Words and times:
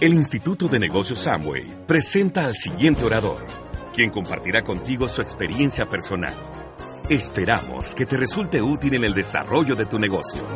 El 0.00 0.14
Instituto 0.14 0.68
de 0.68 0.78
Negocios 0.78 1.18
Samway 1.18 1.84
presenta 1.84 2.44
al 2.44 2.54
siguiente 2.54 3.04
orador, 3.04 3.44
quien 3.92 4.10
compartirá 4.10 4.62
contigo 4.62 5.08
su 5.08 5.20
experiencia 5.20 5.88
personal. 5.88 6.34
Esperamos 7.10 7.96
que 7.96 8.06
te 8.06 8.16
resulte 8.16 8.62
útil 8.62 8.94
en 8.94 9.02
el 9.02 9.12
desarrollo 9.12 9.74
de 9.74 9.86
tu 9.86 9.98
negocio. 9.98 10.46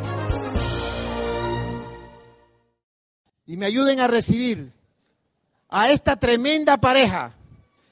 Y 3.44 3.56
me 3.56 3.66
ayuden 3.66 3.98
a 3.98 4.06
recibir 4.06 4.70
a 5.68 5.90
esta 5.90 6.14
tremenda 6.14 6.76
pareja, 6.76 7.32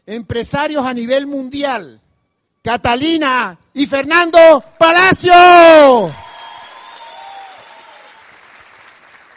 empresarios 0.06 0.86
a 0.86 0.94
nivel 0.94 1.26
mundial, 1.26 2.00
Catalina 2.62 3.58
y 3.74 3.88
Fernando 3.88 4.62
Palacio. 4.78 6.12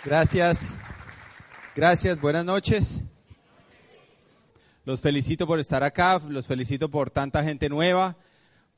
Gracias. 0.05 0.77
Gracias, 1.75 2.21
buenas 2.21 2.45
noches. 2.45 3.01
Los 4.85 5.01
felicito 5.01 5.47
por 5.47 5.59
estar 5.59 5.81
acá, 5.81 6.21
los 6.29 6.45
felicito 6.45 6.89
por 6.89 7.09
tanta 7.09 7.43
gente 7.43 7.67
nueva, 7.67 8.15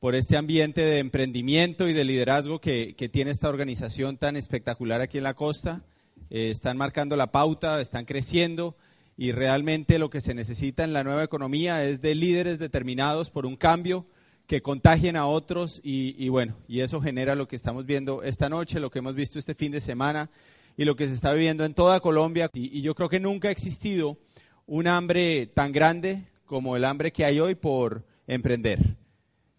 por 0.00 0.14
este 0.14 0.38
ambiente 0.38 0.82
de 0.82 1.00
emprendimiento 1.00 1.88
y 1.88 1.92
de 1.92 2.04
liderazgo 2.04 2.58
que, 2.58 2.94
tiene 3.12 3.32
esta 3.32 3.50
organización 3.50 4.16
tan 4.16 4.34
espectacular 4.34 5.02
aquí 5.02 5.18
en 5.18 5.24
la 5.24 5.34
costa. 5.34 5.82
Eh, 6.30 6.50
están 6.50 6.78
marcando 6.78 7.18
la 7.18 7.32
pauta, 7.32 7.82
están 7.82 8.06
creciendo 8.06 8.78
y 9.18 9.32
realmente 9.32 9.98
lo 9.98 10.08
que 10.08 10.22
se 10.22 10.32
necesita 10.32 10.82
en 10.82 10.94
la 10.94 11.04
nueva 11.04 11.22
economía 11.22 11.84
es 11.84 12.00
de 12.00 12.14
líderes 12.14 12.58
determinados 12.58 13.28
por 13.28 13.44
un 13.44 13.56
cambio 13.56 14.06
que 14.46 14.62
contagien 14.62 15.16
a 15.16 15.26
otros 15.26 15.82
y, 15.84 16.14
y 16.16 16.30
bueno, 16.30 16.56
y 16.66 16.80
eso 16.80 17.02
genera 17.02 17.34
lo 17.34 17.46
que 17.46 17.56
estamos 17.56 17.84
viendo 17.84 18.22
esta 18.22 18.48
noche, 18.48 18.80
lo 18.80 18.90
que 18.90 19.00
hemos 19.00 19.14
visto 19.14 19.38
este 19.38 19.54
fin 19.54 19.72
de 19.72 19.82
semana 19.82 20.30
y 20.76 20.84
lo 20.84 20.96
que 20.96 21.08
se 21.08 21.14
está 21.14 21.32
viviendo 21.32 21.64
en 21.64 21.74
toda 21.74 22.00
Colombia. 22.00 22.50
Y, 22.52 22.80
yo 22.82 22.94
creo 22.94 23.08
que 23.08 23.20
nunca 23.20 23.48
ha 23.48 23.50
existido 23.50 24.18
un 24.66 24.86
hambre 24.86 25.46
tan 25.46 25.72
grande 25.72 26.24
como 26.44 26.76
el 26.76 26.84
hambre 26.84 27.12
que 27.12 27.24
hay 27.24 27.40
hoy 27.40 27.54
por 27.54 28.04
emprender. 28.26 28.96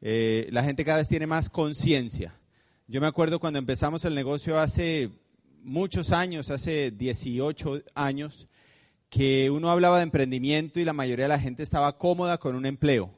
Eh, 0.02 0.48
la 0.52 0.64
gente 0.64 0.86
cada 0.86 1.00
vez 1.00 1.08
tiene 1.08 1.28
más 1.28 1.50
conciencia. 1.50 2.40
Yo 2.88 3.02
me 3.02 3.08
acuerdo 3.08 3.40
cuando 3.40 3.60
empezamos 3.60 4.06
el 4.06 4.16
negocio 4.16 4.60
hace 4.60 5.10
muchos 5.64 6.12
años, 6.12 6.50
hace 6.52 6.92
18 6.92 7.82
años, 7.96 8.48
que 9.10 9.50
uno 9.50 9.72
hablaba 9.72 9.98
de 9.98 10.04
emprendimiento 10.04 10.80
y 10.80 10.86
la 10.86 10.94
mayoría 10.94 11.26
de 11.26 11.30
la 11.30 11.40
gente 11.40 11.64
estaba 11.64 11.98
cómoda 11.98 12.38
con 12.38 12.56
un 12.56 12.66
empleo. 12.66 13.12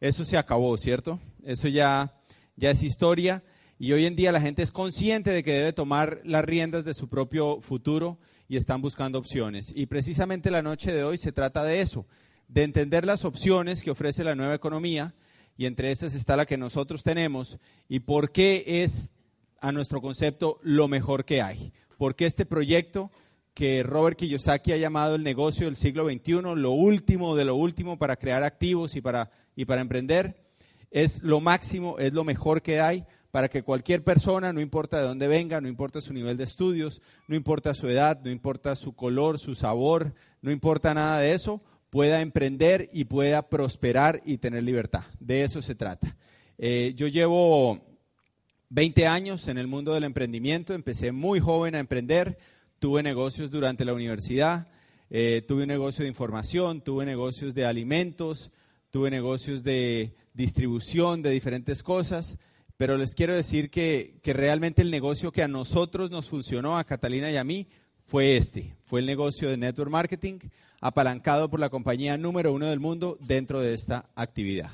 Eso 0.00 0.24
se 0.24 0.38
acabó, 0.38 0.76
¿cierto? 0.78 1.20
Eso 1.44 1.68
ya, 1.68 2.14
ya 2.56 2.70
es 2.70 2.82
historia. 2.82 3.42
Y 3.82 3.94
hoy 3.94 4.04
en 4.04 4.14
día 4.14 4.30
la 4.30 4.42
gente 4.42 4.62
es 4.62 4.72
consciente 4.72 5.30
de 5.30 5.42
que 5.42 5.54
debe 5.54 5.72
tomar 5.72 6.20
las 6.22 6.44
riendas 6.44 6.84
de 6.84 6.92
su 6.92 7.08
propio 7.08 7.62
futuro 7.62 8.18
y 8.46 8.58
están 8.58 8.82
buscando 8.82 9.18
opciones. 9.18 9.72
Y 9.74 9.86
precisamente 9.86 10.50
la 10.50 10.60
noche 10.60 10.92
de 10.92 11.02
hoy 11.02 11.16
se 11.16 11.32
trata 11.32 11.64
de 11.64 11.80
eso, 11.80 12.06
de 12.46 12.64
entender 12.64 13.06
las 13.06 13.24
opciones 13.24 13.82
que 13.82 13.90
ofrece 13.90 14.22
la 14.22 14.34
nueva 14.34 14.54
economía 14.54 15.14
y 15.56 15.64
entre 15.64 15.90
esas 15.90 16.14
está 16.14 16.36
la 16.36 16.44
que 16.44 16.58
nosotros 16.58 17.02
tenemos 17.02 17.58
y 17.88 18.00
por 18.00 18.32
qué 18.32 18.82
es 18.82 19.14
a 19.62 19.72
nuestro 19.72 20.02
concepto 20.02 20.60
lo 20.62 20.86
mejor 20.86 21.24
que 21.24 21.40
hay. 21.40 21.72
Porque 21.96 22.26
este 22.26 22.44
proyecto 22.44 23.10
que 23.54 23.82
Robert 23.82 24.18
Kiyosaki 24.18 24.72
ha 24.72 24.76
llamado 24.76 25.14
el 25.14 25.24
negocio 25.24 25.64
del 25.64 25.76
siglo 25.76 26.04
XXI, 26.06 26.42
lo 26.54 26.72
último 26.72 27.34
de 27.34 27.46
lo 27.46 27.54
último 27.54 27.98
para 27.98 28.16
crear 28.16 28.42
activos 28.42 28.94
y 28.94 29.00
para, 29.00 29.30
y 29.56 29.64
para 29.64 29.80
emprender, 29.80 30.50
es 30.90 31.22
lo 31.22 31.40
máximo, 31.40 31.98
es 31.98 32.12
lo 32.12 32.24
mejor 32.24 32.60
que 32.60 32.80
hay 32.80 33.06
para 33.30 33.48
que 33.48 33.62
cualquier 33.62 34.02
persona, 34.02 34.52
no 34.52 34.60
importa 34.60 34.98
de 34.98 35.04
dónde 35.04 35.28
venga, 35.28 35.60
no 35.60 35.68
importa 35.68 36.00
su 36.00 36.12
nivel 36.12 36.36
de 36.36 36.44
estudios, 36.44 37.00
no 37.28 37.36
importa 37.36 37.74
su 37.74 37.88
edad, 37.88 38.20
no 38.24 38.30
importa 38.30 38.74
su 38.74 38.94
color, 38.94 39.38
su 39.38 39.54
sabor, 39.54 40.14
no 40.42 40.50
importa 40.50 40.94
nada 40.94 41.20
de 41.20 41.34
eso, 41.34 41.62
pueda 41.90 42.20
emprender 42.20 42.88
y 42.92 43.04
pueda 43.04 43.48
prosperar 43.48 44.20
y 44.24 44.38
tener 44.38 44.64
libertad. 44.64 45.04
De 45.20 45.44
eso 45.44 45.62
se 45.62 45.74
trata. 45.74 46.16
Eh, 46.58 46.92
yo 46.96 47.06
llevo 47.06 47.80
20 48.70 49.06
años 49.06 49.46
en 49.48 49.58
el 49.58 49.66
mundo 49.66 49.94
del 49.94 50.04
emprendimiento, 50.04 50.74
empecé 50.74 51.12
muy 51.12 51.38
joven 51.40 51.74
a 51.74 51.80
emprender, 51.80 52.36
tuve 52.78 53.02
negocios 53.02 53.50
durante 53.50 53.84
la 53.84 53.94
universidad, 53.94 54.68
eh, 55.08 55.42
tuve 55.46 55.62
un 55.62 55.68
negocio 55.68 56.02
de 56.02 56.08
información, 56.08 56.80
tuve 56.80 57.06
negocios 57.06 57.54
de 57.54 57.66
alimentos, 57.66 58.50
tuve 58.90 59.10
negocios 59.10 59.62
de 59.62 60.14
distribución 60.34 61.22
de 61.22 61.30
diferentes 61.30 61.82
cosas 61.82 62.38
pero 62.80 62.96
les 62.96 63.14
quiero 63.14 63.34
decir 63.34 63.68
que, 63.68 64.18
realmente 64.24 64.80
el 64.80 64.90
negocio 64.90 65.32
que 65.32 65.42
a 65.42 65.48
nosotros 65.48 66.10
nos 66.10 66.30
funcionó, 66.30 66.78
a 66.78 66.84
Catalina 66.84 67.30
y 67.30 67.36
a 67.36 67.44
mí, 67.44 67.66
fue 68.06 68.38
este. 68.38 68.74
Fue 68.86 69.00
el 69.00 69.06
negocio 69.06 69.50
de 69.50 69.58
network 69.58 69.90
marketing, 69.90 70.38
apalancado 70.80 71.50
por 71.50 71.60
la 71.60 71.68
compañía 71.68 72.16
número 72.16 72.54
uno 72.54 72.64
del 72.64 72.80
mundo 72.80 73.18
dentro 73.20 73.60
de 73.60 73.74
esta 73.74 74.08
actividad. 74.14 74.70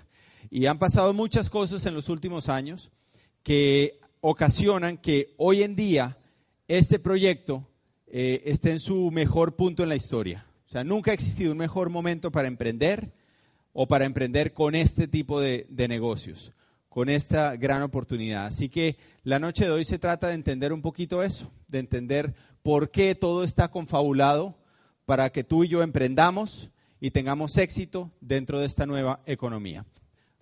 Y 0.51 0.67
han 0.67 0.79
pasado 0.79 1.15
muchas 1.15 1.51
cosas 1.51 1.85
en 1.85 1.95
los 1.95 2.09
últimos 2.09 2.49
años 2.49 2.93
que 3.43 3.99
ocasionan 4.21 4.99
que 4.99 5.35
hoy 5.37 5.65
en 5.65 5.75
día 5.75 6.17
este 6.69 7.01
proyecto 7.01 7.67
eh, 8.07 8.41
esté 8.45 8.71
en 8.71 8.79
su 8.79 9.11
mejor 9.11 9.57
punto 9.57 9.83
en 9.83 9.89
la 9.89 9.97
historia. 9.97 10.47
O 10.65 10.69
sea, 10.69 10.85
nunca 10.85 11.11
ha 11.11 11.15
existido 11.15 11.51
un 11.51 11.59
mejor 11.59 11.91
momento 11.91 12.31
para 12.31 12.47
emprender 12.47 13.11
o 13.73 13.89
para 13.89 14.05
emprender 14.05 14.55
con 14.55 14.77
este 14.77 15.09
tipo 15.09 15.41
de 15.41 15.67
negocios 15.89 16.53
con 16.97 17.11
esta 17.11 17.55
gran 17.57 17.83
oportunidad. 17.83 18.47
Así 18.47 18.71
que 18.71 18.97
la 19.23 19.39
noche 19.39 19.67
de 19.67 19.71
hoy 19.71 19.85
se 19.85 19.99
trata 19.99 20.29
de 20.29 20.33
entender 20.33 20.73
un 20.73 20.81
poquito 20.81 21.23
eso, 21.23 21.53
de 21.69 21.79
entender 21.79 22.35
por 22.63 22.91
qué 22.91 23.15
todo 23.15 23.45
está 23.45 23.71
confabulado 23.71 24.57
para 25.05 25.29
que 25.29 25.45
tú 25.45 25.63
y 25.63 25.69
yo 25.69 25.83
emprendamos 25.83 26.71
y 26.99 27.11
tengamos 27.11 27.59
éxito 27.59 28.11
dentro 28.23 28.61
de 28.61 28.65
esta 28.65 28.87
nueva 28.87 29.21
economía. 29.27 29.85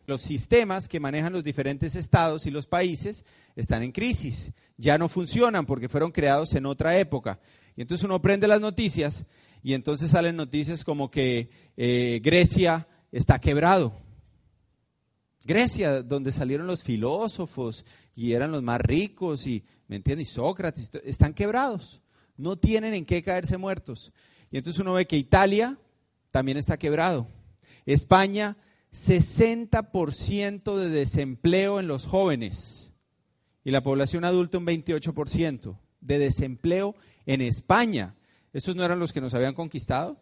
Los 0.06 0.22
sistemas 0.22 0.86
que 0.86 1.00
manejan 1.00 1.32
los 1.32 1.42
diferentes 1.42 1.96
estados 1.96 2.46
y 2.46 2.52
los 2.52 2.68
países 2.68 3.24
están 3.56 3.82
en 3.82 3.90
crisis, 3.90 4.52
ya 4.76 4.96
no 4.96 5.08
funcionan 5.08 5.66
porque 5.66 5.88
fueron 5.88 6.12
creados 6.12 6.54
en 6.54 6.66
otra 6.66 6.96
época. 6.96 7.40
Y 7.74 7.82
entonces 7.82 8.04
uno 8.04 8.22
prende 8.22 8.46
las 8.46 8.60
noticias 8.60 9.24
y 9.64 9.74
entonces 9.74 10.12
salen 10.12 10.36
noticias 10.36 10.84
como 10.84 11.10
que 11.10 11.50
eh, 11.76 12.20
Grecia 12.22 12.86
está 13.10 13.40
quebrado, 13.40 14.03
Grecia, 15.44 16.02
donde 16.02 16.32
salieron 16.32 16.66
los 16.66 16.82
filósofos 16.82 17.84
y 18.16 18.32
eran 18.32 18.50
los 18.50 18.62
más 18.62 18.80
ricos 18.80 19.46
y, 19.46 19.62
¿me 19.88 19.96
entiendes? 19.96 20.30
Y 20.30 20.32
Sócrates, 20.32 20.90
están 21.04 21.34
quebrados, 21.34 22.00
no 22.36 22.56
tienen 22.56 22.94
en 22.94 23.04
qué 23.04 23.22
caerse 23.22 23.58
muertos. 23.58 24.12
Y 24.50 24.56
entonces 24.56 24.80
uno 24.80 24.94
ve 24.94 25.06
que 25.06 25.16
Italia 25.16 25.78
también 26.30 26.56
está 26.56 26.78
quebrado. 26.78 27.28
España, 27.84 28.56
60% 28.92 30.76
de 30.76 30.88
desempleo 30.88 31.78
en 31.78 31.88
los 31.88 32.06
jóvenes 32.06 32.92
y 33.64 33.70
la 33.70 33.82
población 33.82 34.24
adulta 34.24 34.58
un 34.58 34.66
28% 34.66 35.78
de 36.00 36.18
desempleo 36.18 36.94
en 37.26 37.40
España. 37.40 38.14
¿Esos 38.52 38.76
no 38.76 38.84
eran 38.84 38.98
los 39.00 39.12
que 39.12 39.20
nos 39.20 39.34
habían 39.34 39.54
conquistado? 39.54 40.20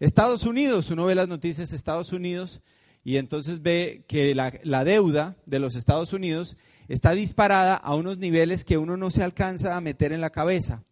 Estados 0.00 0.44
Unidos, 0.44 0.90
uno 0.90 1.04
ve 1.04 1.14
las 1.14 1.28
noticias 1.28 1.72
Estados 1.72 2.12
Unidos 2.12 2.62
y 3.04 3.16
entonces 3.16 3.62
ve 3.62 4.04
que 4.08 4.34
la, 4.34 4.84
deuda 4.84 5.36
de 5.46 5.58
los 5.58 5.74
Estados 5.74 6.12
Unidos 6.12 6.56
está 6.88 7.12
disparada 7.12 7.76
a 7.76 7.94
unos 7.94 8.18
niveles 8.18 8.64
que 8.64 8.78
uno 8.78 8.96
no 8.96 9.10
se 9.10 9.22
alcanza 9.22 9.76
a 9.76 9.80
meter 9.80 10.12
en 10.12 10.20
la 10.20 10.30
cabeza. 10.30 10.82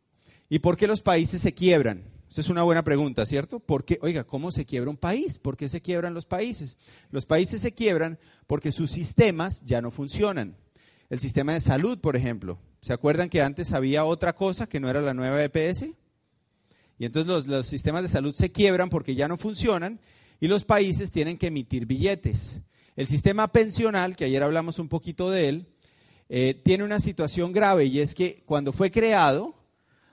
¿Y 0.48 0.60
por 0.60 0.76
qué 0.76 0.86
los 0.86 1.02
países 1.02 1.42
se 1.42 1.52
quiebran? 1.52 2.04
Esa 2.30 2.40
es 2.40 2.48
una 2.48 2.62
buena 2.62 2.82
pregunta, 2.82 3.26
¿cierto? 3.26 3.58
Porque, 3.58 3.98
oiga, 4.02 4.24
¿cómo 4.24 4.52
se 4.52 4.64
quiebra 4.64 4.90
un 4.90 4.96
país? 4.96 5.38
¿Por 5.38 5.56
qué 5.56 5.68
se 5.68 5.80
quiebran 5.80 6.14
los 6.14 6.26
países? 6.26 6.78
Los 7.10 7.26
países 7.26 7.60
se 7.60 7.72
quiebran 7.72 8.18
porque 8.46 8.72
sus 8.72 8.90
sistemas 8.90 9.64
ya 9.66 9.82
no 9.82 9.90
funcionan. 9.90 10.56
El 11.10 11.20
sistema 11.20 11.52
de 11.52 11.60
salud, 11.60 11.98
por 12.00 12.16
ejemplo. 12.16 12.58
¿Se 12.80 12.92
acuerdan 12.92 13.28
que 13.28 13.42
antes 13.42 13.72
había 13.72 14.04
otra 14.04 14.34
cosa 14.34 14.66
que 14.66 14.80
no 14.80 14.88
era 14.88 15.00
la 15.00 15.14
nueva 15.14 15.42
EPS? 15.42 15.86
Y 16.98 17.04
entonces 17.04 17.26
los, 17.26 17.46
los 17.46 17.66
sistemas 17.66 18.02
de 18.02 18.08
salud 18.08 18.34
se 18.34 18.52
quiebran 18.52 18.90
porque 18.90 19.14
ya 19.14 19.28
no 19.28 19.36
funcionan 19.36 20.00
y 20.40 20.48
los 20.48 20.64
países 20.64 21.10
tienen 21.10 21.38
que 21.38 21.48
emitir 21.48 21.86
billetes. 21.86 22.60
El 22.96 23.06
sistema 23.06 23.48
pensional, 23.52 24.16
que 24.16 24.24
ayer 24.24 24.42
hablamos 24.42 24.78
un 24.78 24.88
poquito 24.88 25.30
de 25.30 25.48
él, 25.48 25.66
eh, 26.28 26.60
tiene 26.64 26.84
una 26.84 26.98
situación 26.98 27.52
grave 27.52 27.86
y 27.86 28.00
es 28.00 28.14
que 28.14 28.42
cuando 28.44 28.72
fue 28.72 28.90
creado 28.90 29.54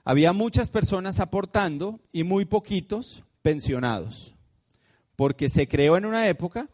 había 0.04 0.32
muchas 0.32 0.70
personas 0.70 1.20
aportando 1.20 2.00
y 2.12 2.22
muy 2.22 2.44
poquitos 2.44 3.24
pensionados, 3.42 4.34
porque 5.14 5.48
se 5.48 5.68
creó 5.68 5.96
en 5.96 6.06
una 6.06 6.28
época 6.28 6.70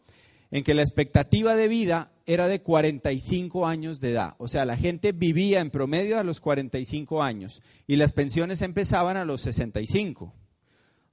en 0.51 0.63
que 0.63 0.75
la 0.75 0.83
expectativa 0.83 1.55
de 1.55 1.67
vida 1.67 2.11
era 2.25 2.47
de 2.47 2.61
45 2.61 3.65
años 3.67 3.99
de 3.99 4.11
edad, 4.11 4.35
o 4.37 4.47
sea, 4.47 4.65
la 4.65 4.77
gente 4.77 5.11
vivía 5.11 5.59
en 5.59 5.71
promedio 5.71 6.19
a 6.19 6.23
los 6.23 6.39
45 6.39 7.21
años 7.21 7.61
y 7.85 7.97
las 7.97 8.13
pensiones 8.13 8.61
empezaban 8.61 9.17
a 9.17 9.25
los 9.25 9.41
65. 9.41 10.25
O 10.25 10.33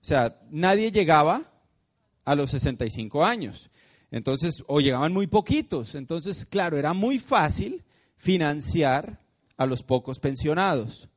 sea, 0.03 0.41
nadie 0.51 0.93
llegaba 0.93 1.50
a 2.25 2.35
los 2.35 2.51
65 2.51 3.25
años. 3.25 3.71
Entonces, 4.11 4.65
o 4.67 4.81
llegaban 4.81 5.13
muy 5.13 5.27
poquitos. 5.27 5.95
Entonces, 5.95 6.45
claro, 6.45 6.77
era 6.77 6.93
muy 6.93 7.19
fácil 7.19 7.85
financiar 8.17 9.21
a 9.57 9.67
los 9.67 9.83
pocos 9.83 10.19
pensionados. 10.19 11.09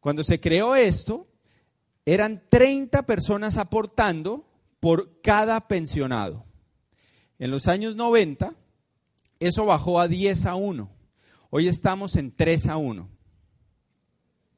Cuando 0.00 0.22
se 0.22 0.40
creó 0.40 0.76
esto, 0.76 1.26
eran 2.04 2.42
30 2.48 3.04
personas 3.04 3.56
aportando 3.56 4.46
por 4.80 5.20
cada 5.22 5.68
pensionado. 5.68 6.44
En 7.38 7.50
los 7.50 7.68
años 7.68 7.96
90, 7.96 8.54
eso 9.38 9.66
bajó 9.66 10.00
a 10.00 10.08
10 10.08 10.46
a 10.46 10.54
1. 10.54 10.90
Hoy 11.50 11.68
estamos 11.68 12.16
en 12.16 12.34
3 12.34 12.66
a 12.66 12.76
1. 12.76 13.08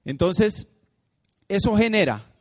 Entonces, 0.04 0.82
eso 1.48 1.76
genera 1.76 2.34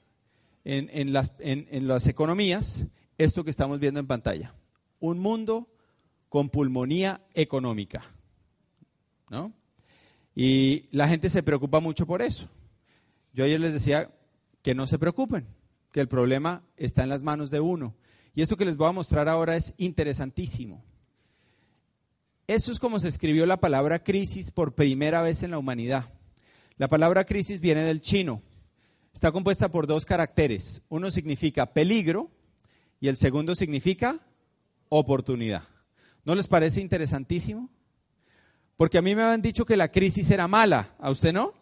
en, 0.63 0.89
en 0.91 1.87
las 1.87 2.07
economías 2.07 2.85
esto 3.23 3.43
que 3.43 3.51
estamos 3.51 3.79
viendo 3.79 3.99
en 3.99 4.07
pantalla. 4.07 4.53
Un 4.99 5.19
mundo 5.19 5.67
con 6.29 6.49
pulmonía 6.49 7.21
económica. 7.33 8.03
¿no? 9.29 9.53
Y 10.35 10.85
la 10.91 11.07
gente 11.07 11.29
se 11.29 11.43
preocupa 11.43 11.79
mucho 11.79 12.05
por 12.05 12.21
eso. 12.21 12.49
Yo 13.33 13.45
ayer 13.45 13.59
les 13.59 13.73
decía 13.73 14.09
que 14.61 14.75
no 14.75 14.87
se 14.87 14.99
preocupen, 14.99 15.47
que 15.91 16.01
el 16.01 16.07
problema 16.07 16.63
está 16.77 17.03
en 17.03 17.09
las 17.09 17.23
manos 17.23 17.49
de 17.49 17.59
uno. 17.59 17.95
Y 18.33 18.41
esto 18.41 18.57
que 18.57 18.65
les 18.65 18.77
voy 18.77 18.87
a 18.87 18.93
mostrar 18.93 19.27
ahora 19.27 19.55
es 19.55 19.73
interesantísimo. 19.77 20.83
Eso 22.47 22.71
es 22.71 22.79
como 22.79 22.99
se 22.99 23.07
escribió 23.07 23.45
la 23.45 23.59
palabra 23.59 24.03
crisis 24.03 24.51
por 24.51 24.75
primera 24.75 25.21
vez 25.21 25.43
en 25.43 25.51
la 25.51 25.57
humanidad. 25.57 26.11
La 26.77 26.87
palabra 26.87 27.25
crisis 27.25 27.61
viene 27.61 27.81
del 27.81 28.01
chino. 28.01 28.41
Está 29.13 29.31
compuesta 29.31 29.69
por 29.69 29.87
dos 29.87 30.05
caracteres. 30.05 30.81
Uno 30.89 31.11
significa 31.11 31.73
peligro 31.73 32.31
y 33.01 33.07
el 33.07 33.17
segundo 33.17 33.55
significa 33.55 34.19
oportunidad. 34.87 35.63
¿No 36.23 36.35
les 36.35 36.47
parece 36.47 36.79
interesantísimo? 36.79 37.69
Porque 38.77 38.99
a 38.99 39.01
mí 39.01 39.15
me 39.15 39.23
habían 39.23 39.41
dicho 39.41 39.65
que 39.65 39.75
la 39.75 39.91
crisis 39.91 40.29
era 40.29 40.47
mala. 40.47 40.95
¿A 40.99 41.09
usted 41.09 41.33
no? 41.33 41.53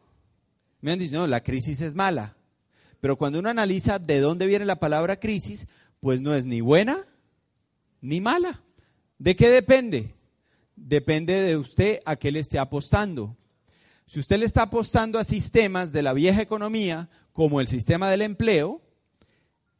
Me 0.81 0.91
han 0.91 0.99
dicho, 0.99 1.15
no, 1.15 1.27
la 1.27 1.41
crisis 1.41 1.81
es 1.81 1.95
mala. 1.95 2.35
Pero 2.99 3.17
cuando 3.17 3.39
uno 3.39 3.49
analiza 3.49 3.99
de 3.99 4.19
dónde 4.19 4.47
viene 4.47 4.65
la 4.65 4.79
palabra 4.79 5.19
crisis, 5.19 5.67
pues 6.01 6.21
no 6.21 6.35
es 6.35 6.45
ni 6.45 6.59
buena 6.59 7.05
ni 8.01 8.19
mala. 8.19 8.61
¿De 9.17 9.35
qué 9.35 9.49
depende? 9.49 10.15
Depende 10.75 11.33
de 11.41 11.55
usted 11.55 11.99
a 12.05 12.17
qué 12.17 12.31
le 12.31 12.39
esté 12.39 12.59
apostando. 12.59 13.37
Si 14.07 14.19
usted 14.19 14.39
le 14.39 14.45
está 14.45 14.63
apostando 14.63 15.19
a 15.19 15.23
sistemas 15.23 15.93
de 15.93 16.01
la 16.01 16.13
vieja 16.13 16.41
economía, 16.41 17.09
como 17.31 17.61
el 17.61 17.67
sistema 17.67 18.09
del 18.09 18.23
empleo, 18.23 18.81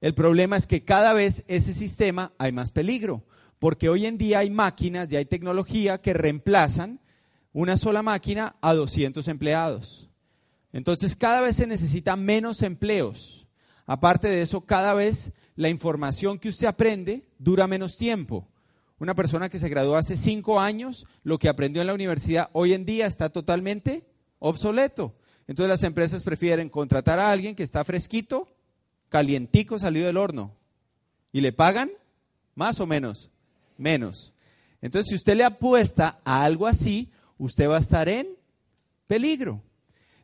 el 0.02 0.14
problema 0.14 0.56
es 0.56 0.66
que 0.66 0.84
cada 0.84 1.14
vez 1.14 1.44
ese 1.48 1.74
sistema 1.74 2.34
hay 2.38 2.52
más 2.52 2.72
peligro, 2.72 3.24
porque 3.60 3.90
hoy 3.90 4.06
en 4.06 4.18
día 4.18 4.40
hay 4.40 4.50
máquinas 4.50 5.12
y 5.12 5.18
hay 5.18 5.26
tecnología 5.26 6.00
que 6.00 6.14
reemplazan 6.14 7.00
una 7.52 7.76
sola 7.76 8.02
máquina 8.02 8.56
a 8.62 8.74
200 8.74 9.28
empleados. 9.28 10.10
Entonces 10.72 11.16
cada 11.16 11.42
vez 11.42 11.58
se 11.58 11.68
necesitan 11.68 12.24
menos 12.24 12.62
empleos. 12.62 13.48
Aparte 13.86 14.28
de 14.28 14.42
eso, 14.42 14.62
cada 14.62 14.94
vez 14.94 15.34
la 15.56 15.68
información 15.68 16.40
que 16.40 16.50
usted 16.50 16.68
aprende 16.68 17.28
dura 17.38 17.68
menos 17.68 17.98
tiempo. 17.98 18.48
Una 19.00 19.16
persona 19.16 19.50
que 19.50 19.60
se 19.60 19.70
graduó 19.70 19.96
hace 19.96 20.16
cinco 20.16 20.60
años, 20.60 21.06
lo 21.24 21.40
que 21.40 21.50
aprendió 21.50 21.82
en 21.82 21.88
la 21.88 21.94
universidad 21.94 22.50
hoy 22.54 22.74
en 22.74 22.86
día 22.86 23.08
está 23.08 23.30
totalmente 23.30 24.06
obsoleto. 24.40 25.16
Entonces 25.48 25.70
las 25.70 25.84
empresas 25.84 26.24
prefieren 26.24 26.70
contratar 26.70 27.18
a 27.20 27.32
alguien 27.32 27.56
que 27.56 27.64
está 27.64 27.84
fresquito, 27.84 28.48
calientico, 29.10 29.80
salido 29.80 30.08
del 30.08 30.18
horno. 30.18 30.56
¿Y 31.32 31.42
le 31.42 31.52
pagan? 31.52 31.92
Más 32.56 32.80
o 32.80 32.88
menos. 32.88 33.30
Menos. 33.78 34.34
Entonces 34.82 35.10
si 35.10 35.16
usted 35.16 35.36
le 35.36 35.44
apuesta 35.44 36.20
a 36.24 36.44
algo 36.44 36.68
así, 36.68 37.12
usted 37.38 37.70
va 37.70 37.78
a 37.78 37.82
estar 37.82 38.08
en 38.08 38.28
peligro. 39.08 39.62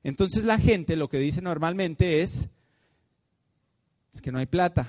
Entonces 0.03 0.45
la 0.45 0.57
gente 0.57 0.95
lo 0.95 1.09
que 1.09 1.17
dice 1.17 1.41
normalmente 1.41 2.21
es, 2.21 2.47
es 4.13 4.21
que 4.21 4.31
no 4.31 4.39
hay 4.39 4.45
plata. 4.45 4.87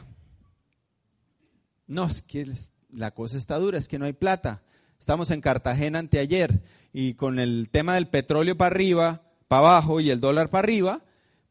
No, 1.87 2.05
es 2.05 2.23
que 2.23 2.47
la 2.93 3.13
cosa 3.13 3.39
está 3.39 3.59
dura, 3.59 3.79
es 3.79 3.89
que 3.89 3.99
no 3.99 4.05
hay 4.05 4.13
plata. 4.13 4.63
Estamos 4.99 5.31
en 5.31 5.41
Cartagena 5.41 5.99
anteayer 5.99 6.63
y 6.93 7.15
con 7.15 7.39
el 7.39 7.69
tema 7.71 7.95
del 7.95 8.09
petróleo 8.09 8.57
para 8.57 8.75
arriba, 8.75 9.23
para 9.49 9.61
abajo 9.61 10.01
y 10.01 10.11
el 10.11 10.21
dólar 10.21 10.51
para 10.51 10.65
arriba, 10.65 11.03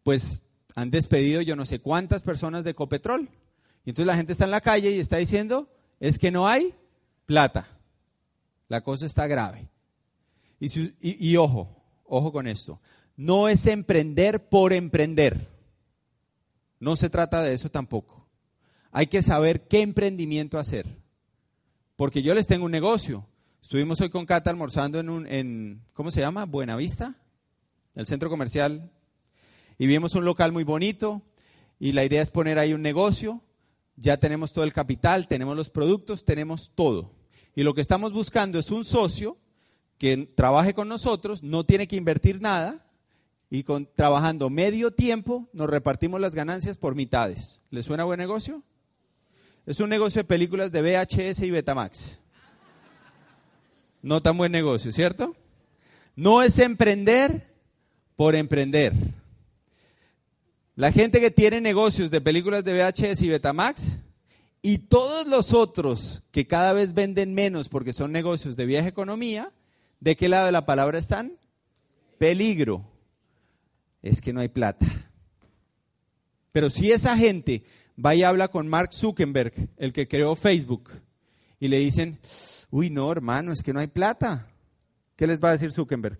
pues 0.03 0.44
han 0.75 0.91
despedido 0.91 1.41
yo 1.41 1.55
no 1.55 1.65
sé 1.65 1.79
cuántas 1.79 2.21
personas 2.23 2.63
de 2.65 2.75
Copetrol. 2.75 3.29
Y 3.85 3.89
entonces 3.91 4.07
la 4.07 4.17
gente 4.17 4.33
está 4.33 4.45
en 4.45 4.51
la 4.51 4.61
calle 4.61 4.91
y 4.91 4.99
está 4.99 5.17
diciendo, 5.17 5.69
es 5.99 6.19
que 6.19 6.31
no 6.31 6.47
hay 6.47 6.75
plata. 7.25 7.67
La 8.67 8.81
cosa 8.81 9.05
está 9.05 9.25
grave. 9.27 9.69
Y, 10.59 11.37
ojo, 11.37 11.83
ojo 12.05 12.31
con 12.31 12.47
esto. 12.47 12.81
No 13.15 13.47
es 13.47 13.65
emprender 13.67 14.49
por 14.49 14.73
emprender. 14.73 15.47
No 16.79 16.95
se 16.95 17.09
trata 17.09 17.41
de 17.41 17.53
eso 17.53 17.69
tampoco. 17.69 18.27
Hay 18.91 19.07
que 19.07 19.21
saber 19.21 19.67
qué 19.67 19.81
emprendimiento 19.81 20.57
hacer. 20.57 20.85
Porque 21.95 22.21
yo 22.21 22.33
les 22.33 22.47
tengo 22.47 22.65
un 22.65 22.71
negocio. 22.71 23.25
Estuvimos 23.61 24.01
hoy 24.01 24.09
con 24.09 24.25
Cata 24.25 24.49
almorzando 24.49 24.99
en 24.99 25.09
un, 25.09 25.27
en, 25.27 25.81
¿cómo 25.93 26.11
se 26.11 26.19
llama? 26.19 26.45
Buenavista, 26.45 27.15
el 27.93 28.05
centro 28.05 28.29
comercial. 28.29 28.91
Y 29.77 29.87
vimos 29.87 30.15
un 30.15 30.25
local 30.25 30.51
muy 30.51 30.63
bonito 30.63 31.21
y 31.79 31.91
la 31.91 32.05
idea 32.05 32.21
es 32.21 32.31
poner 32.31 32.59
ahí 32.59 32.73
un 32.73 32.81
negocio. 32.81 33.41
Ya 33.97 34.17
tenemos 34.17 34.53
todo 34.53 34.63
el 34.63 34.73
capital, 34.73 35.27
tenemos 35.27 35.55
los 35.55 35.69
productos, 35.69 36.25
tenemos 36.25 36.71
todo. 36.75 37.11
Y 37.55 37.63
lo 37.63 37.73
que 37.73 37.81
estamos 37.81 38.13
buscando 38.13 38.59
es 38.59 38.71
un 38.71 38.83
socio 38.85 39.37
que 39.97 40.29
trabaje 40.35 40.73
con 40.73 40.89
nosotros, 40.89 41.43
no 41.43 41.63
tiene 41.63 41.87
que 41.87 41.95
invertir 41.95 42.41
nada 42.41 42.85
y 43.49 43.63
con, 43.63 43.87
trabajando 43.95 44.49
medio 44.49 44.91
tiempo 44.91 45.47
nos 45.53 45.69
repartimos 45.69 46.19
las 46.19 46.35
ganancias 46.35 46.77
por 46.77 46.95
mitades. 46.95 47.61
¿Le 47.69 47.81
suena 47.83 48.03
buen 48.03 48.19
negocio? 48.19 48.63
Es 49.65 49.79
un 49.79 49.89
negocio 49.89 50.19
de 50.19 50.25
películas 50.25 50.71
de 50.71 50.81
VHS 50.81 51.41
y 51.41 51.51
Betamax. 51.51 52.19
No 54.01 54.21
tan 54.21 54.37
buen 54.37 54.51
negocio, 54.51 54.91
¿cierto? 54.91 55.35
No 56.15 56.43
es 56.43 56.59
emprender 56.59 57.55
por 58.15 58.35
emprender. 58.35 58.93
La 60.75 60.91
gente 60.91 61.19
que 61.19 61.31
tiene 61.31 61.61
negocios 61.61 62.11
de 62.11 62.21
películas 62.21 62.63
de 62.63 62.73
VHS 62.73 63.21
y 63.21 63.29
Betamax 63.29 63.99
y 64.61 64.79
todos 64.79 65.27
los 65.27 65.53
otros 65.53 66.23
que 66.31 66.47
cada 66.47 66.73
vez 66.73 66.93
venden 66.93 67.33
menos 67.33 67.69
porque 67.69 67.93
son 67.93 68.11
negocios 68.11 68.55
de 68.55 68.65
vieja 68.65 68.87
economía, 68.87 69.51
¿De 69.99 70.15
qué 70.15 70.29
lado 70.29 70.45
de 70.45 70.51
la 70.51 70.65
palabra 70.65 70.99
están? 70.99 71.33
Peligro. 72.17 72.85
Es 74.01 74.21
que 74.21 74.33
no 74.33 74.39
hay 74.39 74.49
plata. 74.49 74.85
Pero 76.51 76.69
si 76.69 76.91
esa 76.91 77.17
gente 77.17 77.63
va 78.03 78.13
y 78.13 78.23
habla 78.23 78.49
con 78.49 78.67
Mark 78.67 78.93
Zuckerberg, 78.93 79.53
el 79.77 79.93
que 79.93 80.07
creó 80.07 80.35
Facebook, 80.35 80.91
y 81.59 81.69
le 81.69 81.79
dicen, 81.79 82.19
uy, 82.69 82.89
no, 82.89 83.11
hermano, 83.11 83.51
es 83.51 83.63
que 83.63 83.73
no 83.73 83.79
hay 83.79 83.87
plata. 83.87 84.47
¿Qué 85.15 85.25
les 85.25 85.43
va 85.43 85.49
a 85.49 85.53
decir 85.53 85.71
Zuckerberg? 85.71 86.19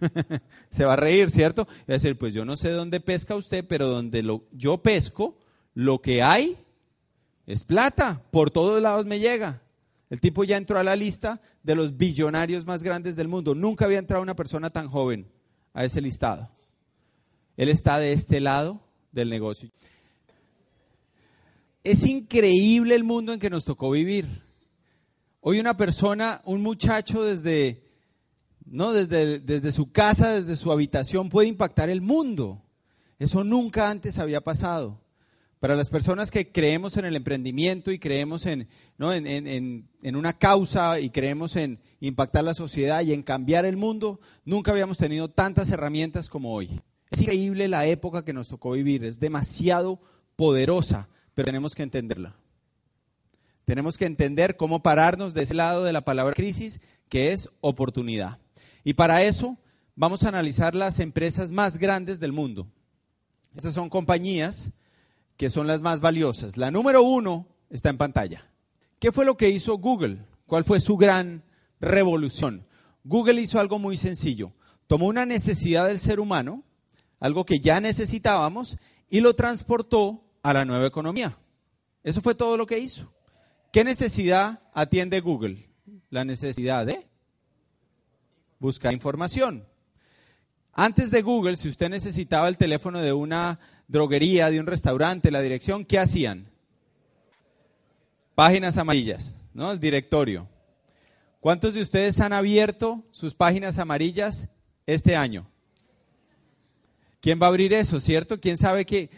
Se 0.70 0.84
va 0.84 0.94
a 0.94 0.96
reír, 0.96 1.30
¿cierto? 1.30 1.66
Y 1.68 1.74
va 1.74 1.82
a 1.88 1.92
decir, 1.94 2.18
pues 2.18 2.34
yo 2.34 2.44
no 2.44 2.56
sé 2.56 2.70
dónde 2.70 3.00
pesca 3.00 3.36
usted, 3.36 3.64
pero 3.66 3.88
donde 3.88 4.22
lo, 4.22 4.44
yo 4.52 4.78
pesco, 4.78 5.38
lo 5.74 6.00
que 6.00 6.22
hay 6.22 6.56
es 7.46 7.64
plata. 7.64 8.22
Por 8.30 8.50
todos 8.50 8.80
lados 8.80 9.06
me 9.06 9.18
llega. 9.18 9.62
El 10.10 10.20
tipo 10.20 10.44
ya 10.44 10.56
entró 10.56 10.78
a 10.78 10.84
la 10.84 10.96
lista 10.96 11.40
de 11.62 11.74
los 11.74 11.96
billonarios 11.96 12.66
más 12.66 12.82
grandes 12.82 13.16
del 13.16 13.28
mundo. 13.28 13.54
Nunca 13.54 13.84
había 13.84 13.98
entrado 13.98 14.22
una 14.22 14.36
persona 14.36 14.70
tan 14.70 14.88
joven 14.88 15.26
a 15.72 15.84
ese 15.84 16.00
listado. 16.00 16.48
Él 17.56 17.68
está 17.68 17.98
de 17.98 18.12
este 18.12 18.40
lado 18.40 18.80
del 19.12 19.30
negocio. 19.30 19.70
Es 21.82 22.04
increíble 22.06 22.94
el 22.94 23.04
mundo 23.04 23.32
en 23.32 23.40
que 23.40 23.50
nos 23.50 23.64
tocó 23.64 23.90
vivir. 23.90 24.42
Hoy 25.40 25.60
una 25.60 25.76
persona, 25.76 26.40
un 26.44 26.62
muchacho 26.62 27.22
desde, 27.22 27.83
no, 28.66 28.92
desde, 28.92 29.40
desde 29.40 29.72
su 29.72 29.92
casa, 29.92 30.32
desde 30.32 30.56
su 30.56 30.72
habitación, 30.72 31.28
puede 31.28 31.48
impactar 31.48 31.90
el 31.90 32.00
mundo. 32.00 32.62
Eso 33.18 33.44
nunca 33.44 33.90
antes 33.90 34.18
había 34.18 34.40
pasado. 34.40 35.00
Para 35.60 35.76
las 35.76 35.88
personas 35.88 36.30
que 36.30 36.52
creemos 36.52 36.96
en 36.98 37.06
el 37.06 37.16
emprendimiento 37.16 37.90
y 37.90 37.98
creemos 37.98 38.44
en, 38.44 38.68
en, 38.98 40.16
una 40.16 40.34
causa 40.34 41.00
y 41.00 41.08
creemos 41.08 41.56
en 41.56 41.80
impactar 42.00 42.44
la 42.44 42.52
sociedad 42.52 43.02
y 43.02 43.14
en 43.14 43.22
cambiar 43.22 43.64
el 43.64 43.78
mundo, 43.78 44.20
nunca 44.44 44.72
habíamos 44.72 44.98
tenido 44.98 45.30
tantas 45.30 45.70
herramientas 45.70 46.28
como 46.28 46.52
hoy. 46.52 46.82
Es 47.10 47.22
increíble 47.22 47.68
la 47.68 47.86
época 47.86 48.26
que 48.26 48.34
nos 48.34 48.48
tocó 48.48 48.72
vivir, 48.72 49.04
es 49.04 49.20
demasiado 49.20 50.00
poderosa, 50.36 51.08
pero 51.32 51.46
tenemos 51.46 51.74
que 51.74 51.82
entenderla. 51.82 52.36
Tenemos 53.64 53.96
que 53.96 54.04
entender 54.04 54.56
cómo 54.58 54.82
pararnos 54.82 55.32
de 55.32 55.44
ese 55.44 55.54
lado 55.54 55.84
de 55.84 55.94
la 55.94 56.02
palabra 56.02 56.34
crisis, 56.34 56.82
que 57.08 57.32
es 57.32 57.48
oportunidad. 57.62 58.38
Y 58.84 58.94
para 58.94 59.22
eso 59.22 59.56
vamos 59.96 60.22
a 60.22 60.28
analizar 60.28 60.74
las 60.74 61.00
empresas 61.00 61.50
más 61.50 61.78
grandes 61.78 62.20
del 62.20 62.32
mundo. 62.32 62.68
Estas 63.56 63.74
son 63.74 63.88
compañías 63.88 64.68
que 65.36 65.50
son 65.50 65.66
las 65.66 65.80
más 65.80 66.00
valiosas. 66.00 66.56
La 66.56 66.70
número 66.70 67.02
uno 67.02 67.46
está 67.70 67.88
en 67.88 67.96
pantalla. 67.96 68.48
¿Qué 69.00 69.10
fue 69.10 69.24
lo 69.24 69.36
que 69.36 69.48
hizo 69.48 69.78
Google? 69.78 70.18
¿Cuál 70.46 70.64
fue 70.64 70.80
su 70.80 70.96
gran 70.96 71.42
revolución? 71.80 72.66
Google 73.04 73.40
hizo 73.40 73.58
algo 73.58 73.78
muy 73.78 73.96
sencillo. 73.96 74.52
Tomó 74.86 75.06
una 75.06 75.24
necesidad 75.24 75.88
del 75.88 75.98
ser 75.98 76.20
humano, 76.20 76.62
algo 77.20 77.44
que 77.44 77.58
ya 77.58 77.80
necesitábamos, 77.80 78.76
y 79.08 79.20
lo 79.20 79.34
transportó 79.34 80.22
a 80.42 80.52
la 80.52 80.64
nueva 80.64 80.86
economía. 80.86 81.38
Eso 82.02 82.20
fue 82.20 82.34
todo 82.34 82.56
lo 82.56 82.66
que 82.66 82.78
hizo. 82.78 83.12
¿Qué 83.72 83.82
necesidad 83.82 84.62
atiende 84.74 85.20
Google? 85.20 85.68
La 86.10 86.24
necesidad 86.24 86.86
de 86.86 87.06
buscar 88.64 88.94
información. 88.94 89.66
Antes 90.72 91.10
de 91.10 91.20
Google, 91.20 91.56
si 91.56 91.68
usted 91.68 91.90
necesitaba 91.90 92.48
el 92.48 92.56
teléfono 92.56 93.00
de 93.00 93.12
una 93.12 93.60
droguería, 93.88 94.50
de 94.50 94.58
un 94.58 94.66
restaurante, 94.66 95.30
la 95.30 95.42
dirección, 95.42 95.84
¿qué 95.84 95.98
hacían? 95.98 96.50
Páginas 98.34 98.78
amarillas, 98.78 99.36
¿no? 99.52 99.70
El 99.70 99.78
directorio. 99.78 100.48
¿Cuántos 101.40 101.74
de 101.74 101.82
ustedes 101.82 102.18
han 102.20 102.32
abierto 102.32 103.04
sus 103.12 103.34
páginas 103.34 103.78
amarillas 103.78 104.48
este 104.86 105.14
año? 105.14 105.46
¿Quién 107.20 107.38
va 107.40 107.46
a 107.46 107.50
abrir 107.50 107.74
eso, 107.74 108.00
cierto? 108.00 108.40
¿Quién 108.40 108.56
sabe 108.56 108.86
que 108.86 109.10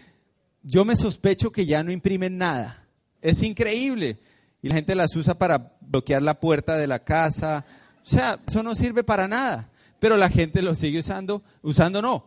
yo 0.63 0.85
me 0.85 0.97
sospecho 0.97 1.53
que 1.53 1.67
ya 1.67 1.85
no 1.85 1.93
imprimen 1.93 2.37
nada? 2.37 2.85
Es 3.23 3.43
increíble. 3.43 4.19
Y 4.61 4.69
la 4.69 4.75
gente 4.75 4.97
las 4.97 5.15
usa 5.15 5.39
para 5.39 5.77
bloquear 5.81 6.23
la 6.23 6.41
puerta 6.41 6.77
de 6.77 6.89
la 6.89 7.05
casa. 7.05 7.65
O 8.07 8.09
sea, 8.09 8.39
eso 8.47 8.63
no 8.63 8.75
sirve 8.75 9.03
para 9.03 9.27
nada. 9.27 9.69
Pero 9.99 10.17
la 10.17 10.31
gente 10.31 10.63
lo 10.63 10.75
sigue 10.75 11.01
usando, 11.01 11.43
usando 11.63 12.01
no, 12.03 12.25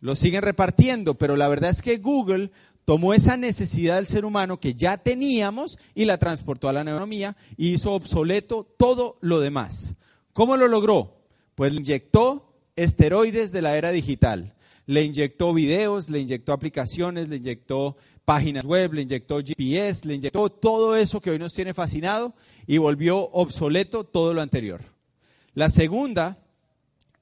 lo 0.00 0.16
siguen 0.16 0.42
repartiendo. 0.42 1.14
Pero 1.14 1.36
la 1.36 1.48
verdad 1.48 1.70
es 1.70 1.82
que 1.82 1.98
Google 1.98 2.50
tomó 2.84 3.12
esa 3.12 3.36
necesidad 3.36 3.96
del 3.96 4.06
ser 4.06 4.24
humano 4.24 4.58
que 4.58 4.74
ya 4.74 4.96
teníamos 4.96 5.78
y 5.94 6.06
la 6.06 6.18
transportó 6.18 6.68
a 6.68 6.72
la 6.72 6.84
neuronomía 6.84 7.36
y 7.56 7.74
hizo 7.74 7.92
obsoleto 7.92 8.66
todo 8.78 9.18
lo 9.20 9.40
demás. 9.40 9.96
¿Cómo 10.32 10.56
lo 10.56 10.68
logró? 10.68 11.18
Pues 11.54 11.74
le 11.74 11.80
inyectó 11.80 12.54
esteroides 12.76 13.52
de 13.52 13.62
la 13.62 13.76
era 13.76 13.92
digital. 13.92 14.54
Le 14.86 15.04
inyectó 15.04 15.52
videos, 15.52 16.08
le 16.08 16.20
inyectó 16.20 16.52
aplicaciones, 16.52 17.28
le 17.28 17.36
inyectó 17.36 17.96
páginas 18.24 18.64
web, 18.64 18.94
le 18.94 19.02
inyectó 19.02 19.40
GPS, 19.40 20.06
le 20.08 20.14
inyectó 20.14 20.48
todo 20.48 20.96
eso 20.96 21.20
que 21.20 21.30
hoy 21.30 21.38
nos 21.38 21.52
tiene 21.52 21.74
fascinado 21.74 22.32
y 22.66 22.78
volvió 22.78 23.18
obsoleto 23.32 24.04
todo 24.04 24.32
lo 24.32 24.40
anterior. 24.40 24.80
La 25.54 25.68
segunda 25.68 26.38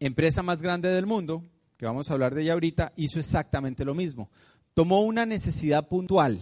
empresa 0.01 0.43
más 0.43 0.63
grande 0.63 0.89
del 0.89 1.07
mundo, 1.07 1.43
que 1.77 1.87
vamos 1.87 2.11
a 2.11 2.15
hablar 2.15 2.35
de 2.35 2.43
ella 2.43 2.53
ahorita, 2.53 2.93
hizo 2.97 3.19
exactamente 3.19 3.85
lo 3.85 3.95
mismo 3.95 4.29
tomó 4.79 5.03
una 5.03 5.27
necesidad 5.27 5.89
puntual, 5.89 6.39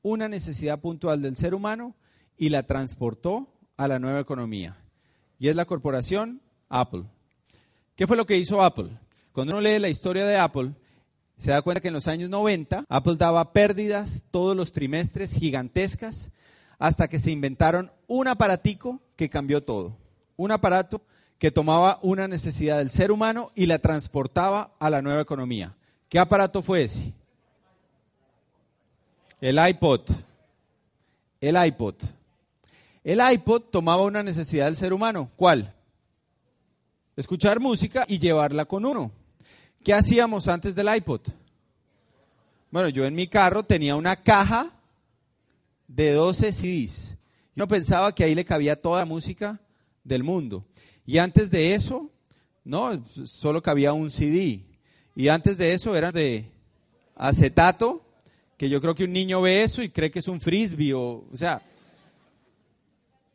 una 0.00 0.30
necesidad 0.30 0.80
puntual 0.80 1.20
del 1.20 1.36
ser 1.36 1.54
humano 1.54 1.94
y 2.38 2.48
la 2.48 2.62
transportó 2.62 3.52
a 3.76 3.86
la 3.86 3.98
nueva 3.98 4.18
economía. 4.18 4.78
Y 5.38 5.48
es 5.48 5.54
la 5.54 5.66
corporación 5.66 6.40
Apple. 6.70 7.04
¿Qué 7.96 8.06
fue 8.06 8.16
lo 8.16 8.24
que 8.24 8.38
hizo 8.38 8.62
Apple? 8.62 8.88
Cuando 9.32 9.52
uno 9.52 9.60
lee 9.60 9.78
la 9.78 9.90
historia 9.90 10.24
de 10.24 10.38
Apple, 10.38 10.72
se 11.36 11.50
da 11.50 11.60
cuenta 11.60 11.82
que 11.82 11.88
en 11.88 11.92
los 11.94 12.08
años 12.08 12.30
90 12.30 12.86
Apple 12.88 13.16
daba 13.18 13.52
pérdidas 13.52 14.24
todos 14.30 14.56
los 14.56 14.72
trimestres 14.72 15.34
gigantescas 15.34 16.32
hasta 16.78 17.08
que 17.08 17.18
se 17.18 17.30
inventaron 17.30 17.92
un 18.06 18.26
aparatico 18.26 19.02
que 19.16 19.28
cambió 19.28 19.62
todo. 19.62 19.98
Un 20.36 20.50
aparato 20.50 21.02
que 21.38 21.50
tomaba 21.50 21.98
una 22.02 22.28
necesidad 22.28 22.78
del 22.78 22.90
ser 22.90 23.12
humano 23.12 23.50
y 23.54 23.66
la 23.66 23.78
transportaba 23.78 24.74
a 24.78 24.90
la 24.90 25.02
nueva 25.02 25.20
economía. 25.20 25.74
¿Qué 26.08 26.18
aparato 26.18 26.62
fue 26.62 26.84
ese? 26.84 27.12
El 29.40 29.58
iPod. 29.58 30.00
El 31.40 31.62
iPod. 31.66 31.96
El 33.02 33.20
iPod 33.32 33.62
tomaba 33.70 34.02
una 34.02 34.22
necesidad 34.22 34.64
del 34.66 34.76
ser 34.76 34.92
humano. 34.92 35.30
¿Cuál? 35.36 35.74
Escuchar 37.16 37.60
música 37.60 38.04
y 38.08 38.18
llevarla 38.18 38.64
con 38.64 38.84
uno. 38.86 39.12
¿Qué 39.84 39.92
hacíamos 39.92 40.48
antes 40.48 40.74
del 40.74 40.88
iPod? 40.96 41.20
Bueno, 42.70 42.88
yo 42.88 43.04
en 43.04 43.14
mi 43.14 43.28
carro 43.28 43.62
tenía 43.62 43.94
una 43.94 44.16
caja 44.16 44.72
de 45.86 46.12
12 46.12 46.52
CDs. 46.52 47.16
Yo 47.54 47.68
pensaba 47.68 48.14
que 48.14 48.24
ahí 48.24 48.34
le 48.34 48.44
cabía 48.44 48.80
toda 48.80 49.00
la 49.00 49.04
música 49.04 49.60
del 50.04 50.22
mundo. 50.22 50.64
Y 51.06 51.18
antes 51.18 51.50
de 51.50 51.74
eso, 51.74 52.10
no, 52.64 53.04
solo 53.24 53.62
cabía 53.62 53.92
un 53.92 54.10
CD. 54.10 54.64
Y 55.16 55.28
antes 55.28 55.56
de 55.58 55.74
eso 55.74 55.96
era 55.96 56.12
de 56.12 56.50
acetato 57.16 58.02
que 58.56 58.68
yo 58.68 58.80
creo 58.80 58.94
que 58.94 59.04
un 59.04 59.12
niño 59.12 59.42
ve 59.42 59.62
eso 59.62 59.82
y 59.82 59.90
cree 59.90 60.10
que 60.10 60.20
es 60.20 60.28
un 60.28 60.40
frisbee 60.40 60.94
o, 60.94 61.24
o 61.32 61.36
sea, 61.36 61.62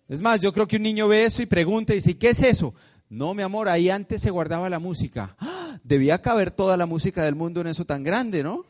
es 0.07 0.21
más, 0.21 0.39
yo 0.39 0.51
creo 0.51 0.67
que 0.67 0.77
un 0.77 0.83
niño 0.83 1.07
ve 1.07 1.25
eso 1.25 1.41
y 1.41 1.45
pregunta 1.45 1.93
y 1.93 1.97
dice, 1.97 2.17
¿qué 2.17 2.29
es 2.29 2.41
eso? 2.41 2.73
No, 3.09 3.33
mi 3.33 3.43
amor, 3.43 3.69
ahí 3.69 3.89
antes 3.89 4.21
se 4.21 4.31
guardaba 4.31 4.69
la 4.69 4.79
música. 4.79 5.35
¡Ah! 5.39 5.79
Debía 5.83 6.21
caber 6.21 6.51
toda 6.51 6.77
la 6.77 6.85
música 6.85 7.23
del 7.23 7.35
mundo 7.35 7.61
en 7.61 7.67
eso 7.67 7.85
tan 7.85 8.03
grande, 8.03 8.43
¿no? 8.43 8.65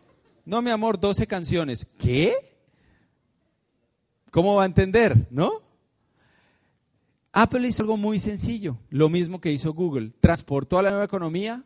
No, 0.46 0.62
mi 0.62 0.70
amor, 0.70 1.00
12 1.00 1.28
canciones. 1.28 1.88
¿Qué? 1.98 2.34
¿Cómo 4.32 4.56
va 4.56 4.64
a 4.64 4.66
entender, 4.66 5.28
no? 5.32 5.62
Apple 7.32 7.68
hizo 7.68 7.84
algo 7.84 7.98
muy 7.98 8.20
sencillo, 8.20 8.78
lo 8.90 9.10
mismo 9.10 9.40
que 9.40 9.52
hizo 9.52 9.74
Google. 9.74 10.12
Transportó 10.20 10.80
a 10.80 10.84
la 10.84 10.90
nueva 10.90 11.06
economía 11.06 11.64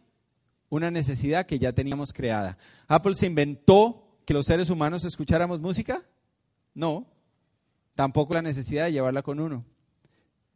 una 0.70 0.92
necesidad 0.92 1.46
que 1.46 1.60
ya 1.60 1.74
teníamos 1.74 2.14
creada. 2.14 2.58
Apple 2.88 3.16
se 3.16 3.28
inventó 3.28 4.18
que 4.26 4.34
los 4.34 4.46
seres 4.46 4.70
humanos 4.70 5.06
escucháramos 5.06 5.62
música? 5.62 6.04
No. 6.74 7.08
Tampoco 7.96 8.34
la 8.34 8.42
necesidad 8.42 8.86
de 8.86 8.94
llevarla 8.94 9.22
con 9.22 9.40
uno. 9.40 9.66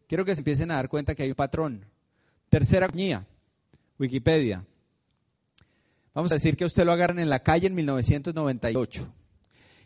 Quiero 0.08 0.26
que 0.26 0.34
se 0.34 0.42
empiecen 0.42 0.72
a 0.72 0.76
dar 0.76 0.90
cuenta 0.90 1.16
que 1.16 1.24
hay 1.24 1.30
un 1.30 1.36
patrón. 1.36 1.86
Tercera 2.50 2.88
compañía, 2.88 3.28
Wikipedia. 4.00 4.66
Vamos 6.14 6.32
a 6.32 6.36
decir 6.36 6.58
que 6.58 6.64
a 6.64 6.68
usted 6.68 6.86
lo 6.86 6.94
agarran 6.94 7.20
en 7.20 7.30
la 7.30 7.44
calle 7.44 7.68
en 7.68 7.76
1998 7.76 9.14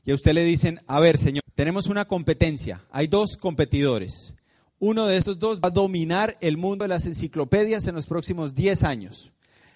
y 0.06 0.12
a 0.12 0.16
usted 0.16 0.34
le 0.34 0.44
dicen, 0.44 0.80
a 0.88 1.00
ver, 1.00 1.18
señor, 1.18 1.44
tenemos 1.56 1.88
una 1.88 2.06
competencia, 2.06 2.82
hay 2.92 3.08
dos 3.08 3.36
competidores. 3.38 4.36
Uno 4.84 5.06
de 5.06 5.18
estos 5.18 5.38
dos 5.38 5.62
va 5.62 5.68
a 5.68 5.70
dominar 5.70 6.40
el 6.42 6.58
mundo 6.58 6.86
de 6.86 6.90
las 6.90 7.06
enciclopedias 7.06 7.86
en 7.86 7.94
los 7.94 8.08
próximos 8.08 8.56
10 8.56 8.84
años. 8.84 9.32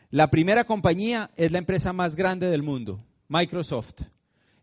La 0.10 0.32
primera 0.32 0.64
compañía 0.64 1.30
es 1.38 1.52
la 1.52 1.60
empresa 1.60 1.94
más 1.94 2.16
grande 2.16 2.50
del 2.50 2.64
mundo, 2.64 3.06
Microsoft. 3.28 4.02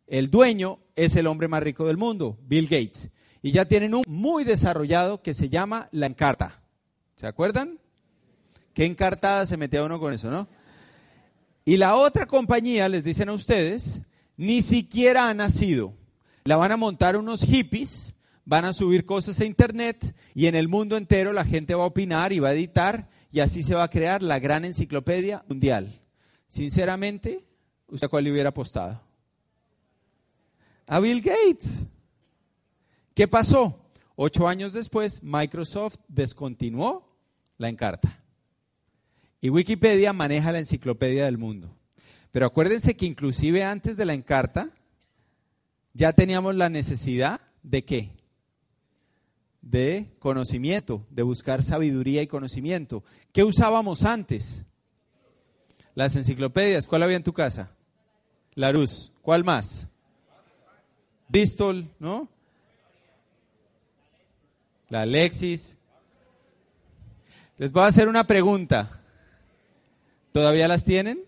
El 0.08 0.32
dueño 0.32 0.80
es 0.96 1.14
el 1.14 1.28
hombre 1.28 1.46
más 1.46 1.62
rico 1.62 1.87
del 1.87 1.96
mundo, 1.96 2.40
Bill 2.49 2.64
Gates. 2.64 3.11
Y 3.40 3.52
ya 3.52 3.66
tienen 3.66 3.94
un 3.94 4.02
muy 4.08 4.42
desarrollado 4.42 5.22
que 5.22 5.32
se 5.32 5.49
llama 5.49 5.88
la 5.92 6.06
encarta. 6.06 6.61
¿Se 7.14 7.28
acuerdan? 7.28 7.78
Qué 8.75 8.84
encartada 8.84 9.46
se 9.46 9.56
metía 9.56 9.84
uno 9.84 10.00
con 10.00 10.12
eso, 10.12 10.28
¿no? 10.28 10.49
Y 11.64 11.76
la 11.76 11.94
otra 11.94 12.26
compañía, 12.26 12.88
les 12.88 13.04
dicen 13.04 13.28
a 13.28 13.32
ustedes, 13.32 14.02
ni 14.37 14.61
siquiera 14.62 15.28
ha 15.28 15.34
nacido. 15.34 15.94
La 16.42 16.56
van 16.56 16.72
a 16.72 16.76
montar 16.76 17.16
unos 17.16 17.44
hippies, 17.44 18.12
van 18.44 18.64
a 18.64 18.72
subir 18.72 19.04
cosas 19.04 19.40
a 19.40 19.44
internet 19.44 20.14
y 20.34 20.46
en 20.46 20.54
el 20.54 20.68
mundo 20.68 20.96
entero 20.96 21.32
la 21.32 21.44
gente 21.44 21.75
va 21.75 21.84
a 21.84 21.88
opinar 21.88 22.32
y 22.32 22.40
va 22.40 22.49
a 22.49 22.54
editar 22.54 23.08
y 23.30 23.40
así 23.40 23.62
se 23.62 23.75
va 23.75 23.84
a 23.84 23.90
crear 23.90 24.22
la 24.22 24.38
gran 24.38 24.64
enciclopedia 24.64 25.44
mundial. 25.49 26.00
Sinceramente, 26.49 27.44
¿usted 27.88 28.06
a 28.06 28.08
cuál 28.08 28.25
le 28.25 28.32
hubiera 28.32 28.50
apostado? 28.50 29.00
A 30.87 31.00
Bill 31.00 31.22
Gates. 31.22 31.87
¿Qué 33.14 33.28
pasó? 33.28 33.78
Ocho 34.16 34.46
años 34.46 34.72
después, 34.75 35.22
Microsoft 35.22 35.96
descontinuó 36.08 37.08
la 37.56 37.68
Encarta. 37.68 38.18
Y 39.40 39.49
Wikipedia 39.49 40.12
maneja 40.12 40.52
la 40.52 40.58
enciclopedia 40.58 41.25
del 41.25 41.38
mundo. 41.38 41.75
Pero 42.30 42.46
acuérdense 42.46 42.96
que 42.96 43.06
inclusive 43.06 43.64
antes 43.64 43.96
de 43.96 44.04
la 44.04 44.14
Encarta, 44.14 44.70
ya 45.94 46.12
teníamos 46.12 46.54
la 46.54 46.68
necesidad 46.68 47.40
de 47.62 47.84
qué? 47.84 48.11
De 49.62 50.12
conocimiento, 50.19 51.07
de 51.11 51.23
buscar 51.23 51.62
sabiduría 51.62 52.21
y 52.21 52.26
conocimiento. 52.26 53.04
¿Qué 53.33 53.45
usábamos 53.45 54.04
antes? 54.04 54.66
Las 55.95 56.16
enciclopedias. 56.16 56.87
¿Cuál 56.87 57.04
había 57.04 57.16
en 57.16 57.23
tu 57.23 57.33
casa? 57.33 57.71
Larus. 58.54 59.12
¿Cuál 59.23 59.45
más? 59.45 59.88
Bristol, 61.28 61.90
¿no? 61.99 62.28
La 64.88 65.02
Alexis. 65.02 65.78
Les 67.57 67.73
voy 67.73 67.85
a 67.85 67.87
hacer 67.87 68.09
una 68.09 68.26
pregunta. 68.26 69.00
¿Todavía 70.33 70.69
las 70.69 70.85
tienen? 70.85 71.21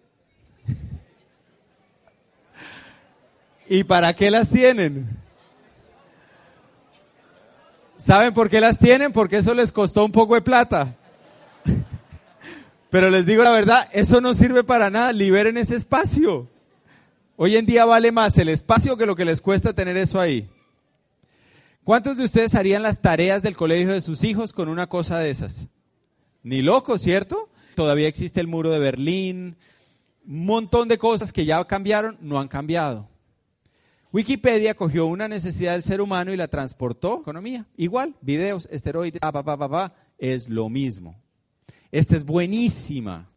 ¿Y 3.69 3.85
para 3.85 4.15
qué 4.15 4.31
las 4.31 4.51
tienen? 4.51 5.24
¿Saben 7.97 8.35
por 8.35 8.51
qué 8.51 8.61
las 8.61 8.79
tienen? 8.79 9.13
Porque 9.13 9.39
eso 9.39 9.55
les 9.55 9.73
costó 9.73 10.05
un 10.05 10.13
poco 10.13 10.35
de 10.35 10.43
plata. 10.43 10.95
Pero 12.91 13.11
les 13.11 13.27
digo 13.27 13.43
la 13.43 13.51
verdad, 13.51 13.89
eso 13.93 14.21
no 14.21 14.35
sirve 14.35 14.65
para 14.65 14.91
nada. 14.91 15.13
Liberen 15.13 15.57
ese 15.57 15.77
espacio. 15.77 16.49
Hoy 17.37 17.57
en 17.57 17.67
día 17.67 17.85
vale 17.85 18.13
más 18.13 18.39
el 18.39 18.49
espacio 18.49 18.97
que 18.97 19.07
lo 19.07 19.17
que 19.17 19.25
les 19.25 19.41
cuesta 19.41 19.73
tener 19.73 19.97
eso 19.97 20.21
ahí. 20.21 20.49
¿Cuántos 21.83 22.17
de 22.17 22.25
ustedes 22.25 22.55
harían 22.55 22.83
las 22.83 23.01
tareas 23.01 23.43
del 23.43 23.57
colegio 23.57 23.93
de 23.93 24.01
sus 24.01 24.25
hijos 24.25 24.53
con 24.53 24.69
una 24.69 24.89
cosa 24.89 25.19
de 25.19 25.31
esas? 25.31 25.67
Ni 26.43 26.63
loco, 26.63 26.97
¿cierto? 26.99 27.49
Todavía 27.75 28.09
existe 28.09 28.41
el 28.41 28.47
muro 28.47 28.71
de 28.71 28.79
Berlín, 28.79 29.57
un 30.27 30.47
montón 30.47 30.89
de 30.89 30.97
cosas 30.97 31.33
que 31.33 31.45
ya 31.45 31.63
cambiaron 31.67 32.17
no 32.21 32.41
han 32.41 32.49
cambiado. 32.49 33.09
Wikipedia 34.15 34.75
cogió 34.75 35.07
una 35.07 35.27
necesidad 35.27 35.73
del 35.73 35.83
ser 35.83 36.01
humano 36.01 36.33
y 36.33 36.37
la 36.37 36.47
transportó 36.47 37.17
a 37.17 37.21
economía. 37.21 37.67
Igual, 37.77 38.15
videos, 38.21 38.69
esteroides, 38.71 39.21
pa, 39.21 39.33
pa, 39.33 39.43
pa, 39.43 39.59
pa, 39.59 39.69
pa, 39.69 39.95
es 40.19 40.49
lo 40.49 40.69
mismo. 40.69 41.21
Esta 41.91 42.15
es 42.15 42.25
buenísima. 42.25 43.29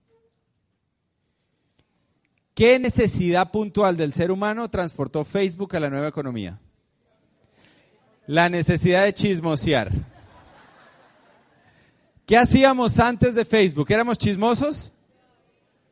¿Qué 2.53 2.77
necesidad 2.77 3.49
puntual 3.49 3.97
del 3.97 4.13
ser 4.13 4.29
humano 4.29 4.69
transportó 4.69 5.25
Facebook 5.25 5.75
a 5.75 5.79
la 5.79 5.89
nueva 5.89 6.09
economía? 6.09 6.59
La 8.27 8.47
necesidad 8.47 9.05
de 9.05 9.15
chismosear. 9.15 9.91
¿Qué 12.27 12.37
hacíamos 12.37 12.99
antes 12.99 13.33
de 13.33 13.45
Facebook? 13.45 13.87
¿Éramos 13.89 14.19
chismosos? 14.19 14.91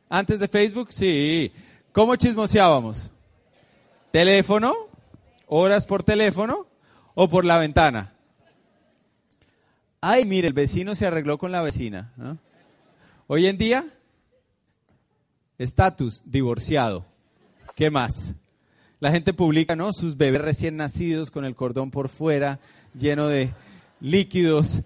Antes 0.08 0.38
de 0.38 0.46
Facebook, 0.46 0.92
sí. 0.92 1.50
¿Cómo 1.90 2.14
chismoseábamos? 2.14 3.10
¿Teléfono? 4.16 4.74
¿Horas 5.46 5.84
por 5.84 6.02
teléfono? 6.02 6.66
¿O 7.14 7.28
por 7.28 7.44
la 7.44 7.58
ventana? 7.58 8.14
Ay, 10.00 10.24
mire, 10.24 10.48
el 10.48 10.54
vecino 10.54 10.94
se 10.94 11.06
arregló 11.06 11.36
con 11.36 11.52
la 11.52 11.60
vecina. 11.60 12.14
Hoy 13.26 13.44
en 13.44 13.58
día, 13.58 13.84
estatus, 15.58 16.22
divorciado. 16.24 17.04
¿Qué 17.74 17.90
más? 17.90 18.30
La 19.00 19.10
gente 19.10 19.34
publica, 19.34 19.76
¿no? 19.76 19.92
Sus 19.92 20.16
bebés 20.16 20.40
recién 20.40 20.78
nacidos 20.78 21.30
con 21.30 21.44
el 21.44 21.54
cordón 21.54 21.90
por 21.90 22.08
fuera, 22.08 22.58
lleno 22.94 23.28
de 23.28 23.52
líquidos, 24.00 24.80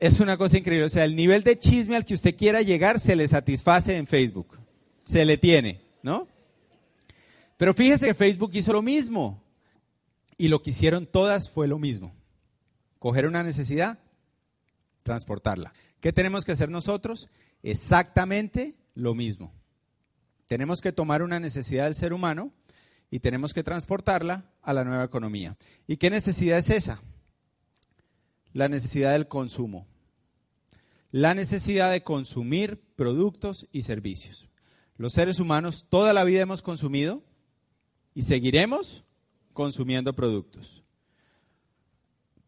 es 0.00 0.18
una 0.18 0.38
cosa 0.38 0.56
increíble. 0.56 0.86
O 0.86 0.88
sea, 0.88 1.04
el 1.04 1.14
nivel 1.14 1.42
de 1.42 1.58
chisme 1.58 1.96
al 1.96 2.06
que 2.06 2.14
usted 2.14 2.34
quiera 2.34 2.62
llegar 2.62 3.00
se 3.00 3.16
le 3.16 3.28
satisface 3.28 3.98
en 3.98 4.06
Facebook. 4.06 4.58
Se 5.04 5.26
le 5.26 5.36
tiene, 5.36 5.82
¿no? 6.02 6.26
Pero 7.56 7.74
fíjese 7.74 8.06
que 8.06 8.14
Facebook 8.14 8.50
hizo 8.54 8.72
lo 8.72 8.82
mismo. 8.82 9.42
Y 10.38 10.48
lo 10.48 10.62
que 10.62 10.70
hicieron 10.70 11.06
todas 11.06 11.48
fue 11.48 11.66
lo 11.66 11.78
mismo. 11.78 12.14
Coger 12.98 13.26
una 13.26 13.42
necesidad, 13.42 13.98
transportarla. 15.02 15.72
¿Qué 16.00 16.12
tenemos 16.12 16.44
que 16.44 16.52
hacer 16.52 16.68
nosotros? 16.68 17.28
Exactamente 17.62 18.74
lo 18.94 19.14
mismo. 19.14 19.54
Tenemos 20.46 20.80
que 20.80 20.92
tomar 20.92 21.22
una 21.22 21.40
necesidad 21.40 21.84
del 21.84 21.94
ser 21.94 22.12
humano 22.12 22.52
y 23.10 23.20
tenemos 23.20 23.54
que 23.54 23.62
transportarla 23.62 24.50
a 24.62 24.72
la 24.74 24.84
nueva 24.84 25.04
economía. 25.04 25.56
¿Y 25.86 25.96
qué 25.96 26.10
necesidad 26.10 26.58
es 26.58 26.70
esa? 26.70 27.00
la 28.56 28.70
necesidad 28.70 29.12
del 29.12 29.28
consumo, 29.28 29.86
la 31.10 31.34
necesidad 31.34 31.92
de 31.92 32.02
consumir 32.02 32.80
productos 32.96 33.66
y 33.70 33.82
servicios. 33.82 34.48
Los 34.96 35.12
seres 35.12 35.40
humanos 35.40 35.88
toda 35.90 36.14
la 36.14 36.24
vida 36.24 36.40
hemos 36.40 36.62
consumido 36.62 37.22
y 38.16 38.22
seguiremos 38.22 39.04
consumiendo 39.52 40.16
productos. 40.16 40.82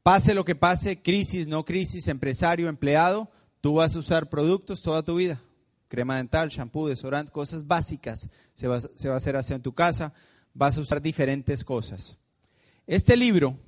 Pase 0.02 0.32
lo 0.32 0.46
que 0.46 0.54
pase, 0.54 1.02
crisis, 1.02 1.46
no 1.46 1.66
crisis, 1.66 2.08
empresario, 2.08 2.70
empleado, 2.70 3.30
tú 3.60 3.75
vas 3.75 3.94
a 3.94 3.98
usar 3.98 4.30
productos 4.30 4.80
toda 4.80 5.02
tu 5.02 5.16
vida. 5.16 5.42
Crema 5.88 6.16
dental, 6.16 6.48
shampoo, 6.48 6.88
desodorante, 6.88 7.32
cosas 7.32 7.66
básicas 7.66 8.30
se 8.54 8.66
va, 8.66 8.76
a 8.76 9.16
hacer 9.16 9.37
hacia 9.37 9.56
en 9.56 9.62
tu 9.62 9.75
casa, 9.75 10.14
vas 10.54 10.78
a 10.78 10.80
usar 10.80 11.02
diferentes 11.02 11.62
cosas. 11.64 12.16
Este 12.87 13.14
libro 13.14 13.58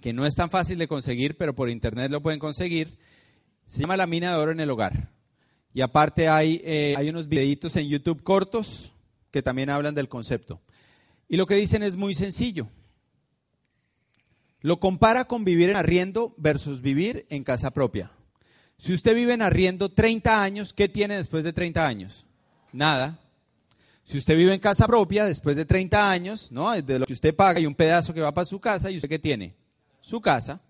que 0.00 0.14
no 0.14 0.24
es 0.24 0.34
tan 0.34 0.48
fácil 0.48 0.78
de 0.78 0.88
conseguir, 0.88 1.36
pero 1.36 1.54
por 1.54 1.68
internet 1.68 2.10
lo 2.10 2.22
pueden 2.22 2.40
conseguir, 2.40 2.96
se 3.66 3.82
llama 3.82 3.98
La 3.98 4.06
mina 4.06 4.32
de 4.32 4.38
oro 4.38 4.52
en 4.52 4.60
el 4.60 4.70
hogar. 4.70 5.10
Y 5.74 5.82
aparte 5.82 6.30
hay, 6.30 6.62
eh, 6.64 6.94
hay 6.96 7.10
unos 7.10 7.28
videitos 7.28 7.76
en 7.76 7.86
YouTube 7.86 8.22
cortos 8.22 8.92
que 9.30 9.42
también 9.42 9.68
hablan 9.68 9.94
del 9.94 10.08
concepto. 10.08 10.62
Y 11.28 11.36
lo 11.36 11.46
que 11.46 11.54
dicen 11.54 11.82
es 11.82 11.96
muy 11.96 12.14
sencillo. 12.14 12.68
Lo 14.60 14.80
compara 14.80 15.26
con 15.26 15.44
vivir 15.44 15.70
en 15.70 15.76
arriendo 15.76 16.34
versus 16.36 16.80
vivir 16.80 17.26
en 17.30 17.44
casa 17.44 17.70
propia. 17.70 18.10
Si 18.78 18.92
usted 18.92 19.14
vive 19.14 19.34
en 19.34 19.42
arriendo 19.42 19.88
30 19.88 20.42
años, 20.42 20.72
¿qué 20.72 20.88
tiene 20.88 21.16
después 21.16 21.44
de 21.44 21.52
30 21.52 21.86
años? 21.86 22.26
Nada. 22.72 23.20
Si 24.04 24.18
usted 24.18 24.36
vive 24.36 24.54
en 24.54 24.60
casa 24.60 24.86
propia, 24.86 25.24
después 25.24 25.56
de 25.56 25.64
30 25.64 26.10
años, 26.10 26.52
¿no? 26.52 26.70
De 26.80 26.98
lo 26.98 27.06
que 27.06 27.12
usted 27.12 27.34
paga 27.34 27.58
y 27.60 27.66
un 27.66 27.74
pedazo 27.74 28.14
que 28.14 28.20
va 28.20 28.32
para 28.32 28.44
su 28.44 28.60
casa, 28.60 28.90
¿y 28.90 28.96
usted 28.96 29.08
qué 29.08 29.18
tiene? 29.18 29.54
su 30.06 30.20
casa, 30.20 30.60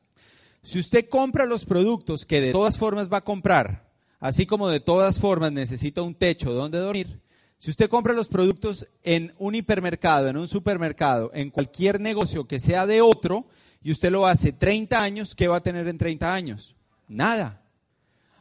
si 0.63 0.79
usted 0.79 1.11
compra 1.11 1.45
los 1.45 1.67
productos 1.67 2.25
que 2.25 2.41
de 2.41 2.53
todas 2.53 2.79
formas 2.79 3.13
va 3.13 3.19
a 3.19 3.25
comprar, 3.25 3.93
así 4.19 4.47
como 4.47 4.71
de 4.71 4.81
todas 4.81 5.19
formas 5.19 5.53
necesita 5.53 6.01
un 6.01 6.15
techo 6.15 6.55
donde 6.55 6.79
dormir, 6.79 7.21
si 7.59 7.71
usted 7.71 7.89
compra 7.89 8.13
los 8.13 8.29
productos 8.29 8.87
en 9.03 9.33
un 9.39 9.55
hipermercado, 9.55 10.29
en 10.29 10.37
un 10.37 10.49
supermercado, 10.49 11.31
en 11.35 11.51
cualquier 11.51 12.01
negocio 12.01 12.47
que 12.47 12.61
sea 12.61 12.87
de 12.87 13.01
otro, 13.01 13.47
y 13.83 13.93
usted 13.93 14.11
lo 14.11 14.27
hace 14.27 14.53
30 14.53 15.01
años, 15.01 15.35
¿qué 15.35 15.49
va 15.49 15.57
a 15.57 15.63
tener 15.63 15.89
en 15.89 15.97
30 15.97 16.35
años? 16.35 16.75
Nada. 17.09 17.63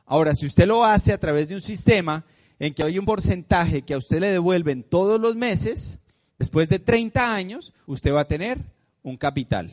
Ahora, 0.06 0.34
si 0.34 0.46
usted 0.46 0.68
lo 0.68 0.84
hace 0.84 1.14
a 1.14 1.18
través 1.18 1.48
de 1.48 1.56
un 1.56 1.62
sistema 1.62 2.26
en 2.60 2.74
que 2.74 2.84
hay 2.84 3.00
un 3.00 3.06
porcentaje 3.06 3.84
que 3.84 3.94
a 3.94 3.98
usted 3.98 4.20
le 4.20 4.30
devuelven 4.30 4.84
todos 4.84 5.20
los 5.20 5.36
meses, 5.36 6.00
después 6.38 6.70
de 6.70 6.80
30 6.80 7.36
años, 7.36 7.74
usted 7.86 8.14
va 8.14 8.22
a 8.22 8.28
tener 8.28 8.60
un 9.04 9.18
capital. 9.18 9.72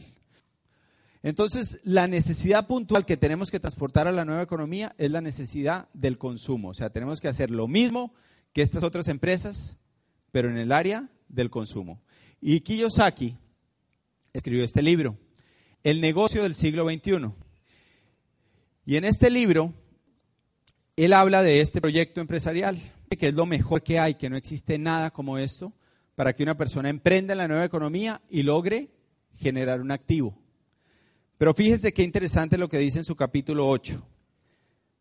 Entonces, 1.22 1.80
la 1.84 2.08
necesidad 2.08 2.66
puntual 2.66 3.06
que 3.06 3.16
tenemos 3.16 3.50
que 3.50 3.60
transportar 3.60 4.08
a 4.08 4.12
la 4.12 4.24
nueva 4.24 4.42
economía 4.42 4.94
es 4.98 5.10
la 5.10 5.20
necesidad 5.20 5.88
del 5.94 6.18
consumo. 6.18 6.70
O 6.70 6.74
sea, 6.74 6.90
tenemos 6.90 7.20
que 7.20 7.28
hacer 7.28 7.50
lo 7.50 7.68
mismo 7.68 8.12
que 8.52 8.62
estas 8.62 8.82
otras 8.82 9.08
empresas, 9.08 9.78
pero 10.30 10.50
en 10.50 10.58
el 10.58 10.72
área 10.72 11.08
del 11.28 11.50
consumo. 11.50 12.02
Y 12.40 12.60
Kiyosaki 12.60 13.36
escribió 14.32 14.64
este 14.64 14.82
libro, 14.82 15.16
El 15.82 16.00
negocio 16.00 16.42
del 16.42 16.54
siglo 16.54 16.88
XXI. 16.88 17.30
Y 18.84 18.96
en 18.96 19.04
este 19.04 19.30
libro, 19.30 19.72
él 20.96 21.12
habla 21.12 21.42
de 21.42 21.60
este 21.60 21.80
proyecto 21.80 22.20
empresarial, 22.20 22.78
que 23.18 23.28
es 23.28 23.34
lo 23.34 23.46
mejor 23.46 23.82
que 23.82 23.98
hay, 23.98 24.14
que 24.14 24.30
no 24.30 24.36
existe 24.36 24.78
nada 24.78 25.10
como 25.10 25.38
esto, 25.38 25.72
para 26.14 26.34
que 26.34 26.42
una 26.42 26.56
persona 26.56 26.88
emprenda 26.88 27.32
en 27.32 27.38
la 27.38 27.48
nueva 27.48 27.64
economía 27.64 28.20
y 28.28 28.42
logre 28.42 28.90
generar 29.36 29.80
un 29.80 29.90
activo. 29.90 30.38
Pero 31.38 31.54
fíjense 31.54 31.92
qué 31.92 32.02
interesante 32.02 32.58
lo 32.58 32.68
que 32.68 32.78
dice 32.78 32.98
en 32.98 33.04
su 33.04 33.16
capítulo 33.16 33.68
8. 33.68 34.02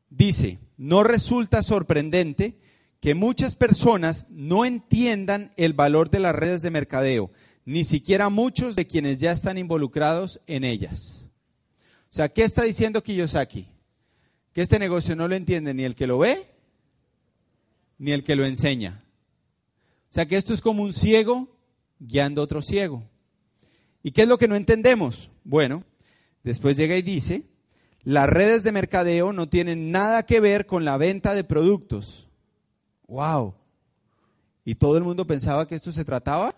Dice, 0.10 0.60
no 0.78 1.04
resulta 1.04 1.64
sorprendente 1.64 2.58
que 3.02 3.14
muchas 3.16 3.56
personas 3.56 4.28
no 4.30 4.64
entiendan 4.64 5.52
el 5.58 5.74
valor 5.74 6.10
de 6.10 6.20
las 6.20 6.34
redes 6.34 6.62
de 6.62 6.72
mercadeo, 6.72 7.32
ni 7.66 7.84
siquiera 7.84 8.30
muchos 8.30 8.76
de 8.76 8.88
quienes 8.88 9.18
ya 9.18 9.34
están 9.34 9.58
involucrados 9.58 10.40
en 10.48 10.64
ellas. 10.64 11.26
O 12.10 12.14
sea, 12.14 12.30
¿qué 12.30 12.44
está 12.44 12.64
diciendo 12.64 13.04
Kiyosaki? 13.04 13.68
Que 14.54 14.62
este 14.62 14.80
negocio 14.80 15.16
no 15.16 15.28
lo 15.28 15.36
entiende 15.36 15.74
ni 15.74 15.84
el 15.84 15.96
que 15.96 16.08
lo 16.08 16.20
ve, 16.20 16.48
ni 17.98 18.12
el 18.12 18.24
que 18.24 18.38
lo 18.38 18.46
enseña. 18.46 19.04
O 20.10 20.14
sea, 20.14 20.26
que 20.26 20.38
esto 20.38 20.54
es 20.54 20.62
como 20.62 20.84
un 20.84 20.94
ciego 20.94 21.58
guiando 22.00 22.40
a 22.40 22.46
otro 22.46 22.62
ciego. 22.62 23.04
¿Y 24.02 24.12
qué 24.12 24.22
es 24.22 24.28
lo 24.28 24.38
que 24.38 24.48
no 24.48 24.56
entendemos? 24.56 25.32
Bueno, 25.44 25.84
Después 26.44 26.76
llega 26.76 26.98
y 26.98 27.02
dice, 27.02 27.44
las 28.04 28.30
redes 28.30 28.64
de 28.64 28.72
mercadeo 28.72 29.32
no 29.32 29.48
tienen 29.48 29.92
nada 29.92 30.26
que 30.26 30.40
ver 30.40 30.66
con 30.66 30.86
la 30.86 30.98
venta 30.98 31.36
de 31.36 31.44
productos. 31.44 32.28
¡Wow! 33.12 33.54
Y 34.64 34.76
todo 34.76 34.98
el 34.98 35.04
mundo 35.04 35.28
pensaba 35.28 35.68
que 35.68 35.76
esto 35.76 35.92
se 35.92 36.06
trataba 36.06 36.56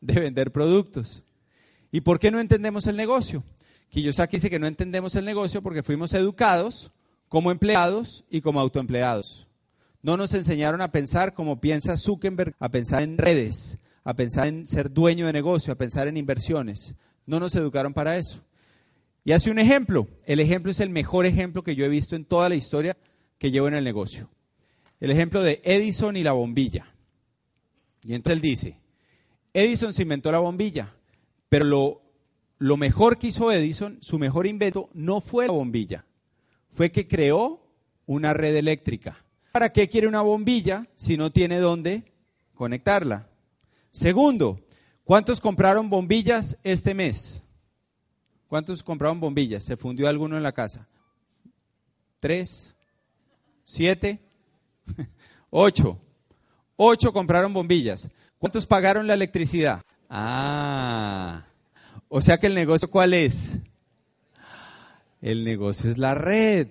de 0.00 0.20
vender 0.20 0.52
productos. 0.52 1.24
¿Y 1.90 2.02
por 2.02 2.20
qué 2.20 2.30
no 2.30 2.38
entendemos 2.38 2.86
el 2.86 2.96
negocio? 2.96 3.42
Kiyosaki 3.88 4.36
dice 4.36 4.50
que 4.50 4.60
no 4.60 4.68
entendemos 4.68 5.16
el 5.16 5.24
negocio 5.24 5.62
porque 5.62 5.82
fuimos 5.82 6.14
educados 6.14 6.92
como 7.28 7.50
empleados 7.50 8.24
y 8.30 8.40
como 8.40 8.60
autoempleados. 8.60 9.48
No 10.00 10.16
nos 10.16 10.32
enseñaron 10.34 10.80
a 10.80 10.92
pensar 10.92 11.34
como 11.34 11.60
piensa 11.60 11.96
Zuckerberg, 11.96 12.54
a 12.60 12.68
pensar 12.68 13.02
en 13.02 13.18
redes, 13.18 13.78
a 14.04 14.14
pensar 14.14 14.46
en 14.46 14.68
ser 14.68 14.92
dueño 14.92 15.26
de 15.26 15.32
negocio, 15.32 15.72
a 15.72 15.76
pensar 15.76 16.06
en 16.06 16.16
inversiones. 16.16 16.94
No 17.26 17.40
nos 17.40 17.56
educaron 17.56 17.94
para 17.94 18.16
eso. 18.16 18.44
Y 19.24 19.32
hace 19.32 19.50
un 19.50 19.58
ejemplo. 19.58 20.06
El 20.24 20.38
ejemplo 20.38 20.70
es 20.70 20.78
el 20.78 20.90
mejor 20.90 21.26
ejemplo 21.26 21.64
que 21.64 21.74
yo 21.74 21.84
he 21.84 21.88
visto 21.88 22.14
en 22.14 22.24
toda 22.24 22.48
la 22.48 22.54
historia 22.54 22.96
que 23.38 23.50
llevo 23.50 23.66
en 23.66 23.74
el 23.74 23.82
negocio. 23.82 24.28
El 25.00 25.10
ejemplo 25.10 25.42
de 25.42 25.60
Edison 25.64 26.16
y 26.16 26.22
la 26.22 26.32
bombilla. 26.32 26.94
Y 28.02 28.14
entonces 28.14 28.36
él 28.36 28.42
dice, 28.42 28.80
Edison 29.52 29.92
se 29.92 30.02
inventó 30.02 30.30
la 30.30 30.38
bombilla, 30.38 30.94
pero 31.48 31.64
lo, 31.64 32.02
lo 32.58 32.76
mejor 32.76 33.18
que 33.18 33.28
hizo 33.28 33.50
Edison, 33.50 33.98
su 34.00 34.18
mejor 34.18 34.46
invento, 34.46 34.90
no 34.92 35.20
fue 35.20 35.46
la 35.46 35.52
bombilla, 35.52 36.04
fue 36.70 36.92
que 36.92 37.08
creó 37.08 37.64
una 38.06 38.34
red 38.34 38.56
eléctrica. 38.56 39.24
¿Para 39.52 39.70
qué 39.70 39.88
quiere 39.88 40.08
una 40.08 40.22
bombilla 40.22 40.88
si 40.94 41.16
no 41.16 41.30
tiene 41.30 41.58
dónde 41.58 42.12
conectarla? 42.54 43.28
Segundo, 43.90 44.60
¿cuántos 45.04 45.40
compraron 45.40 45.88
bombillas 45.88 46.58
este 46.64 46.94
mes? 46.94 47.42
¿Cuántos 48.48 48.82
compraron 48.82 49.20
bombillas? 49.20 49.64
¿Se 49.64 49.76
fundió 49.76 50.08
alguno 50.08 50.36
en 50.36 50.42
la 50.42 50.52
casa? 50.52 50.88
¿Tres? 52.20 52.74
¿Siete? 53.62 54.20
¿Ocho? 55.50 55.98
Ocho 56.76 57.12
compraron 57.12 57.52
bombillas. 57.52 58.08
¿Cuántos 58.38 58.66
pagaron 58.66 59.06
la 59.06 59.14
electricidad? 59.14 59.82
Ah, 60.08 61.44
o 62.08 62.20
sea 62.20 62.38
que 62.38 62.46
el 62.46 62.54
negocio 62.54 62.90
¿cuál 62.90 63.14
es? 63.14 63.58
El 65.20 65.44
negocio 65.44 65.90
es 65.90 65.98
la 65.98 66.14
red. 66.14 66.68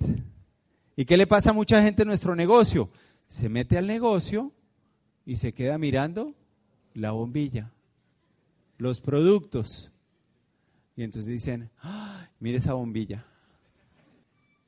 ¿Y 0.95 1.06
qué 1.06 1.17
le 1.17 1.26
pasa 1.26 1.49
a 1.49 1.54
mucha 1.54 1.82
gente 1.82 2.04
en 2.04 2.08
nuestro 2.08 2.36
negocio? 2.36 2.89
Se 3.28 3.49
mete 3.49 3.78
al 3.78 3.88
negocio 3.88 4.52
y 5.26 5.38
se 5.38 5.54
queda 5.54 5.78
mirando 5.78 6.36
la 6.93 7.12
bombilla, 7.12 7.71
los 8.78 9.02
productos. 9.02 9.91
Y 10.95 11.04
entonces 11.04 11.32
dicen, 11.32 11.71
mire 12.39 12.58
esa 12.58 12.73
bombilla. 12.73 13.26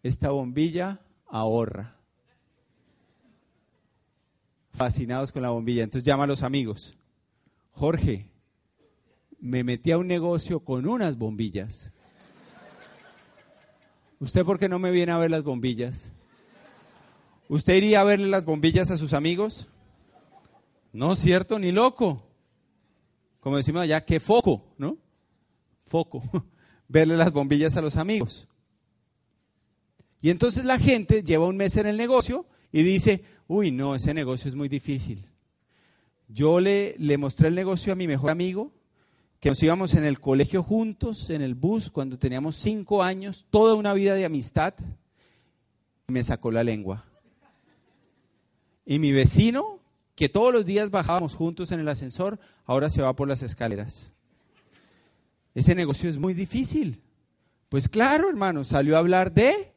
Esta 0.01 0.29
bombilla 0.31 0.99
ahorra. 1.27 1.94
Fascinados 4.75 5.31
con 5.31 5.41
la 5.41 5.49
bombilla. 5.49 5.83
Entonces 5.83 6.05
llama 6.05 6.25
a 6.25 6.27
los 6.27 6.43
amigos. 6.43 6.95
Jorge, 7.71 8.29
me 9.39 9.63
metí 9.63 9.91
a 9.91 9.97
un 9.97 10.07
negocio 10.07 10.59
con 10.59 10.85
unas 10.87 11.17
bombillas. 11.17 11.91
¿Usted 14.19 14.43
por 14.43 14.59
qué 14.59 14.67
no 14.67 14.79
me 14.79 14.91
viene 14.91 15.11
a 15.11 15.17
ver 15.17 15.31
las 15.31 15.43
bombillas? 15.43 16.11
¿Usted 17.47 17.75
iría 17.75 18.01
a 18.01 18.03
verle 18.03 18.27
las 18.27 18.43
bombillas 18.43 18.91
a 18.91 18.97
sus 18.97 19.13
amigos? 19.13 19.67
No, 20.91 21.15
cierto, 21.15 21.57
ni 21.59 21.71
loco. 21.71 22.23
Como 23.39 23.57
decimos 23.57 23.83
allá, 23.83 24.03
qué 24.03 24.19
foco, 24.19 24.65
¿no? 24.77 24.97
Foco. 25.85 26.23
Verle 26.87 27.15
las 27.15 27.31
bombillas 27.31 27.77
a 27.77 27.81
los 27.81 27.95
amigos. 27.95 28.47
Y 30.21 30.31
entonces 30.31 30.65
la 30.65 30.79
gente 30.79 31.23
lleva 31.23 31.45
un 31.45 31.57
mes 31.57 31.77
en 31.77 31.85
el 31.85 31.97
negocio 31.97 32.45
y 32.75 32.83
dice, 32.83 33.23
uy, 33.47 33.71
no, 33.71 33.95
ese 33.95 34.13
negocio 34.13 34.49
es 34.49 34.55
muy 34.55 34.67
difícil. 34.67 35.25
Yo 36.27 36.59
le, 36.59 36.93
le 36.99 37.17
mostré 37.17 37.47
el 37.47 37.55
negocio 37.55 37.93
a 37.93 37.95
mi 37.95 38.05
mejor 38.05 38.31
amigo, 38.31 38.73
que 39.39 39.47
nos 39.47 39.63
íbamos 39.63 39.93
en 39.93 40.03
el 40.03 40.19
colegio 40.19 40.61
juntos, 40.61 41.29
en 41.29 41.41
el 41.41 41.55
bus, 41.55 41.89
cuando 41.89 42.19
teníamos 42.19 42.57
cinco 42.57 43.01
años, 43.01 43.45
toda 43.49 43.75
una 43.75 43.93
vida 43.93 44.13
de 44.13 44.25
amistad, 44.25 44.73
y 46.05 46.11
me 46.11 46.21
sacó 46.21 46.51
la 46.51 46.65
lengua. 46.65 47.05
Y 48.85 48.99
mi 48.99 49.13
vecino, 49.13 49.79
que 50.13 50.27
todos 50.27 50.51
los 50.51 50.65
días 50.65 50.91
bajábamos 50.91 51.33
juntos 51.33 51.71
en 51.71 51.79
el 51.79 51.87
ascensor, 51.87 52.41
ahora 52.65 52.89
se 52.89 53.01
va 53.01 53.15
por 53.15 53.29
las 53.29 53.41
escaleras. 53.41 54.11
Ese 55.53 55.75
negocio 55.75 56.09
es 56.09 56.17
muy 56.17 56.33
difícil. 56.33 57.01
Pues 57.69 57.87
claro, 57.87 58.27
hermano, 58.27 58.65
salió 58.65 58.97
a 58.97 58.99
hablar 58.99 59.31
de 59.31 59.73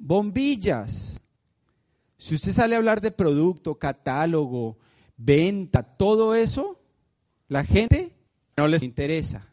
bombillas. 0.00 1.17
Si 2.18 2.34
usted 2.34 2.52
sale 2.52 2.74
a 2.74 2.78
hablar 2.78 3.00
de 3.00 3.12
producto, 3.12 3.78
catálogo, 3.78 4.76
venta, 5.16 5.82
todo 5.82 6.34
eso, 6.34 6.80
la 7.48 7.64
gente 7.64 8.12
no 8.56 8.66
les 8.66 8.82
interesa. 8.82 9.48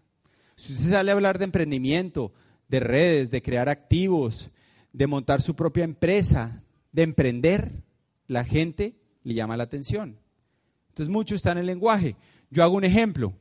Si 0.55 0.73
usted 0.73 0.91
sale 0.91 1.11
a 1.11 1.13
hablar 1.13 1.37
de 1.37 1.45
emprendimiento, 1.45 2.33
de 2.67 2.79
redes, 2.79 3.29
de 3.29 3.43
crear 3.43 3.69
activos, 3.69 4.49
de 4.91 5.07
montar 5.07 5.41
su 5.41 5.55
propia 5.55 5.83
empresa, 5.83 6.63
de 6.91 7.03
emprender, 7.03 7.83
la 8.27 8.43
gente 8.43 8.95
le 9.23 9.35
llama 9.35 9.57
la 9.57 9.63
atención. 9.63 10.17
Entonces 10.89 11.11
mucho 11.11 11.35
está 11.35 11.51
en 11.51 11.59
el 11.59 11.65
lenguaje. 11.67 12.15
Yo 12.49 12.63
hago 12.63 12.75
un 12.75 12.83
ejemplo. 12.83 13.33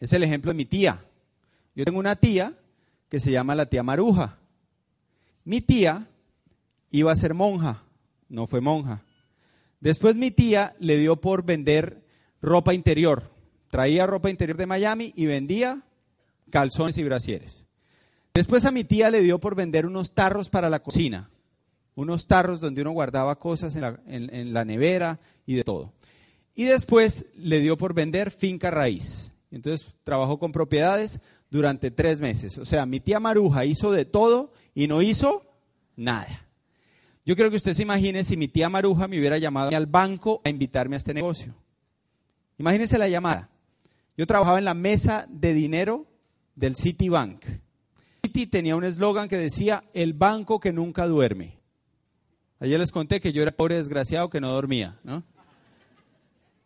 Es 0.00 0.12
el 0.12 0.22
ejemplo 0.22 0.52
de 0.52 0.56
mi 0.56 0.64
tía. 0.64 1.04
Yo 1.74 1.84
tengo 1.84 1.98
una 1.98 2.16
tía 2.16 2.56
que 3.08 3.20
se 3.20 3.30
llama 3.30 3.54
la 3.54 3.66
tía 3.66 3.82
Maruja. 3.82 4.38
Mi 5.44 5.60
tía 5.60 6.08
iba 6.90 7.12
a 7.12 7.16
ser 7.16 7.34
monja, 7.34 7.82
no 8.28 8.46
fue 8.46 8.60
monja. 8.60 9.04
Después 9.80 10.16
mi 10.16 10.30
tía 10.30 10.74
le 10.78 10.98
dio 10.98 11.16
por 11.20 11.44
vender 11.44 12.04
ropa 12.40 12.74
interior. 12.74 13.30
Traía 13.70 14.06
ropa 14.06 14.30
interior 14.30 14.56
de 14.56 14.66
Miami 14.66 15.12
y 15.16 15.26
vendía 15.26 15.82
calzones 16.50 16.98
y 16.98 17.04
brasieres. 17.04 17.66
Después 18.34 18.64
a 18.64 18.72
mi 18.72 18.84
tía 18.84 19.10
le 19.10 19.22
dio 19.22 19.38
por 19.38 19.54
vender 19.54 19.86
unos 19.86 20.12
tarros 20.12 20.48
para 20.48 20.70
la 20.70 20.82
cocina 20.82 21.30
unos 21.96 22.26
tarros 22.26 22.60
donde 22.60 22.82
uno 22.82 22.92
guardaba 22.92 23.38
cosas 23.38 23.74
en 23.74 24.52
la, 24.52 24.64
nevera 24.64 25.18
y 25.46 25.54
de 25.54 25.64
todo. 25.64 25.92
Y 26.54 26.64
después 26.64 27.32
le 27.36 27.60
dio 27.60 27.76
por 27.76 27.94
vender 27.94 28.30
finca 28.30 28.70
raíz. 28.70 29.32
Entonces 29.50 29.94
trabajó 30.04 30.38
con 30.38 30.52
propiedades 30.52 31.20
durante 31.50 31.90
tres 31.90 32.20
meses. 32.20 32.58
O 32.58 32.66
sea, 32.66 32.86
mi 32.86 33.00
tía 33.00 33.18
Maruja 33.18 33.64
hizo 33.64 33.90
de 33.90 34.04
todo 34.04 34.52
y 34.74 34.86
no 34.86 35.02
hizo 35.02 35.42
nada. 35.96 36.45
Yo 37.26 37.34
creo 37.34 37.50
que 37.50 37.56
usted 37.56 37.74
se 37.74 37.82
imagine 37.82 38.22
si 38.22 38.36
mi 38.36 38.46
tía 38.46 38.68
Maruja 38.68 39.08
me 39.08 39.18
hubiera 39.18 39.36
llamado 39.36 39.76
al 39.76 39.86
banco 39.86 40.40
a 40.44 40.48
invitarme 40.48 40.94
a 40.94 40.98
este 40.98 41.12
negocio. 41.12 41.56
Imagínese 42.56 42.98
la 42.98 43.08
llamada. 43.08 43.50
Yo 44.16 44.28
trabajaba 44.28 44.58
en 44.58 44.64
la 44.64 44.74
mesa 44.74 45.26
de 45.28 45.52
dinero 45.52 46.06
del 46.54 46.76
Citibank. 46.76 47.44
Citi 48.24 48.46
tenía 48.46 48.76
un 48.76 48.84
eslogan 48.84 49.28
que 49.28 49.36
decía, 49.36 49.82
el 49.92 50.12
banco 50.12 50.60
que 50.60 50.72
nunca 50.72 51.04
duerme. 51.06 51.58
Ayer 52.60 52.78
les 52.78 52.92
conté 52.92 53.20
que 53.20 53.32
yo 53.32 53.42
era 53.42 53.50
pobre 53.50 53.74
desgraciado 53.74 54.30
que 54.30 54.40
no 54.40 54.52
dormía, 54.52 54.98
¿no? 55.02 55.24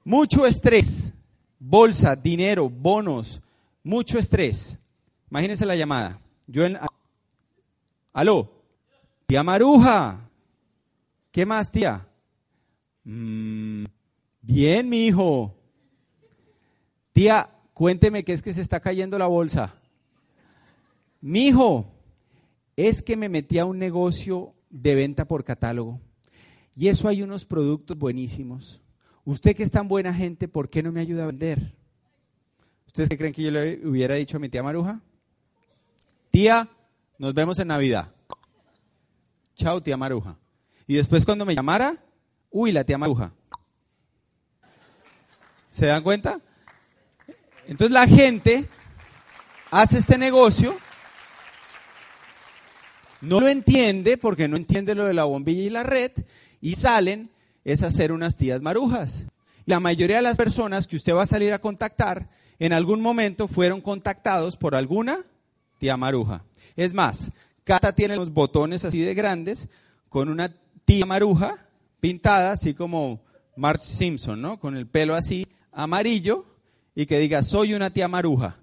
Mucho 0.04 0.46
estrés, 0.46 1.14
bolsa, 1.58 2.16
dinero, 2.16 2.68
bonos, 2.68 3.40
mucho 3.82 4.18
estrés. 4.18 4.78
Imagínense 5.30 5.64
la 5.64 5.74
llamada. 5.74 6.20
Yo 6.46 6.64
en... 6.64 6.78
Aló, 8.12 8.52
tía 9.26 9.42
Maruja. 9.42 10.29
¿Qué 11.30 11.46
más, 11.46 11.70
tía? 11.70 12.08
Mm, 13.04 13.84
bien, 14.42 14.88
mi 14.88 15.06
hijo. 15.06 15.56
Tía, 17.12 17.50
cuénteme 17.72 18.24
que 18.24 18.32
es 18.32 18.42
que 18.42 18.52
se 18.52 18.60
está 18.60 18.80
cayendo 18.80 19.18
la 19.18 19.26
bolsa. 19.26 19.74
Mi 21.20 21.48
hijo, 21.48 21.92
es 22.76 23.02
que 23.02 23.16
me 23.16 23.28
metí 23.28 23.58
a 23.58 23.66
un 23.66 23.78
negocio 23.78 24.54
de 24.70 24.94
venta 24.94 25.26
por 25.26 25.44
catálogo. 25.44 26.00
Y 26.74 26.88
eso 26.88 27.08
hay 27.08 27.22
unos 27.22 27.44
productos 27.44 27.98
buenísimos. 27.98 28.80
Usted 29.24 29.54
que 29.54 29.62
es 29.62 29.70
tan 29.70 29.86
buena 29.86 30.14
gente, 30.14 30.48
¿por 30.48 30.70
qué 30.70 30.82
no 30.82 30.92
me 30.92 31.00
ayuda 31.00 31.24
a 31.24 31.26
vender? 31.26 31.74
¿Ustedes 32.86 33.08
qué 33.08 33.18
creen 33.18 33.34
que 33.34 33.42
yo 33.42 33.50
le 33.50 33.86
hubiera 33.86 34.14
dicho 34.14 34.36
a 34.36 34.40
mi 34.40 34.48
tía 34.48 34.62
Maruja? 34.62 35.00
Tía, 36.30 36.68
nos 37.18 37.34
vemos 37.34 37.58
en 37.58 37.68
Navidad. 37.68 38.14
Chao, 39.54 39.82
tía 39.82 39.96
Maruja. 39.96 40.38
Y 40.90 40.94
después 40.94 41.24
cuando 41.24 41.44
me 41.44 41.54
llamara, 41.54 41.94
uy, 42.50 42.72
la 42.72 42.82
tía 42.82 42.98
Maruja. 42.98 43.32
¿Se 45.68 45.86
dan 45.86 46.02
cuenta? 46.02 46.40
Entonces 47.68 47.92
la 47.92 48.08
gente 48.08 48.64
hace 49.70 49.98
este 49.98 50.18
negocio 50.18 50.76
no 53.20 53.38
lo 53.38 53.46
entiende 53.46 54.18
porque 54.18 54.48
no 54.48 54.56
entiende 54.56 54.96
lo 54.96 55.04
de 55.04 55.14
la 55.14 55.22
bombilla 55.22 55.62
y 55.62 55.70
la 55.70 55.84
red 55.84 56.10
y 56.60 56.74
salen 56.74 57.30
es 57.62 57.84
hacer 57.84 58.10
unas 58.10 58.36
tías 58.36 58.60
marujas. 58.60 59.26
La 59.66 59.78
mayoría 59.78 60.16
de 60.16 60.22
las 60.22 60.38
personas 60.38 60.88
que 60.88 60.96
usted 60.96 61.14
va 61.14 61.22
a 61.22 61.26
salir 61.26 61.52
a 61.52 61.60
contactar 61.60 62.28
en 62.58 62.72
algún 62.72 63.00
momento 63.00 63.46
fueron 63.46 63.80
contactados 63.80 64.56
por 64.56 64.74
alguna 64.74 65.20
tía 65.78 65.96
maruja. 65.96 66.42
Es 66.74 66.94
más, 66.94 67.30
Cata 67.62 67.94
tiene 67.94 68.16
los 68.16 68.32
botones 68.32 68.84
así 68.84 68.98
de 69.02 69.14
grandes 69.14 69.68
con 70.08 70.28
una 70.28 70.52
tía 70.90 71.06
maruja 71.06 71.56
pintada 72.00 72.50
así 72.50 72.74
como 72.74 73.22
Marge 73.54 73.84
Simpson, 73.84 74.42
¿no? 74.42 74.58
Con 74.58 74.76
el 74.76 74.88
pelo 74.88 75.14
así 75.14 75.46
amarillo 75.70 76.44
y 76.96 77.06
que 77.06 77.20
diga, 77.20 77.44
soy 77.44 77.74
una 77.74 77.90
tía 77.90 78.08
maruja. 78.08 78.58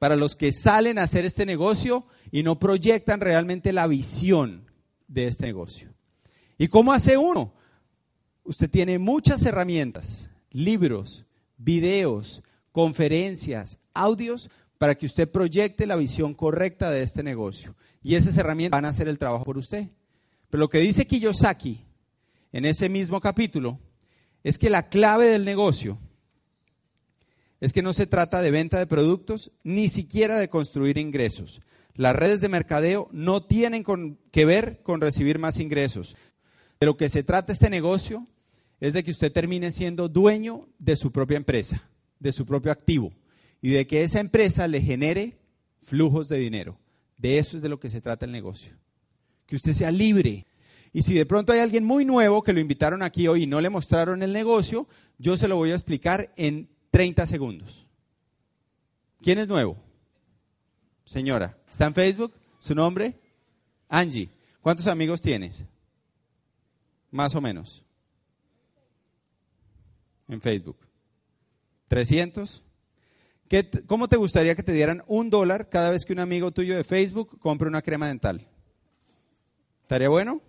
Para 0.00 0.16
los 0.16 0.34
que 0.34 0.50
salen 0.50 0.98
a 0.98 1.04
hacer 1.04 1.24
este 1.24 1.46
negocio 1.46 2.06
y 2.32 2.42
no 2.42 2.58
proyectan 2.58 3.20
realmente 3.20 3.72
la 3.72 3.86
visión 3.86 4.64
de 5.06 5.28
este 5.28 5.46
negocio. 5.46 5.94
¿Y 6.58 6.66
cómo 6.66 6.92
hace 6.92 7.16
uno? 7.16 7.52
Usted 8.42 8.68
tiene 8.68 8.98
muchas 8.98 9.44
herramientas, 9.44 10.28
libros, 10.50 11.24
videos, 11.56 12.42
conferencias, 12.72 13.78
audios, 13.94 14.50
para 14.76 14.96
que 14.96 15.06
usted 15.06 15.30
proyecte 15.30 15.86
la 15.86 15.94
visión 15.94 16.34
correcta 16.34 16.90
de 16.90 17.04
este 17.04 17.22
negocio. 17.22 17.76
Y 18.02 18.16
esas 18.16 18.36
herramientas 18.38 18.76
van 18.76 18.86
a 18.86 18.88
hacer 18.88 19.06
el 19.06 19.18
trabajo 19.18 19.44
por 19.44 19.56
usted. 19.56 19.88
Pero 20.50 20.60
lo 20.60 20.68
que 20.68 20.78
dice 20.78 21.06
Kiyosaki 21.06 21.80
en 22.52 22.64
ese 22.64 22.88
mismo 22.88 23.20
capítulo 23.20 23.78
es 24.42 24.58
que 24.58 24.70
la 24.70 24.88
clave 24.88 25.26
del 25.26 25.44
negocio 25.44 25.98
es 27.60 27.72
que 27.72 27.82
no 27.82 27.92
se 27.92 28.06
trata 28.06 28.42
de 28.42 28.50
venta 28.50 28.78
de 28.78 28.86
productos, 28.86 29.52
ni 29.62 29.88
siquiera 29.88 30.38
de 30.38 30.48
construir 30.48 30.96
ingresos. 30.96 31.60
Las 31.94 32.16
redes 32.16 32.40
de 32.40 32.48
mercadeo 32.48 33.08
no 33.12 33.42
tienen 33.42 33.84
que 34.30 34.44
ver 34.46 34.82
con 34.82 35.00
recibir 35.00 35.38
más 35.38 35.58
ingresos. 35.58 36.16
De 36.80 36.86
lo 36.86 36.96
que 36.96 37.10
se 37.10 37.22
trata 37.22 37.52
este 37.52 37.68
negocio 37.68 38.26
es 38.80 38.94
de 38.94 39.04
que 39.04 39.10
usted 39.10 39.30
termine 39.30 39.70
siendo 39.70 40.08
dueño 40.08 40.68
de 40.78 40.96
su 40.96 41.12
propia 41.12 41.36
empresa, 41.36 41.82
de 42.18 42.32
su 42.32 42.46
propio 42.46 42.72
activo, 42.72 43.12
y 43.60 43.70
de 43.70 43.86
que 43.86 44.02
esa 44.02 44.20
empresa 44.20 44.66
le 44.66 44.80
genere 44.80 45.36
flujos 45.82 46.28
de 46.28 46.38
dinero. 46.38 46.78
De 47.18 47.38
eso 47.38 47.58
es 47.58 47.62
de 47.62 47.68
lo 47.68 47.78
que 47.78 47.90
se 47.90 48.00
trata 48.00 48.24
el 48.24 48.32
negocio. 48.32 48.72
Que 49.50 49.56
usted 49.56 49.72
sea 49.72 49.90
libre. 49.90 50.46
Y 50.92 51.02
si 51.02 51.14
de 51.14 51.26
pronto 51.26 51.52
hay 51.52 51.58
alguien 51.58 51.84
muy 51.84 52.04
nuevo 52.04 52.42
que 52.42 52.52
lo 52.52 52.60
invitaron 52.60 53.02
aquí 53.02 53.26
hoy 53.26 53.42
y 53.42 53.46
no 53.48 53.60
le 53.60 53.68
mostraron 53.68 54.22
el 54.22 54.32
negocio, 54.32 54.86
yo 55.18 55.36
se 55.36 55.48
lo 55.48 55.56
voy 55.56 55.72
a 55.72 55.74
explicar 55.74 56.32
en 56.36 56.70
30 56.92 57.26
segundos. 57.26 57.86
¿Quién 59.20 59.38
es 59.38 59.48
nuevo? 59.48 59.76
Señora, 61.04 61.58
¿está 61.68 61.86
en 61.86 61.94
Facebook? 61.94 62.32
¿Su 62.60 62.76
nombre? 62.76 63.18
Angie. 63.88 64.28
¿Cuántos 64.60 64.86
amigos 64.86 65.20
tienes? 65.20 65.64
Más 67.10 67.34
o 67.34 67.40
menos. 67.40 67.84
En 70.28 70.40
Facebook. 70.40 70.78
¿300? 71.88 72.62
¿Cómo 73.86 74.06
te 74.06 74.16
gustaría 74.16 74.54
que 74.54 74.62
te 74.62 74.72
dieran 74.72 75.02
un 75.08 75.28
dólar 75.28 75.68
cada 75.68 75.90
vez 75.90 76.04
que 76.04 76.12
un 76.12 76.20
amigo 76.20 76.52
tuyo 76.52 76.76
de 76.76 76.84
Facebook 76.84 77.36
compre 77.40 77.66
una 77.66 77.82
crema 77.82 78.06
dental? 78.06 78.46
¿Estaría 79.90 80.08
bueno? 80.08 80.40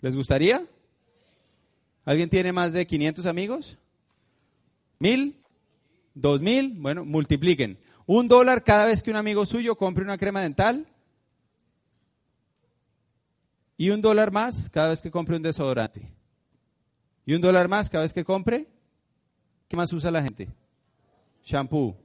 ¿Les 0.00 0.16
gustaría? 0.16 0.66
¿Alguien 2.04 2.28
tiene 2.28 2.52
más 2.52 2.72
de 2.72 2.84
500 2.84 3.26
amigos? 3.26 3.78
¿Mil? 4.98 5.40
¿Dos 6.14 6.40
mil? 6.40 6.74
Bueno, 6.80 7.04
multipliquen. 7.04 7.78
Un 8.06 8.26
dólar 8.26 8.64
cada 8.64 8.86
vez 8.86 9.04
que 9.04 9.12
un 9.12 9.16
amigo 9.18 9.46
suyo 9.46 9.76
compre 9.76 10.02
una 10.02 10.18
crema 10.18 10.40
dental. 10.40 10.88
Y 13.76 13.90
un 13.90 14.02
dólar 14.02 14.32
más 14.32 14.68
cada 14.68 14.88
vez 14.88 15.00
que 15.00 15.12
compre 15.12 15.36
un 15.36 15.42
desodorante. 15.42 16.10
Y 17.26 17.34
un 17.34 17.40
dólar 17.40 17.68
más 17.68 17.88
cada 17.88 18.02
vez 18.02 18.12
que 18.12 18.24
compre. 18.24 18.66
¿Qué 19.68 19.76
más 19.76 19.92
usa 19.92 20.10
la 20.10 20.24
gente? 20.24 20.48
Shampoo. 21.44 21.96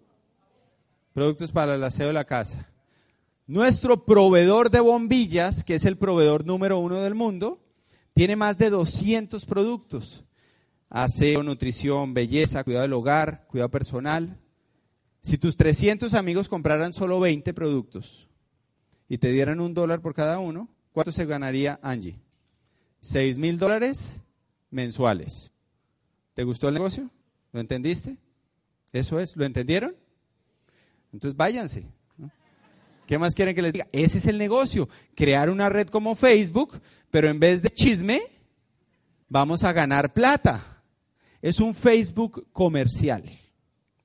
Productos 1.12 1.52
para 1.52 1.74
el 1.74 1.84
aseo 1.84 2.06
de 2.06 2.14
la 2.14 2.26
casa. 2.26 2.69
Nuestro 3.50 4.06
proveedor 4.06 4.70
de 4.70 4.80
bombillas, 4.80 5.64
que 5.64 5.74
es 5.74 5.86
el 5.86 5.98
proveedor 5.98 6.46
número 6.46 6.78
uno 6.78 7.02
del 7.02 7.16
mundo, 7.16 7.60
tiene 8.14 8.36
más 8.36 8.60
de 8.60 8.70
200 8.70 9.44
productos. 9.48 10.24
Aseo, 10.88 11.42
nutrición, 11.42 12.14
belleza, 12.14 12.64
cuidado 12.64 12.84
del 12.84 12.94
hogar, 12.94 13.48
cuidado 13.48 13.72
personal. 13.72 14.38
Si 15.24 15.40
tus 15.40 15.58
300 15.58 16.14
amigos 16.14 16.48
compraran 16.48 16.94
solo 16.94 17.20
20 17.20 17.52
productos 17.56 18.28
y 19.08 19.18
te 19.18 19.32
dieran 19.32 19.62
un 19.62 19.74
dólar 19.74 20.00
por 20.00 20.14
cada 20.14 20.38
uno, 20.38 20.70
¿cuánto 20.92 21.12
se 21.12 21.26
ganaría 21.26 21.80
Angie? 21.82 22.20
6 23.00 23.40
mil 23.40 23.58
dólares 23.58 24.22
mensuales. 24.70 25.54
¿Te 26.36 26.44
gustó 26.44 26.68
el 26.68 26.76
negocio? 26.76 27.10
¿Lo 27.52 27.60
entendiste? 27.62 28.16
Eso 28.94 29.20
es, 29.20 29.36
¿lo 29.36 29.44
entendieron? 29.44 29.96
Entonces 31.12 31.36
váyanse. 31.36 31.88
¿Qué 33.10 33.18
más 33.18 33.34
quieren 33.34 33.56
que 33.56 33.64
les 33.64 33.74
diga? 33.74 33.88
Ese 33.92 34.20
es 34.20 34.28
el 34.28 34.38
negocio, 34.38 34.88
crear 35.16 35.50
una 35.50 35.68
red 35.68 35.88
como 35.88 36.14
Facebook, 36.14 36.80
pero 37.10 37.28
en 37.28 37.40
vez 37.40 37.64
de 37.64 37.72
chisme, 37.72 38.22
vamos 39.28 39.64
a 39.64 39.74
ganar 39.74 40.14
plata. 40.14 40.84
Es 41.42 41.60
un 41.60 41.74
Facebook 41.74 42.48
comercial. 42.54 43.24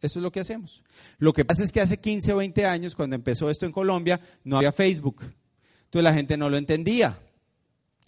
Eso 0.00 0.18
es 0.18 0.22
lo 0.22 0.32
que 0.32 0.40
hacemos. 0.40 0.82
Lo 1.18 1.34
que 1.34 1.44
pasa 1.44 1.64
es 1.64 1.70
que 1.70 1.82
hace 1.82 1.98
15 1.98 2.32
o 2.32 2.36
20 2.38 2.64
años, 2.64 2.94
cuando 2.94 3.14
empezó 3.14 3.50
esto 3.50 3.66
en 3.66 3.72
Colombia, 3.72 4.22
no 4.42 4.56
había 4.56 4.72
Facebook. 4.72 5.20
Entonces 5.20 6.02
la 6.02 6.14
gente 6.14 6.38
no 6.38 6.48
lo 6.48 6.56
entendía. 6.56 7.18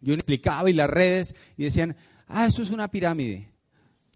Yo 0.00 0.14
explicaba 0.14 0.70
y 0.70 0.72
las 0.72 0.88
redes 0.88 1.34
y 1.58 1.64
decían, 1.64 1.94
ah, 2.26 2.46
esto 2.46 2.62
es 2.62 2.70
una 2.70 2.88
pirámide. 2.90 3.50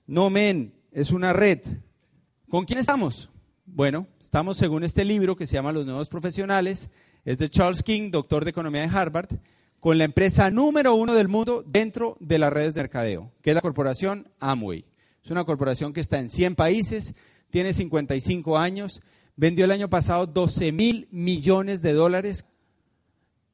No, 0.07 0.31
men, 0.31 0.73
es 0.93 1.11
una 1.11 1.35
red. 1.35 1.61
¿Con 2.49 2.65
quién 2.65 2.79
estamos? 2.79 3.30
Bueno, 3.73 4.09
estamos 4.21 4.57
según 4.57 4.83
este 4.83 5.05
libro 5.05 5.37
que 5.37 5.47
se 5.47 5.55
llama 5.55 5.71
Los 5.71 5.87
Nuevos 5.87 6.09
Profesionales, 6.09 6.91
es 7.25 7.39
de 7.39 7.49
Charles 7.49 7.85
King, 7.85 8.11
doctor 8.11 8.45
de 8.45 8.51
Economía 8.51 8.81
de 8.81 8.89
Harvard, 8.89 9.29
con 9.79 9.97
la 9.97 10.05
empresa 10.05 10.51
número 10.51 10.97
uno 10.97 11.15
del 11.15 11.29
mundo 11.29 11.63
dentro 11.65 12.17
de 12.19 12.41
las 12.41 12.53
redes 12.53 12.75
de 12.75 12.81
mercadeo, 12.81 13.33
que 13.43 13.51
es 13.51 13.55
la 13.55 13.61
corporación 13.61 14.29
Amway. 14.41 14.85
Es 15.23 15.31
una 15.31 15.45
corporación 15.45 15.93
que 15.93 16.01
está 16.01 16.19
en 16.19 16.29
100 16.29 16.57
países, 16.57 17.15
tiene 17.49 17.73
55 17.73 18.59
años, 18.59 19.03
vendió 19.37 19.67
el 19.67 19.71
año 19.71 19.89
pasado 19.89 20.27
12 20.27 20.73
mil 20.73 21.07
millones 21.13 21.81
de 21.81 21.93
dólares. 21.93 22.49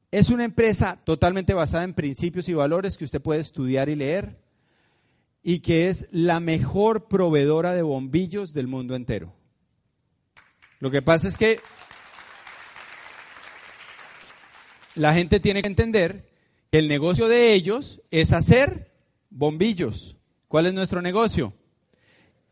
Es 0.09 0.31
una 0.31 0.45
empresa 0.45 0.99
totalmente 1.03 1.53
basada 1.53 1.83
en 1.83 1.93
principios 1.93 2.49
y 2.49 2.55
valores 2.55 2.97
que 2.97 3.05
usted 3.05 3.21
puede 3.21 3.41
estudiar 3.41 3.87
y 3.87 3.95
leer 3.95 4.41
y 5.43 5.59
que 5.59 5.89
es 5.89 6.09
la 6.11 6.39
mejor 6.39 7.07
proveedora 7.07 7.73
de 7.75 7.83
bombillos 7.83 8.53
del 8.53 8.65
mundo 8.65 8.95
entero. 8.95 9.36
Lo 10.79 10.91
que 10.91 11.01
pasa 11.01 11.27
es 11.27 11.37
que 11.37 11.59
la 14.95 15.13
gente 15.13 15.39
tiene 15.39 15.61
que 15.61 15.67
entender 15.67 16.29
que 16.71 16.79
el 16.79 16.87
negocio 16.87 17.27
de 17.27 17.53
ellos 17.53 18.01
es 18.11 18.33
hacer 18.33 18.91
bombillos. 19.29 20.17
¿Cuál 20.47 20.67
es 20.67 20.73
nuestro 20.73 21.01
negocio? 21.01 21.53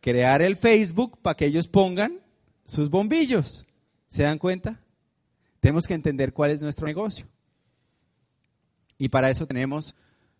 Crear 0.02 0.42
el 0.42 0.58
Facebook 0.58 1.20
para 1.22 1.36
que 1.36 1.46
ellos 1.46 1.68
pongan 1.68 2.20
sus 2.66 2.90
bombillos. 2.90 3.66
¿Se 4.08 4.24
dan 4.24 4.38
cuenta? 4.38 4.80
Tenemos 5.60 5.88
que 5.88 5.94
entender 5.94 6.34
cuál 6.34 6.52
es 6.52 6.62
nuestro 6.62 6.86
negocio. 6.86 7.28
Y 8.98 9.10
para 9.10 9.30
eso 9.30 9.46
tenemos 9.46 9.96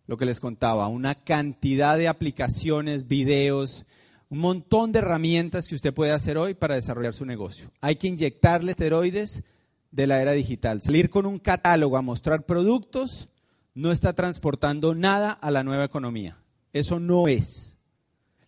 lo 0.06 0.16
que 0.16 0.24
les 0.24 0.40
contaba, 0.40 0.86
una 0.88 1.16
cantidad 1.16 1.98
de 1.98 2.08
aplicaciones, 2.08 3.08
videos, 3.08 3.84
un 4.28 4.38
montón 4.38 4.92
de 4.92 4.98
herramientas 4.98 5.68
que 5.68 5.74
usted 5.74 5.94
puede 5.94 6.12
hacer 6.12 6.36
hoy 6.36 6.54
para 6.54 6.74
desarrollar 6.74 7.14
su 7.14 7.24
negocio. 7.24 7.70
Hay 7.80 7.96
que 7.96 8.08
inyectarle 8.08 8.72
esteroides 8.72 9.44
de 9.90 10.06
la 10.06 10.20
era 10.20 10.32
digital. 10.32 10.82
Salir 10.82 11.10
con 11.10 11.26
un 11.26 11.38
catálogo 11.38 11.96
a 11.96 12.02
mostrar 12.02 12.44
productos 12.44 13.28
no 13.74 13.92
está 13.92 14.14
transportando 14.14 14.94
nada 14.94 15.30
a 15.30 15.50
la 15.50 15.62
nueva 15.62 15.84
economía. 15.84 16.38
Eso 16.72 16.98
no 16.98 17.28
es. 17.28 17.74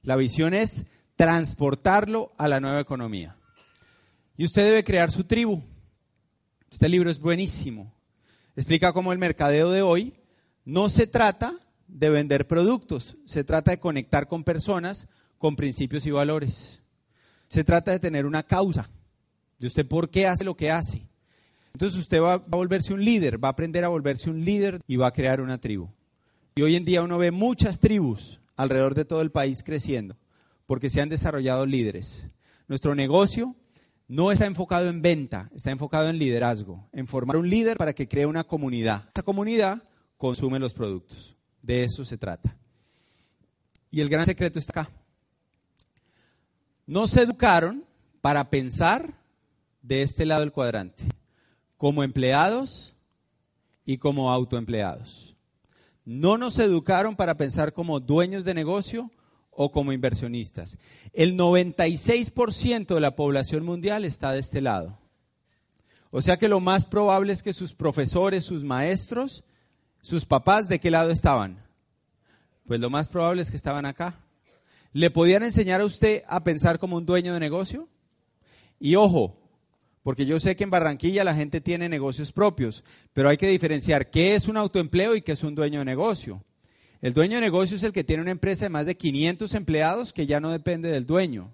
La 0.03 0.17
visión 0.17 0.55
es 0.55 0.87
transportarlo 1.17 2.33
a 2.38 2.49
la 2.49 2.61
nueva 2.61 2.81
economía. 2.81 3.37
Y 4.37 4.45
usted 4.45 4.64
debe 4.64 4.85
crear 4.85 5.11
su 5.12 5.25
tribu. 5.25 5.62
Este 6.71 6.88
libro 6.88 7.11
es 7.11 7.19
buenísimo. 7.19 7.93
Explica 8.57 8.93
cómo 8.93 9.12
el 9.12 9.19
mercadeo 9.19 9.71
de 9.71 9.83
hoy 9.83 10.14
no 10.64 10.88
se 10.88 11.07
trata 11.07 11.55
de 11.87 12.11
vender 12.11 12.47
productos, 12.47 13.17
se 13.25 13.45
trata 13.45 13.71
de 13.71 13.81
conectar 13.81 14.29
con 14.29 14.45
personas 14.45 15.09
con 15.38 15.57
principios 15.57 16.05
y 16.07 16.11
valores. 16.11 16.83
Se 17.48 17.64
trata 17.64 17.92
de 17.92 17.98
tener 17.98 18.27
una 18.27 18.42
causa, 18.42 18.90
de 19.59 19.66
usted 19.66 19.87
por 19.87 20.11
qué 20.11 20.27
hace 20.27 20.44
lo 20.44 20.57
que 20.57 20.70
hace. 20.70 21.09
Entonces 21.72 21.98
usted 21.98 22.20
va, 22.20 22.35
a 22.35 22.37
volverse 22.38 22.92
un 22.92 23.05
líder, 23.05 23.42
va 23.42 23.48
a 23.48 23.53
aprender 23.53 23.85
a 23.85 23.88
volverse 23.88 24.29
un 24.29 24.44
líder 24.44 24.81
y 24.87 24.96
va 24.96 25.07
a 25.07 25.12
crear 25.12 25.40
una 25.40 25.59
tribu. 25.59 25.88
Y 26.55 26.62
hoy 26.62 26.77
en 26.77 26.85
día 26.85 27.03
uno 27.03 27.18
ve 27.18 27.31
muchas 27.31 27.79
tribus 27.79 28.40
alrededor 28.57 28.94
de 28.94 29.05
todo 29.05 29.20
el 29.22 29.31
país 29.31 29.62
creciendo, 29.62 30.16
porque 30.66 30.90
se 30.90 31.01
han 31.01 31.09
desarrollado 31.09 31.66
líderes. 31.66 32.27
Nuestro 32.66 32.94
negocio 32.94 33.55
no 34.09 34.33
está 34.33 34.46
enfocado 34.46 34.88
en 34.88 35.03
venta, 35.03 35.51
está 35.55 35.70
enfocado 35.70 36.09
en 36.09 36.18
liderazgo, 36.18 36.88
en 36.92 37.07
formar 37.07 37.37
un 37.37 37.48
líder 37.48 37.77
para 37.77 37.92
que 37.92 38.09
cree 38.09 38.27
una 38.27 38.44
comunidad. 38.44 39.09
Esa 39.14 39.22
comunidad 39.22 39.85
consume 40.16 40.59
los 40.59 40.74
productos. 40.74 41.37
De 41.62 41.85
eso 41.85 42.05
se 42.05 42.18
trata. 42.18 42.57
Y 43.90 44.01
el 44.01 44.09
gran 44.09 44.24
secreto 44.27 44.59
está 44.59 44.81
acá. 44.81 44.90
No 46.88 47.07
se 47.07 47.22
educaron 47.22 47.85
para 48.20 48.51
pensar 48.51 49.14
de 49.83 50.03
este 50.03 50.27
lado 50.27 50.40
del 50.40 50.51
cuadrante, 50.51 51.05
como 51.77 52.03
empleados 52.03 52.96
y 53.87 53.98
como 53.98 54.33
autoempleados. 54.33 55.37
No 56.05 56.37
nos 56.37 56.59
educaron 56.59 57.14
para 57.14 57.37
pensar 57.37 57.72
como 57.72 58.01
dueños 58.01 58.44
de 58.44 58.55
negocio 58.55 59.12
o 59.53 59.70
como 59.70 59.92
inversionistas. 59.92 60.79
El 61.12 61.37
96% 61.37 62.92
de 62.92 63.01
la 63.01 63.14
población 63.14 63.64
mundial 63.64 64.05
está 64.05 64.33
de 64.33 64.40
este 64.40 64.61
lado. 64.61 64.98
O 66.11 66.22
sea 66.22 66.38
que 66.38 66.48
lo 66.48 66.59
más 66.59 66.85
probable 66.85 67.33
es 67.33 67.44
que 67.44 67.53
sus 67.53 67.72
profesores, 67.72 68.44
sus 68.44 68.64
maestros, 68.64 69.44
¿Sus 70.03 70.24
papás 70.24 70.68
de 70.68 70.79
qué 70.79 70.90
lado 70.90 71.11
estaban? 71.11 71.62
Pues 72.66 72.81
lo 72.81 72.90
más 72.90 73.09
probable 73.09 73.42
es 73.42 73.51
que 73.51 73.57
estaban 73.57 73.85
acá. 73.85 74.18
¿Le 74.92 75.11
podían 75.11 75.42
enseñar 75.42 75.81
a 75.81 75.85
usted 75.85 76.22
a 76.29 76.42
pensar 76.44 76.79
como 76.79 76.96
un 76.96 77.07
dueño 77.07 77.35
de 77.35 77.40
negocio? 77.40 77.88
Y 78.81 78.94
ojo, 78.94 79.37
porque 80.03 80.24
yo 80.24 80.40
sé 80.40 80.57
que 80.57 80.64
en 80.64 80.70
Barranquilla 80.70 81.24
la 81.24 81.35
gente 81.35 81.61
tiene 81.61 81.88
negocios 81.88 82.33
propios, 82.33 82.85
pero 83.12 83.29
hay 83.29 83.37
que 83.37 83.48
diferenciar 83.48 84.11
qué 84.11 84.35
es 84.35 84.48
un 84.48 84.57
autoempleo 84.57 85.14
y 85.14 85.22
qué 85.22 85.33
es 85.33 85.42
un 85.42 85.55
dueño 85.55 85.81
de 85.81 85.85
negocio. 85.85 86.42
El 87.01 87.14
dueño 87.14 87.37
de 87.37 87.42
negocio 87.42 87.77
es 87.77 87.83
el 87.83 87.92
que 87.92 88.05
tiene 88.05 88.22
una 88.22 88.31
empresa 88.31 88.64
de 88.64 88.70
más 88.70 88.87
de 88.87 88.96
500 88.96 89.55
empleados 89.55 90.12
que 90.12 90.27
ya 90.27 90.40
no 90.40 90.51
depende 90.51 90.90
del 90.90 91.07
dueño. 91.07 91.53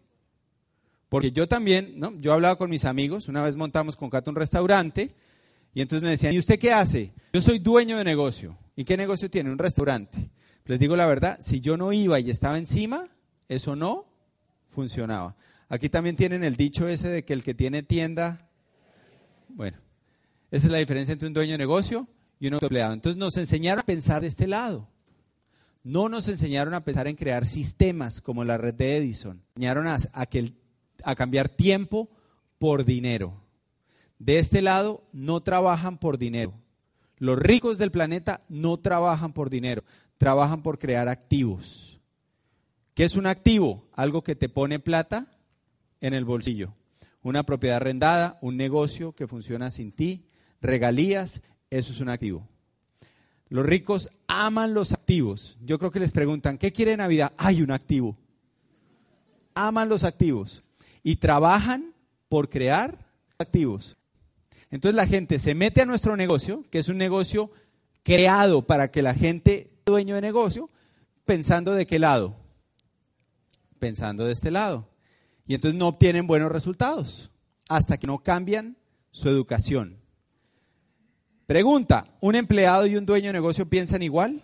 Porque 1.08 1.32
yo 1.32 1.46
también, 1.46 1.94
¿no? 1.96 2.18
Yo 2.20 2.32
hablaba 2.32 2.56
con 2.56 2.70
mis 2.70 2.84
amigos, 2.84 3.28
una 3.28 3.42
vez 3.42 3.56
montamos 3.56 3.96
con 3.96 4.10
Cato 4.10 4.30
un 4.30 4.36
restaurante 4.36 5.10
y 5.74 5.82
entonces 5.82 6.02
me 6.02 6.10
decían, 6.10 6.32
¿y 6.34 6.38
usted 6.38 6.58
qué 6.58 6.72
hace? 6.72 7.12
Yo 7.32 7.42
soy 7.42 7.58
dueño 7.58 7.98
de 7.98 8.04
negocio. 8.04 8.56
¿Y 8.76 8.84
qué 8.84 8.96
negocio 8.96 9.30
tiene? 9.30 9.50
Un 9.50 9.58
restaurante. 9.58 10.30
Les 10.64 10.78
digo 10.78 10.96
la 10.96 11.06
verdad, 11.06 11.38
si 11.40 11.60
yo 11.60 11.76
no 11.76 11.92
iba 11.92 12.18
y 12.20 12.30
estaba 12.30 12.56
encima, 12.56 13.08
eso 13.54 13.76
no 13.76 14.06
funcionaba. 14.68 15.36
Aquí 15.68 15.88
también 15.88 16.16
tienen 16.16 16.44
el 16.44 16.56
dicho 16.56 16.88
ese 16.88 17.08
de 17.08 17.24
que 17.24 17.32
el 17.32 17.42
que 17.42 17.54
tiene 17.54 17.82
tienda, 17.82 18.48
bueno, 19.48 19.78
esa 20.50 20.66
es 20.66 20.72
la 20.72 20.78
diferencia 20.78 21.12
entre 21.12 21.28
un 21.28 21.34
dueño 21.34 21.52
de 21.52 21.58
negocio 21.58 22.06
y 22.38 22.46
un 22.46 22.54
autoempleado. 22.54 22.92
Entonces 22.92 23.18
nos 23.18 23.36
enseñaron 23.36 23.80
a 23.80 23.86
pensar 23.86 24.22
de 24.22 24.28
este 24.28 24.46
lado. 24.46 24.88
No 25.82 26.08
nos 26.08 26.28
enseñaron 26.28 26.74
a 26.74 26.84
pensar 26.84 27.08
en 27.08 27.16
crear 27.16 27.46
sistemas 27.46 28.20
como 28.20 28.44
la 28.44 28.56
red 28.56 28.74
de 28.74 28.96
Edison. 28.96 29.42
Enseñaron 29.56 29.86
a, 29.86 29.98
a 31.04 31.14
cambiar 31.14 31.48
tiempo 31.48 32.08
por 32.58 32.84
dinero. 32.84 33.42
De 34.18 34.38
este 34.38 34.62
lado 34.62 35.04
no 35.12 35.42
trabajan 35.42 35.98
por 35.98 36.18
dinero. 36.18 36.54
Los 37.18 37.38
ricos 37.38 37.78
del 37.78 37.90
planeta 37.90 38.42
no 38.48 38.78
trabajan 38.78 39.32
por 39.32 39.50
dinero, 39.50 39.84
trabajan 40.18 40.62
por 40.62 40.78
crear 40.78 41.08
activos. 41.08 41.93
¿Qué 42.94 43.04
es 43.04 43.16
un 43.16 43.26
activo? 43.26 43.88
Algo 43.92 44.22
que 44.22 44.36
te 44.36 44.48
pone 44.48 44.78
plata 44.78 45.26
en 46.00 46.14
el 46.14 46.24
bolsillo. 46.24 46.74
Una 47.22 47.42
propiedad 47.42 47.78
arrendada, 47.78 48.38
un 48.40 48.56
negocio 48.56 49.12
que 49.12 49.26
funciona 49.26 49.70
sin 49.72 49.90
ti, 49.90 50.26
regalías, 50.60 51.40
eso 51.70 51.92
es 51.92 52.00
un 52.00 52.08
activo. 52.08 52.48
Los 53.48 53.66
ricos 53.66 54.10
aman 54.28 54.74
los 54.74 54.92
activos. 54.92 55.58
Yo 55.60 55.78
creo 55.78 55.90
que 55.90 56.00
les 56.00 56.12
preguntan, 56.12 56.56
¿qué 56.56 56.72
quiere 56.72 56.96
Navidad? 56.96 57.32
Hay 57.36 57.62
un 57.62 57.72
activo. 57.72 58.16
Aman 59.54 59.88
los 59.88 60.04
activos 60.04 60.62
y 61.02 61.16
trabajan 61.16 61.94
por 62.28 62.48
crear 62.48 62.98
activos. 63.38 63.96
Entonces 64.70 64.94
la 64.94 65.06
gente 65.06 65.38
se 65.40 65.54
mete 65.54 65.82
a 65.82 65.86
nuestro 65.86 66.16
negocio, 66.16 66.62
que 66.70 66.78
es 66.78 66.88
un 66.88 66.98
negocio 66.98 67.50
creado 68.04 68.62
para 68.62 68.90
que 68.90 69.02
la 69.02 69.14
gente, 69.14 69.70
dueño 69.84 70.14
de 70.14 70.20
negocio, 70.20 70.70
pensando 71.24 71.72
de 71.72 71.86
qué 71.86 71.98
lado? 71.98 72.43
Pensando 73.78 74.24
de 74.24 74.32
este 74.32 74.50
lado. 74.50 74.88
Y 75.46 75.54
entonces 75.54 75.78
no 75.78 75.88
obtienen 75.88 76.26
buenos 76.26 76.50
resultados 76.50 77.30
hasta 77.68 77.98
que 77.98 78.06
no 78.06 78.22
cambian 78.22 78.76
su 79.10 79.28
educación. 79.28 79.98
Pregunta, 81.46 82.06
¿un 82.20 82.34
empleado 82.36 82.86
y 82.86 82.96
un 82.96 83.04
dueño 83.04 83.26
de 83.26 83.34
negocio 83.34 83.66
piensan 83.66 84.02
igual? 84.02 84.42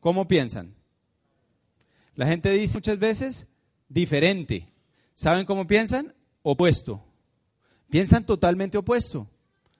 ¿Cómo 0.00 0.26
piensan? 0.26 0.74
La 2.16 2.26
gente 2.26 2.50
dice 2.50 2.76
muchas 2.76 2.98
veces 2.98 3.46
diferente. 3.88 4.68
¿Saben 5.14 5.46
cómo 5.46 5.66
piensan? 5.66 6.14
Opuesto. 6.42 7.04
Piensan 7.88 8.24
totalmente 8.24 8.78
opuesto. 8.78 9.28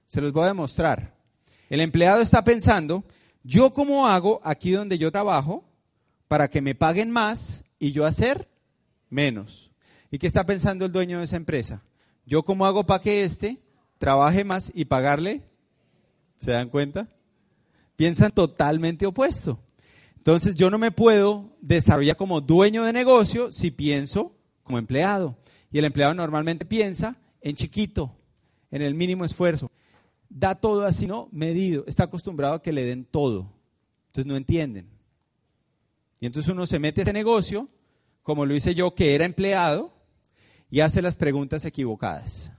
Se 0.06 0.20
los 0.20 0.32
voy 0.32 0.44
a 0.44 0.48
demostrar. 0.48 1.14
El 1.68 1.80
empleado 1.80 2.20
está 2.20 2.44
pensando, 2.44 3.04
¿yo 3.42 3.72
cómo 3.72 4.06
hago 4.06 4.40
aquí 4.44 4.72
donde 4.72 4.98
yo 4.98 5.10
trabajo 5.10 5.64
para 6.28 6.48
que 6.48 6.60
me 6.60 6.74
paguen 6.74 7.10
más 7.10 7.64
y 7.80 7.90
yo 7.90 8.06
hacer 8.06 8.48
menos? 9.08 9.72
¿Y 10.12 10.18
qué 10.18 10.28
está 10.28 10.46
pensando 10.46 10.84
el 10.84 10.92
dueño 10.92 11.18
de 11.18 11.24
esa 11.24 11.36
empresa? 11.36 11.82
¿Yo 12.24 12.44
cómo 12.44 12.66
hago 12.66 12.86
para 12.86 13.02
que 13.02 13.24
éste 13.24 13.58
trabaje 13.98 14.44
más 14.44 14.70
y 14.72 14.84
pagarle? 14.84 15.42
¿Se 16.36 16.52
dan 16.52 16.68
cuenta? 16.68 17.08
Piensan 17.96 18.30
totalmente 18.30 19.06
opuesto. 19.06 19.58
Entonces 20.16 20.54
yo 20.54 20.70
no 20.70 20.78
me 20.78 20.92
puedo 20.92 21.56
desarrollar 21.60 22.16
como 22.16 22.40
dueño 22.40 22.84
de 22.84 22.92
negocio 22.92 23.52
si 23.52 23.70
pienso 23.70 24.36
como 24.62 24.78
empleado. 24.78 25.36
Y 25.72 25.78
el 25.78 25.84
empleado 25.86 26.14
normalmente 26.14 26.64
piensa 26.64 27.16
en 27.40 27.56
chiquito, 27.56 28.14
en 28.70 28.82
el 28.82 28.94
mínimo 28.94 29.24
esfuerzo. 29.24 29.70
Da 30.28 30.54
todo 30.54 30.84
así, 30.84 31.06
¿no? 31.06 31.28
Medido. 31.32 31.84
Está 31.86 32.04
acostumbrado 32.04 32.54
a 32.54 32.62
que 32.62 32.72
le 32.72 32.84
den 32.84 33.04
todo. 33.04 33.52
Entonces 34.08 34.26
no 34.26 34.36
entienden. 34.36 34.88
Y 36.20 36.26
entonces 36.26 36.52
uno 36.52 36.66
se 36.66 36.78
mete 36.78 37.00
a 37.00 37.02
ese 37.02 37.12
negocio, 37.12 37.68
como 38.22 38.44
lo 38.44 38.54
hice 38.54 38.74
yo, 38.74 38.94
que 38.94 39.14
era 39.14 39.24
empleado, 39.24 39.92
y 40.70 40.80
hace 40.80 41.02
las 41.02 41.16
preguntas 41.16 41.64
equivocadas. 41.64 42.52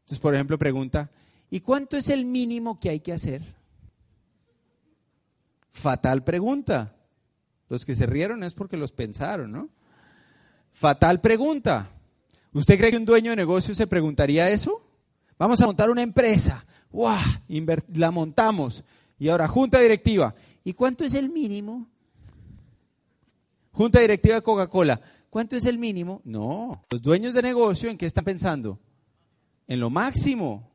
Entonces, 0.00 0.20
por 0.20 0.34
ejemplo, 0.34 0.58
pregunta, 0.58 1.10
¿y 1.50 1.60
cuánto 1.60 1.96
es 1.96 2.08
el 2.10 2.24
mínimo 2.24 2.78
que 2.78 2.90
hay 2.90 3.00
que 3.00 3.12
hacer? 3.12 3.42
Fatal 5.70 6.22
pregunta. 6.22 6.94
Los 7.68 7.84
que 7.86 7.94
se 7.94 8.06
rieron 8.06 8.42
es 8.42 8.52
porque 8.52 8.76
los 8.76 8.92
pensaron, 8.92 9.52
¿no? 9.52 9.70
Fatal 10.72 11.20
pregunta. 11.20 11.90
¿Usted 12.52 12.76
cree 12.76 12.90
que 12.90 12.96
un 12.96 13.04
dueño 13.04 13.30
de 13.30 13.36
negocio 13.36 13.74
se 13.74 13.86
preguntaría 13.86 14.50
eso? 14.50 14.84
Vamos 15.38 15.60
a 15.60 15.66
montar 15.66 15.88
una 15.88 16.02
empresa. 16.02 16.64
¡Wow! 16.90 17.16
La 17.94 18.10
montamos. 18.10 18.84
Y 19.18 19.28
ahora, 19.28 19.46
junta 19.48 19.78
directiva. 19.78 20.34
¿Y 20.64 20.74
cuánto 20.74 21.04
es 21.04 21.14
el 21.14 21.30
mínimo? 21.30 21.88
Junta 23.72 24.00
directiva 24.00 24.36
de 24.36 24.42
Coca-Cola. 24.42 25.00
¿Cuánto 25.30 25.56
es 25.56 25.64
el 25.64 25.78
mínimo? 25.78 26.20
No. 26.24 26.84
Los 26.90 27.02
dueños 27.02 27.34
de 27.34 27.42
negocio, 27.42 27.88
¿en 27.88 27.96
qué 27.96 28.06
están 28.06 28.24
pensando? 28.24 28.78
En 29.68 29.80
lo 29.80 29.90
máximo. 29.90 30.70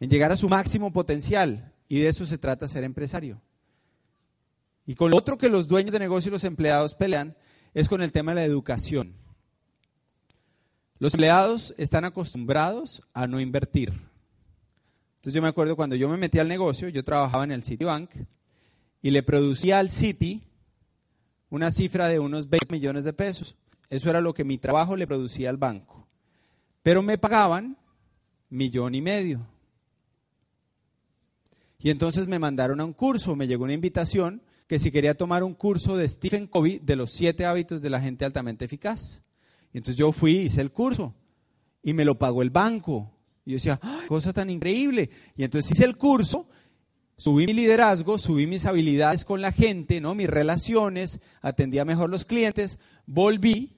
En 0.00 0.08
llegar 0.08 0.32
a 0.32 0.36
su 0.36 0.48
máximo 0.48 0.92
potencial. 0.92 1.72
Y 1.88 2.00
de 2.00 2.08
eso 2.08 2.24
se 2.24 2.38
trata 2.38 2.66
ser 2.66 2.84
empresario. 2.84 3.40
Y 4.86 4.94
con 4.94 5.10
lo 5.10 5.16
otro 5.16 5.38
que 5.38 5.48
los 5.48 5.68
dueños 5.68 5.92
de 5.92 5.98
negocio 5.98 6.28
y 6.28 6.32
los 6.32 6.44
empleados 6.44 6.94
pelean 6.94 7.36
es 7.74 7.88
con 7.88 8.02
el 8.02 8.12
tema 8.12 8.32
de 8.32 8.36
la 8.36 8.44
educación. 8.44 9.14
Los 10.98 11.14
empleados 11.14 11.74
están 11.76 12.04
acostumbrados 12.04 13.02
a 13.12 13.26
no 13.26 13.40
invertir. 13.40 13.90
Entonces 15.16 15.34
yo 15.34 15.42
me 15.42 15.48
acuerdo 15.48 15.76
cuando 15.76 15.96
yo 15.96 16.08
me 16.08 16.16
metí 16.16 16.38
al 16.38 16.48
negocio, 16.48 16.88
yo 16.88 17.02
trabajaba 17.02 17.44
en 17.44 17.52
el 17.52 17.64
Citibank 17.64 18.10
y 19.02 19.10
le 19.10 19.22
producía 19.22 19.78
al 19.78 19.90
Citi 19.90 20.42
una 21.54 21.70
cifra 21.70 22.08
de 22.08 22.18
unos 22.18 22.48
20 22.48 22.66
millones 22.72 23.04
de 23.04 23.12
pesos. 23.12 23.54
Eso 23.88 24.10
era 24.10 24.20
lo 24.20 24.34
que 24.34 24.42
mi 24.42 24.58
trabajo 24.58 24.96
le 24.96 25.06
producía 25.06 25.50
al 25.50 25.56
banco. 25.56 26.04
Pero 26.82 27.00
me 27.00 27.16
pagaban 27.16 27.78
millón 28.50 28.96
y 28.96 29.00
medio. 29.00 29.46
Y 31.78 31.90
entonces 31.90 32.26
me 32.26 32.40
mandaron 32.40 32.80
a 32.80 32.84
un 32.84 32.92
curso, 32.92 33.36
me 33.36 33.46
llegó 33.46 33.62
una 33.62 33.72
invitación 33.72 34.42
que 34.66 34.80
si 34.80 34.90
quería 34.90 35.14
tomar 35.14 35.44
un 35.44 35.54
curso 35.54 35.96
de 35.96 36.08
Stephen 36.08 36.48
Covey 36.48 36.80
de 36.80 36.96
los 36.96 37.12
siete 37.12 37.46
hábitos 37.46 37.82
de 37.82 37.90
la 37.90 38.00
gente 38.00 38.24
altamente 38.24 38.64
eficaz. 38.64 39.22
Y 39.72 39.78
entonces 39.78 39.96
yo 39.96 40.10
fui, 40.10 40.38
hice 40.38 40.60
el 40.60 40.72
curso 40.72 41.14
y 41.84 41.92
me 41.92 42.04
lo 42.04 42.18
pagó 42.18 42.42
el 42.42 42.50
banco. 42.50 43.12
Y 43.44 43.52
yo 43.52 43.56
decía, 43.58 43.80
cosa 44.08 44.32
tan 44.32 44.50
increíble! 44.50 45.08
Y 45.36 45.44
entonces 45.44 45.70
hice 45.70 45.84
el 45.84 45.96
curso, 45.96 46.48
subí 47.16 47.46
mi 47.46 47.52
liderazgo, 47.52 48.18
subí 48.18 48.46
mis 48.46 48.66
habilidades 48.66 49.24
con 49.24 49.40
la 49.40 49.52
gente, 49.52 50.00
¿no? 50.00 50.14
mis 50.14 50.28
relaciones, 50.28 51.20
atendía 51.42 51.84
mejor 51.84 52.10
los 52.10 52.24
clientes, 52.24 52.78
volví 53.06 53.74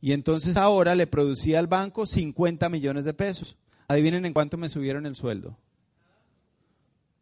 y 0.00 0.12
entonces 0.12 0.56
ahora 0.56 0.94
le 0.94 1.06
producía 1.06 1.58
al 1.58 1.66
banco 1.66 2.06
50 2.06 2.68
millones 2.68 3.04
de 3.04 3.14
pesos. 3.14 3.56
Adivinen 3.86 4.24
en 4.24 4.32
cuánto 4.32 4.56
me 4.56 4.68
subieron 4.68 5.04
el 5.04 5.14
sueldo. 5.14 5.58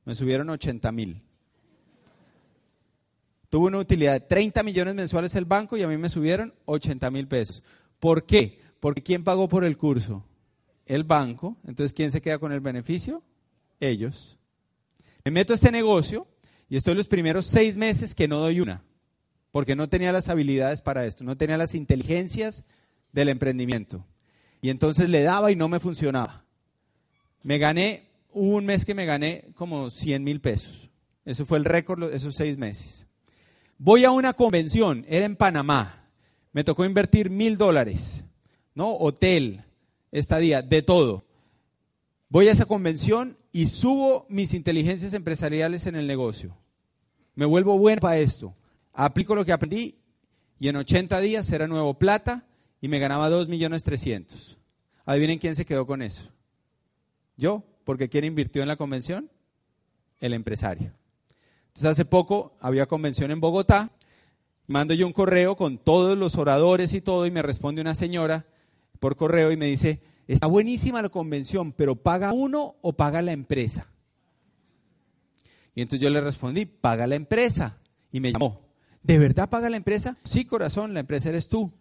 Me 0.04 0.14
subieron 0.14 0.48
80 0.50 0.92
mil. 0.92 1.22
Tuvo 3.48 3.66
una 3.66 3.78
utilidad 3.78 4.12
de 4.12 4.20
30 4.20 4.62
millones 4.62 4.94
mensuales 4.94 5.34
el 5.34 5.46
banco 5.46 5.76
y 5.76 5.82
a 5.82 5.88
mí 5.88 5.96
me 5.96 6.08
subieron 6.08 6.54
80 6.66 7.10
mil 7.10 7.26
pesos. 7.26 7.62
¿Por 7.98 8.24
qué? 8.26 8.60
Porque 8.80 9.02
¿quién 9.02 9.24
pagó 9.24 9.48
por 9.48 9.64
el 9.64 9.76
curso? 9.76 10.24
El 10.86 11.04
banco. 11.04 11.56
Entonces, 11.66 11.92
¿quién 11.92 12.10
se 12.10 12.20
queda 12.20 12.38
con 12.38 12.52
el 12.52 12.60
beneficio? 12.60 13.22
Ellos. 13.80 14.37
Me 15.24 15.30
meto 15.30 15.52
a 15.52 15.56
este 15.56 15.72
negocio 15.72 16.26
y 16.68 16.76
estoy 16.76 16.94
los 16.94 17.08
primeros 17.08 17.46
seis 17.46 17.76
meses 17.76 18.14
que 18.14 18.28
no 18.28 18.38
doy 18.38 18.60
una, 18.60 18.82
porque 19.50 19.76
no 19.76 19.88
tenía 19.88 20.12
las 20.12 20.28
habilidades 20.28 20.82
para 20.82 21.06
esto, 21.06 21.24
no 21.24 21.36
tenía 21.36 21.56
las 21.56 21.74
inteligencias 21.74 22.64
del 23.12 23.28
emprendimiento. 23.28 24.04
Y 24.60 24.70
entonces 24.70 25.08
le 25.08 25.22
daba 25.22 25.50
y 25.50 25.56
no 25.56 25.68
me 25.68 25.80
funcionaba. 25.80 26.44
Me 27.42 27.58
gané, 27.58 28.08
un 28.32 28.66
mes 28.66 28.84
que 28.84 28.94
me 28.94 29.06
gané 29.06 29.46
como 29.54 29.90
100 29.90 30.22
mil 30.22 30.40
pesos. 30.40 30.90
Eso 31.24 31.46
fue 31.46 31.58
el 31.58 31.64
récord 31.64 32.12
esos 32.12 32.34
seis 32.34 32.56
meses. 32.56 33.06
Voy 33.78 34.04
a 34.04 34.10
una 34.10 34.32
convención, 34.32 35.04
era 35.08 35.24
en 35.24 35.36
Panamá. 35.36 36.04
Me 36.52 36.64
tocó 36.64 36.84
invertir 36.84 37.30
mil 37.30 37.56
dólares, 37.56 38.24
¿no? 38.74 38.92
Hotel, 38.96 39.62
estadía, 40.10 40.62
de 40.62 40.82
todo. 40.82 41.24
Voy 42.28 42.48
a 42.48 42.52
esa 42.52 42.66
convención 42.66 43.37
y 43.52 43.66
subo 43.66 44.26
mis 44.28 44.54
inteligencias 44.54 45.12
empresariales 45.14 45.86
en 45.86 45.96
el 45.96 46.06
negocio. 46.06 46.56
Me 47.34 47.46
vuelvo 47.46 47.78
bueno 47.78 48.00
para 48.00 48.18
esto. 48.18 48.54
Aplico 48.92 49.34
lo 49.34 49.44
que 49.44 49.52
aprendí 49.52 49.98
y 50.58 50.68
en 50.68 50.76
80 50.76 51.20
días 51.20 51.50
era 51.50 51.66
nuevo 51.66 51.94
plata 51.94 52.46
y 52.80 52.88
me 52.88 52.98
ganaba 52.98 53.30
2 53.30 53.48
millones 53.48 53.82
300. 53.84 54.58
Adivinen 55.04 55.38
quién 55.38 55.54
se 55.54 55.64
quedó 55.64 55.86
con 55.86 56.02
eso. 56.02 56.24
Yo, 57.36 57.64
porque 57.84 58.08
¿quién 58.08 58.24
invirtió 58.24 58.62
en 58.62 58.68
la 58.68 58.76
convención? 58.76 59.30
El 60.20 60.34
empresario. 60.34 60.92
Entonces 61.68 61.90
hace 61.90 62.04
poco 62.04 62.56
había 62.60 62.86
convención 62.86 63.30
en 63.30 63.40
Bogotá, 63.40 63.90
mando 64.66 64.94
yo 64.94 65.06
un 65.06 65.12
correo 65.12 65.56
con 65.56 65.78
todos 65.78 66.18
los 66.18 66.36
oradores 66.36 66.92
y 66.92 67.00
todo 67.00 67.24
y 67.24 67.30
me 67.30 67.42
responde 67.42 67.80
una 67.80 67.94
señora 67.94 68.46
por 68.98 69.16
correo 69.16 69.52
y 69.52 69.56
me 69.56 69.66
dice, 69.66 70.00
está 70.34 70.46
buenísima 70.46 71.02
la 71.02 71.08
convención, 71.08 71.72
pero 71.72 71.96
¿paga 71.96 72.32
uno 72.32 72.76
o 72.82 72.92
paga 72.92 73.22
la 73.22 73.32
empresa? 73.32 73.88
Y 75.74 75.82
entonces 75.82 76.02
yo 76.02 76.10
le 76.10 76.20
respondí, 76.20 76.66
paga 76.66 77.06
la 77.06 77.14
empresa. 77.14 77.78
Y 78.12 78.20
me 78.20 78.32
llamó, 78.32 78.60
¿de 79.02 79.18
verdad 79.18 79.48
paga 79.48 79.70
la 79.70 79.76
empresa? 79.76 80.16
Sí, 80.24 80.44
corazón, 80.44 80.92
la 80.92 81.00
empresa 81.00 81.28
eres 81.28 81.48
tú. 81.48 81.72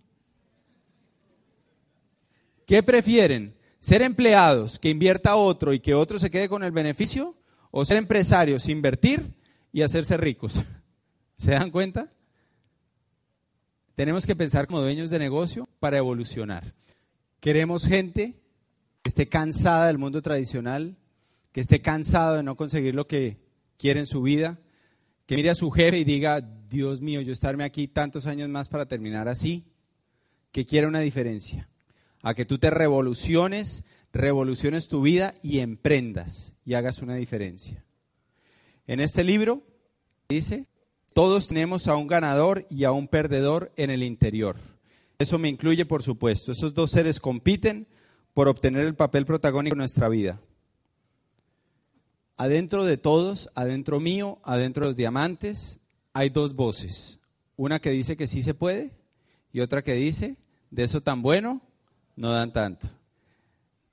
¿Qué 2.65 2.83
prefieren? 2.83 3.55
¿Ser 3.79 4.01
empleados 4.01 4.77
que 4.79 4.89
invierta 4.89 5.35
otro 5.35 5.73
y 5.73 5.79
que 5.79 5.95
otro 5.95 6.19
se 6.19 6.29
quede 6.29 6.49
con 6.49 6.63
el 6.63 6.71
beneficio? 6.71 7.35
O 7.71 7.85
ser 7.85 7.97
empresarios, 7.97 8.69
invertir 8.69 9.33
y 9.71 9.81
hacerse 9.81 10.17
ricos. 10.17 10.63
¿Se 11.37 11.51
dan 11.51 11.71
cuenta? 11.71 12.11
Tenemos 13.95 14.27
que 14.27 14.35
pensar 14.35 14.67
como 14.67 14.81
dueños 14.81 15.09
de 15.09 15.17
negocio 15.17 15.67
para 15.79 15.97
evolucionar. 15.97 16.73
Queremos 17.39 17.85
gente 17.85 18.35
que 19.03 19.09
esté 19.09 19.27
cansada 19.29 19.87
del 19.87 19.97
mundo 19.97 20.21
tradicional, 20.21 20.97
que 21.51 21.61
esté 21.61 21.81
cansado 21.81 22.35
de 22.35 22.43
no 22.43 22.57
conseguir 22.57 22.95
lo 22.95 23.07
que 23.07 23.37
quiere 23.77 23.99
en 23.99 24.07
su 24.07 24.21
vida, 24.21 24.59
que 25.25 25.35
mire 25.35 25.49
a 25.49 25.55
su 25.55 25.69
jefe 25.71 25.99
y 25.99 26.03
diga, 26.03 26.41
Dios 26.41 27.01
mío, 27.01 27.21
yo 27.21 27.31
estarme 27.31 27.63
aquí 27.63 27.87
tantos 27.87 28.25
años 28.25 28.49
más 28.49 28.69
para 28.69 28.87
terminar 28.87 29.27
así, 29.27 29.65
que 30.51 30.65
quiera 30.65 30.87
una 30.87 30.99
diferencia. 30.99 31.69
A 32.23 32.33
que 32.33 32.45
tú 32.45 32.57
te 32.57 32.71
revoluciones, 32.71 33.85
revoluciones 34.11 34.87
tu 34.87 35.01
vida 35.01 35.35
y 35.43 35.59
emprendas 35.59 36.55
y 36.65 36.73
hagas 36.73 37.01
una 37.01 37.15
diferencia. 37.15 37.85
En 38.87 38.99
este 38.99 39.23
libro 39.23 39.63
dice, 40.27 40.65
todos 41.13 41.47
tenemos 41.47 41.87
a 41.87 41.95
un 41.95 42.07
ganador 42.07 42.65
y 42.69 42.85
a 42.85 42.91
un 42.91 43.07
perdedor 43.07 43.71
en 43.77 43.89
el 43.91 44.01
interior. 44.01 44.57
Eso 45.19 45.39
me 45.39 45.49
incluye, 45.49 45.85
por 45.85 46.03
supuesto. 46.03 46.51
Esos 46.51 46.73
dos 46.73 46.91
seres 46.91 47.19
compiten 47.19 47.87
por 48.33 48.47
obtener 48.47 48.85
el 48.85 48.95
papel 48.95 49.25
protagónico 49.25 49.73
en 49.73 49.79
nuestra 49.79 50.09
vida. 50.09 50.39
Adentro 52.37 52.85
de 52.85 52.97
todos, 52.97 53.49
adentro 53.55 53.99
mío, 53.99 54.39
adentro 54.43 54.83
de 54.83 54.89
los 54.89 54.95
diamantes, 54.95 55.79
hay 56.13 56.29
dos 56.29 56.53
voces. 56.53 57.19
Una 57.55 57.79
que 57.79 57.89
dice 57.89 58.15
que 58.15 58.27
sí 58.27 58.43
se 58.43 58.53
puede 58.53 58.91
y 59.51 59.61
otra 59.61 59.83
que 59.83 59.93
dice, 59.93 60.37
de 60.69 60.83
eso 60.83 61.01
tan 61.01 61.23
bueno, 61.23 61.63
no 62.15 62.29
dan 62.31 62.53
tanto. 62.53 62.87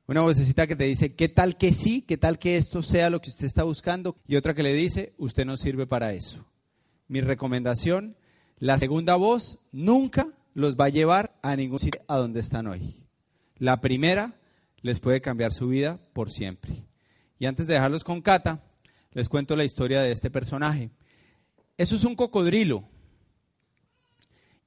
Una 0.07 0.21
vocecita 0.21 0.67
que 0.67 0.77
te 0.77 0.85
dice, 0.85 1.15
¿qué 1.15 1.31
tal 1.31 1.57
que 1.57 1.73
sí? 1.73 2.03
¿Qué 2.03 2.19
tal 2.19 2.39
que 2.39 2.59
esto 2.59 2.83
sea 2.83 3.09
lo 3.09 3.23
que 3.23 3.31
usted 3.31 3.47
está 3.47 3.63
buscando? 3.63 4.15
Y 4.27 4.37
otra 4.37 4.53
que 4.53 4.63
le 4.63 4.75
dice, 4.75 5.15
usted 5.17 5.47
no 5.47 5.57
sirve 5.57 5.87
para 5.87 6.13
eso. 6.13 6.45
Mi 7.09 7.23
recomendación, 7.23 8.15
la 8.59 8.79
segunda 8.79 9.17
voz 9.17 9.61
nunca 9.73 10.29
los 10.55 10.77
va 10.77 10.87
a 10.87 10.91
llevar 10.91 11.37
a 11.43 11.55
ningún 11.57 11.79
sitio 11.79 12.01
a 12.09 12.17
donde 12.17 12.41
están 12.41 12.67
hoy. 12.67 13.05
La 13.59 13.81
primera 13.81 14.35
les 14.81 15.01
puede 15.01 15.21
cambiar 15.21 15.53
su 15.53 15.69
vida 15.69 15.99
por 16.13 16.31
siempre. 16.31 16.85
Y 17.39 17.47
antes 17.47 17.67
de 17.67 17.75
dejarlos 17.75 18.05
con 18.05 18.23
Cata, 18.23 18.63
les 19.13 19.29
cuento 19.29 19.57
la 19.57 19.65
historia 19.65 20.01
de 20.01 20.13
este 20.13 20.31
personaje. 20.31 20.91
Eso 21.77 21.97
es 21.97 22.05
un 22.05 22.15
cocodrilo. 22.15 22.89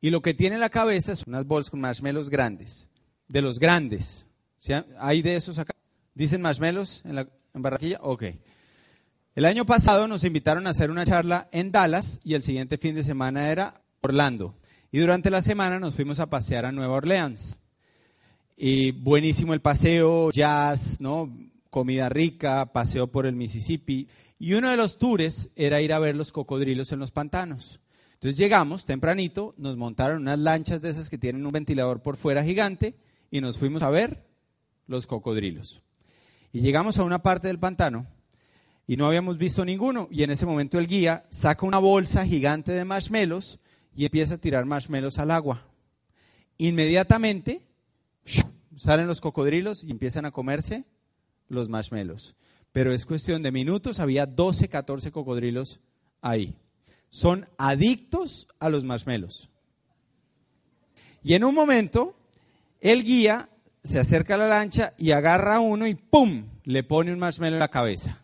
Y 0.02 0.10
lo 0.10 0.22
que 0.22 0.34
tiene 0.34 0.56
en 0.56 0.62
la 0.62 0.70
cabeza 0.70 1.12
es 1.12 1.24
unas 1.26 1.46
bolsas 1.46 1.72
con 1.72 1.82
marshmallows 1.82 2.30
grandes. 2.30 2.90
De 3.28 3.42
los 3.42 3.60
grandes. 3.60 4.28
¿Hay 5.00 5.22
de 5.22 5.36
esos 5.36 5.58
acá? 5.58 5.74
¿Dicen 6.14 6.42
marshmallows 6.42 7.02
en, 7.06 7.16
la, 7.16 7.28
en 7.54 7.62
Barranquilla? 7.62 8.00
Ok. 8.02 8.24
El 9.36 9.46
año 9.46 9.66
pasado 9.66 10.08
nos 10.08 10.24
invitaron 10.24 10.66
a 10.66 10.72
hacer 10.72 10.90
una 10.90 11.06
charla 11.06 11.48
en 11.52 11.72
Dallas 11.72 12.22
y 12.24 12.34
el 12.34 12.44
siguiente 12.44 12.78
fin 12.78 12.96
de 12.96 13.04
semana 13.04 13.52
era 13.52 13.82
Orlando. 14.02 14.56
Y 14.92 15.00
durante 15.00 15.30
la 15.30 15.42
semana 15.42 15.80
nos 15.80 15.96
fuimos 15.96 16.20
a 16.20 16.30
pasear 16.30 16.66
a 16.66 16.72
Nueva 16.72 16.96
Orleans. 16.96 17.60
Y 18.56 18.92
buenísimo 18.92 19.54
el 19.54 19.62
paseo, 19.62 20.32
jazz, 20.32 21.02
¿no? 21.02 21.32
comida 21.70 22.10
rica, 22.10 22.72
paseo 22.74 23.08
por 23.08 23.26
el 23.26 23.36
Mississippi. 23.36 24.08
Y 24.40 24.54
uno 24.54 24.72
de 24.72 24.78
los 24.78 24.98
tours 24.98 25.50
era 25.56 25.82
ir 25.82 25.94
a 25.94 26.00
ver 26.00 26.16
los 26.16 26.32
cocodrilos 26.32 26.92
en 26.92 27.00
los 27.00 27.12
pantanos. 27.12 27.80
Entonces 28.14 28.38
llegamos 28.38 28.86
tempranito, 28.86 29.54
nos 29.58 29.78
montaron 29.78 30.24
unas 30.24 30.40
lanchas 30.40 30.82
de 30.82 30.90
esas 30.90 31.10
que 31.10 31.20
tienen 31.20 31.46
un 31.46 31.52
ventilador 31.52 32.02
por 32.02 32.18
fuera 32.18 32.44
gigante 32.44 32.96
y 33.30 33.42
nos 33.42 33.58
fuimos 33.58 33.84
a 33.84 33.90
ver 33.90 34.26
los 34.88 35.06
cocodrilos. 35.06 35.82
Y 36.52 36.62
llegamos 36.62 36.98
a 36.98 37.04
una 37.04 37.22
parte 37.22 37.48
del 37.48 37.60
pantano 37.60 38.08
y 38.88 38.98
no 38.98 39.06
habíamos 39.06 39.38
visto 39.38 39.66
ninguno. 39.66 40.08
Y 40.10 40.24
en 40.24 40.32
ese 40.32 40.46
momento 40.48 40.80
el 40.80 40.88
guía 40.88 41.26
saca 41.30 41.66
una 41.66 41.78
bolsa 41.78 42.26
gigante 42.26 42.72
de 42.72 42.86
marshmallows 42.86 43.60
y 43.98 44.06
empieza 44.06 44.36
a 44.36 44.38
tirar 44.38 44.66
marshmallows 44.66 45.18
al 45.18 45.32
agua. 45.32 45.66
Inmediatamente 46.60 47.62
salen 48.78 49.08
los 49.08 49.20
cocodrilos 49.20 49.84
y 49.84 49.90
empiezan 49.90 50.26
a 50.26 50.32
comerse 50.32 50.86
los 51.50 51.68
marshmallows. 51.68 52.36
Pero 52.72 52.94
es 52.94 53.08
cuestión 53.08 53.42
de 53.42 53.52
minutos, 53.52 54.00
había 54.00 54.28
12, 54.28 54.70
14 54.70 55.12
cocodrilos 55.12 55.80
ahí. 56.22 56.56
Son 57.10 57.48
adictos 57.58 58.48
a 58.60 58.70
los 58.70 58.86
marshmallows. 58.86 59.50
Y 61.24 61.34
en 61.34 61.44
un 61.44 61.56
momento, 61.56 62.16
el 62.80 63.04
guía 63.04 63.50
se 63.84 64.00
acerca 64.00 64.36
a 64.36 64.38
la 64.38 64.48
lancha 64.48 64.94
y 65.00 65.10
agarra 65.10 65.56
a 65.56 65.60
uno 65.60 65.88
y 65.88 65.96
¡pum! 65.96 66.46
le 66.66 66.84
pone 66.84 67.12
un 67.12 67.18
marshmallow 67.18 67.56
en 67.56 67.60
la 67.60 67.72
cabeza. 67.72 68.22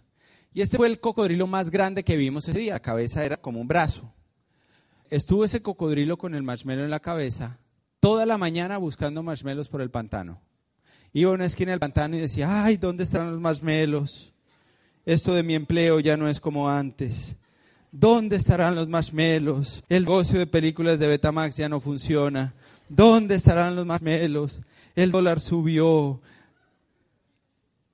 Y 0.54 0.62
este 0.62 0.78
fue 0.78 0.86
el 0.86 1.00
cocodrilo 1.00 1.48
más 1.48 1.72
grande 1.72 2.04
que 2.04 2.16
vimos 2.16 2.48
ese 2.48 2.60
día. 2.60 2.74
La 2.74 2.80
cabeza 2.80 3.26
era 3.26 3.38
como 3.38 3.60
un 3.60 3.68
brazo. 3.68 4.14
Estuvo 5.14 5.46
ese 5.46 5.62
cocodrilo 5.62 6.18
con 6.18 6.34
el 6.34 6.42
marshmallow 6.42 6.86
en 6.86 6.90
la 6.90 7.00
cabeza 7.00 7.60
toda 8.00 8.26
la 8.26 8.40
mañana 8.40 8.80
buscando 8.80 9.22
marshmallows 9.22 9.68
por 9.68 9.82
el 9.82 9.92
pantano. 9.92 10.42
Iba 11.14 11.30
a 11.30 11.36
una 11.36 11.46
esquina 11.46 11.70
del 11.70 11.80
pantano 11.80 12.16
y 12.16 12.20
decía, 12.20 12.66
ay, 12.66 12.78
¿dónde 12.78 13.04
están 13.04 13.30
los 13.30 13.40
marshmallows? 13.40 14.34
Esto 15.06 15.36
de 15.36 15.44
mi 15.44 15.54
empleo 15.54 16.00
ya 16.00 16.18
no 16.18 16.28
es 16.28 16.40
como 16.40 16.68
antes. 16.68 17.36
¿Dónde 17.92 18.38
estarán 18.38 18.74
los 18.74 18.90
marshmallows? 18.90 19.84
El 19.88 20.06
negocio 20.06 20.40
de 20.40 20.48
películas 20.48 20.98
de 20.98 21.06
Betamax 21.06 21.58
ya 21.58 21.70
no 21.70 21.80
funciona. 21.80 22.56
¿Dónde 22.90 23.36
estarán 23.36 23.76
los 23.76 23.86
marshmallows? 23.86 24.62
El 24.96 25.12
dólar 25.12 25.40
subió. 25.40 26.22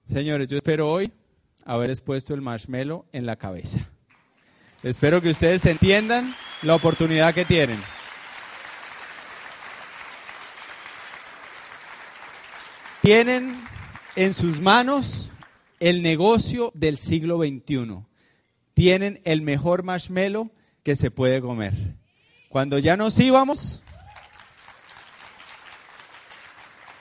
Señores, 0.06 0.48
yo 0.48 0.56
espero 0.56 0.90
hoy 0.90 1.12
haber 1.66 1.90
expuesto 1.90 2.34
el 2.34 2.40
marshmallow 2.40 3.08
en 3.12 3.26
la 3.26 3.36
cabeza. 3.36 3.90
Espero 4.82 5.22
que 5.22 5.32
ustedes 5.32 5.66
entiendan 5.66 6.34
la 6.62 6.74
oportunidad 6.74 7.34
que 7.34 7.44
tienen. 7.44 7.82
Tienen 13.02 13.62
en 14.16 14.34
sus 14.34 14.62
manos 14.62 15.32
el 15.82 16.02
negocio 16.02 16.72
del 16.76 16.98
siglo 16.98 17.40
XXI. 17.40 18.06
Tienen 18.74 19.20
el 19.26 19.42
mejor 19.42 19.84
marshmallow 19.84 20.50
que 20.84 20.96
se 20.96 21.12
puede 21.12 21.42
comer. 21.42 21.74
Cuando 22.48 22.80
ya 22.80 22.96
nos 22.96 23.20
íbamos, 23.20 23.82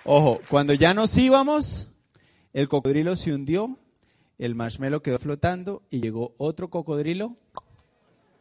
ojo, 0.04 0.40
cuando 0.48 0.74
ya 0.74 0.94
nos 0.94 1.16
íbamos, 1.16 1.86
el 2.52 2.68
cocodrilo 2.68 3.14
se 3.14 3.32
hundió 3.32 3.78
el 4.38 4.54
marshmallow 4.54 5.02
quedó 5.02 5.18
flotando 5.18 5.82
y 5.90 6.00
llegó 6.00 6.34
otro 6.38 6.70
cocodrilo 6.70 7.36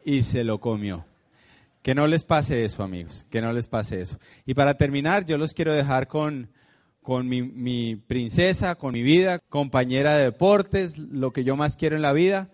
y 0.08 0.22
se 0.22 0.42
lo 0.42 0.58
comió. 0.58 1.04
Que 1.82 1.94
no 1.94 2.06
les 2.06 2.24
pase 2.24 2.64
eso, 2.64 2.82
amigos, 2.82 3.26
que 3.30 3.42
no 3.42 3.52
les 3.52 3.68
pase 3.68 4.00
eso. 4.00 4.18
Y 4.46 4.54
para 4.54 4.74
terminar, 4.74 5.26
yo 5.26 5.36
los 5.36 5.52
quiero 5.52 5.74
dejar 5.74 6.08
con, 6.08 6.48
con 7.02 7.28
mi, 7.28 7.42
mi 7.42 7.96
princesa, 7.96 8.74
con 8.74 8.94
mi 8.94 9.02
vida, 9.02 9.38
compañera 9.50 10.14
de 10.14 10.24
deportes, 10.24 10.96
lo 10.96 11.32
que 11.32 11.44
yo 11.44 11.56
más 11.56 11.76
quiero 11.76 11.94
en 11.94 12.02
la 12.02 12.14
vida. 12.14 12.48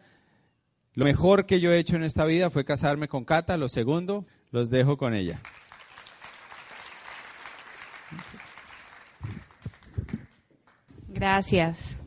Lo 0.95 1.05
mejor 1.05 1.47
que 1.47 1.61
yo 1.61 1.73
he 1.73 1.79
hecho 1.79 1.95
en 1.95 2.03
esta 2.03 2.25
vida 2.25 2.51
fue 2.51 2.65
casarme 2.65 3.07
con 3.07 3.25
Cata. 3.25 3.57
Lo 3.57 3.69
segundo, 3.69 4.25
los 4.51 4.71
dejo 4.71 4.97
con 4.97 5.15
ella. 5.15 5.41
Gracias. 11.09 12.04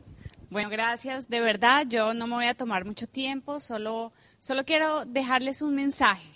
Bueno, 0.50 0.70
gracias. 0.70 1.28
De 1.28 1.42
verdad, 1.42 1.84
yo 1.86 2.14
no 2.14 2.26
me 2.26 2.36
voy 2.36 2.46
a 2.46 2.54
tomar 2.54 2.86
mucho 2.86 3.06
tiempo, 3.06 3.60
solo, 3.60 4.14
solo 4.40 4.64
quiero 4.64 5.04
dejarles 5.04 5.60
un 5.60 5.74
mensaje, 5.74 6.32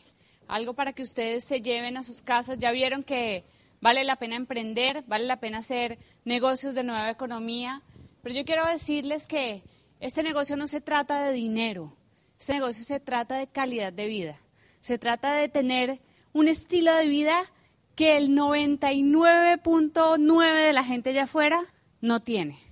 algo 0.48 0.74
para 0.74 0.92
que 0.92 1.02
ustedes 1.02 1.44
se 1.44 1.62
lleven 1.62 1.96
a 1.96 2.02
sus 2.02 2.20
casas. 2.20 2.58
Ya 2.58 2.72
vieron 2.72 3.04
que 3.04 3.46
vale 3.80 4.04
la 4.04 4.16
pena 4.16 4.36
emprender, 4.36 5.02
vale 5.06 5.24
la 5.24 5.40
pena 5.40 5.56
hacer 5.58 5.98
negocios 6.26 6.74
de 6.74 6.84
nueva 6.84 7.08
economía, 7.08 7.80
pero 8.22 8.34
yo 8.34 8.44
quiero 8.44 8.66
decirles 8.66 9.26
que 9.26 9.62
este 9.98 10.22
negocio 10.22 10.58
no 10.58 10.66
se 10.66 10.82
trata 10.82 11.24
de 11.24 11.32
dinero, 11.32 11.96
este 12.38 12.52
negocio 12.52 12.84
se 12.84 13.00
trata 13.00 13.38
de 13.38 13.46
calidad 13.46 13.94
de 13.94 14.08
vida, 14.08 14.38
se 14.80 14.98
trata 14.98 15.32
de 15.32 15.48
tener 15.48 16.02
un 16.34 16.48
estilo 16.48 16.94
de 16.94 17.06
vida 17.06 17.50
que 17.94 18.18
el 18.18 18.36
99.9 18.36 20.66
de 20.66 20.72
la 20.74 20.84
gente 20.84 21.08
allá 21.10 21.22
afuera 21.22 21.58
no 22.02 22.20
tiene 22.20 22.71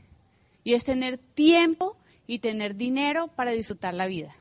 y 0.65 0.75
es 0.75 0.85
tener 0.85 1.19
tiempo 1.19 1.97
y 2.27 2.39
tener 2.39 2.77
dinero 2.77 3.29
para 3.29 3.51
disfrutar 3.51 3.95
la 3.95 4.07
vida, 4.07 4.35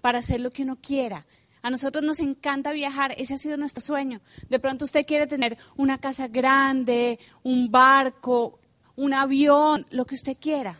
para 0.00 0.18
hacer 0.18 0.40
lo 0.40 0.50
que 0.50 0.62
uno 0.62 0.76
quiera. 0.76 1.26
A 1.62 1.70
nosotros 1.70 2.04
nos 2.04 2.20
encanta 2.20 2.72
viajar, 2.72 3.14
ese 3.18 3.34
ha 3.34 3.38
sido 3.38 3.56
nuestro 3.56 3.82
sueño. 3.82 4.20
De 4.48 4.58
pronto 4.58 4.84
usted 4.84 5.06
quiere 5.06 5.26
tener 5.26 5.58
una 5.76 5.98
casa 5.98 6.28
grande, 6.28 7.18
un 7.42 7.70
barco, 7.70 8.60
un 8.96 9.12
avión, 9.12 9.86
lo 9.90 10.06
que 10.06 10.14
usted 10.14 10.36
quiera. 10.38 10.78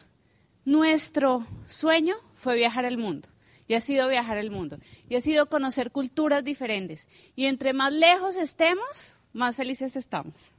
Nuestro 0.65 1.47
sueño 1.67 2.17
fue 2.35 2.57
viajar 2.57 2.85
el 2.85 2.99
mundo. 2.99 3.29
Y 3.67 3.75
ha 3.75 3.81
sido 3.81 4.09
viajar 4.09 4.39
el 4.39 4.51
mundo. 4.51 4.79
Y 5.09 5.17
ha 5.17 5.21
sido 5.21 5.47
conocer 5.47 5.91
culturas 5.91 6.43
diferentes. 6.43 7.09
Y 7.37 7.47
entre 7.47 7.73
más 7.73 7.93
lejos 7.93 8.37
estemos, 8.37 9.15
más 9.33 9.57
felices 9.57 9.95
estamos. 9.95 10.53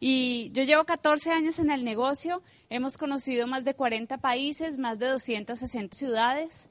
Y 0.00 0.50
yo 0.52 0.62
llevo 0.64 0.84
14 0.84 1.30
años 1.30 1.58
en 1.58 1.70
el 1.70 1.84
negocio, 1.84 2.42
hemos 2.68 2.98
conocido 2.98 3.46
más 3.46 3.64
de 3.64 3.74
40 3.74 4.18
países, 4.18 4.78
más 4.78 4.98
de 4.98 5.06
260 5.08 5.96
ciudades, 5.96 6.68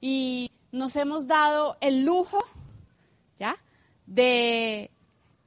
y 0.00 0.52
nos 0.72 0.94
hemos 0.96 1.26
dado 1.26 1.76
el 1.80 2.04
lujo, 2.04 2.44
¿ya? 3.38 3.56
De, 4.06 4.90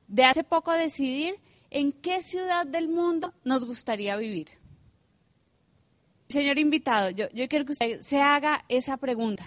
de 0.08 0.24
hace 0.26 0.44
poco 0.44 0.74
decidir 0.74 1.36
en 1.70 1.92
qué 1.92 2.22
ciudad 2.22 2.66
del 2.66 2.90
mundo 2.90 3.34
nos 3.44 3.66
gustaría 3.66 4.16
vivir. 4.18 4.50
Señor 6.30 6.60
invitado, 6.60 7.10
yo, 7.10 7.28
quiero 7.48 7.66
que 7.66 7.72
usted 7.72 8.02
se 8.02 8.22
haga 8.22 8.64
esa 8.70 8.98
pregunta. 8.98 9.44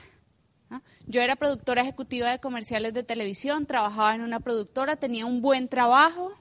Yo 1.07 1.21
era 1.21 1.37
productora 1.37 1.83
ejecutiva 1.83 2.31
de 2.31 2.41
comerciales 2.41 2.95
de 2.95 3.03
televisión, 3.03 3.67
trabajaba 3.67 4.15
en 4.15 4.23
una 4.23 4.41
productora, 4.41 4.97
tenía 4.97 5.27
un 5.27 5.43
buen 5.43 5.69
trabajo, 5.69 6.33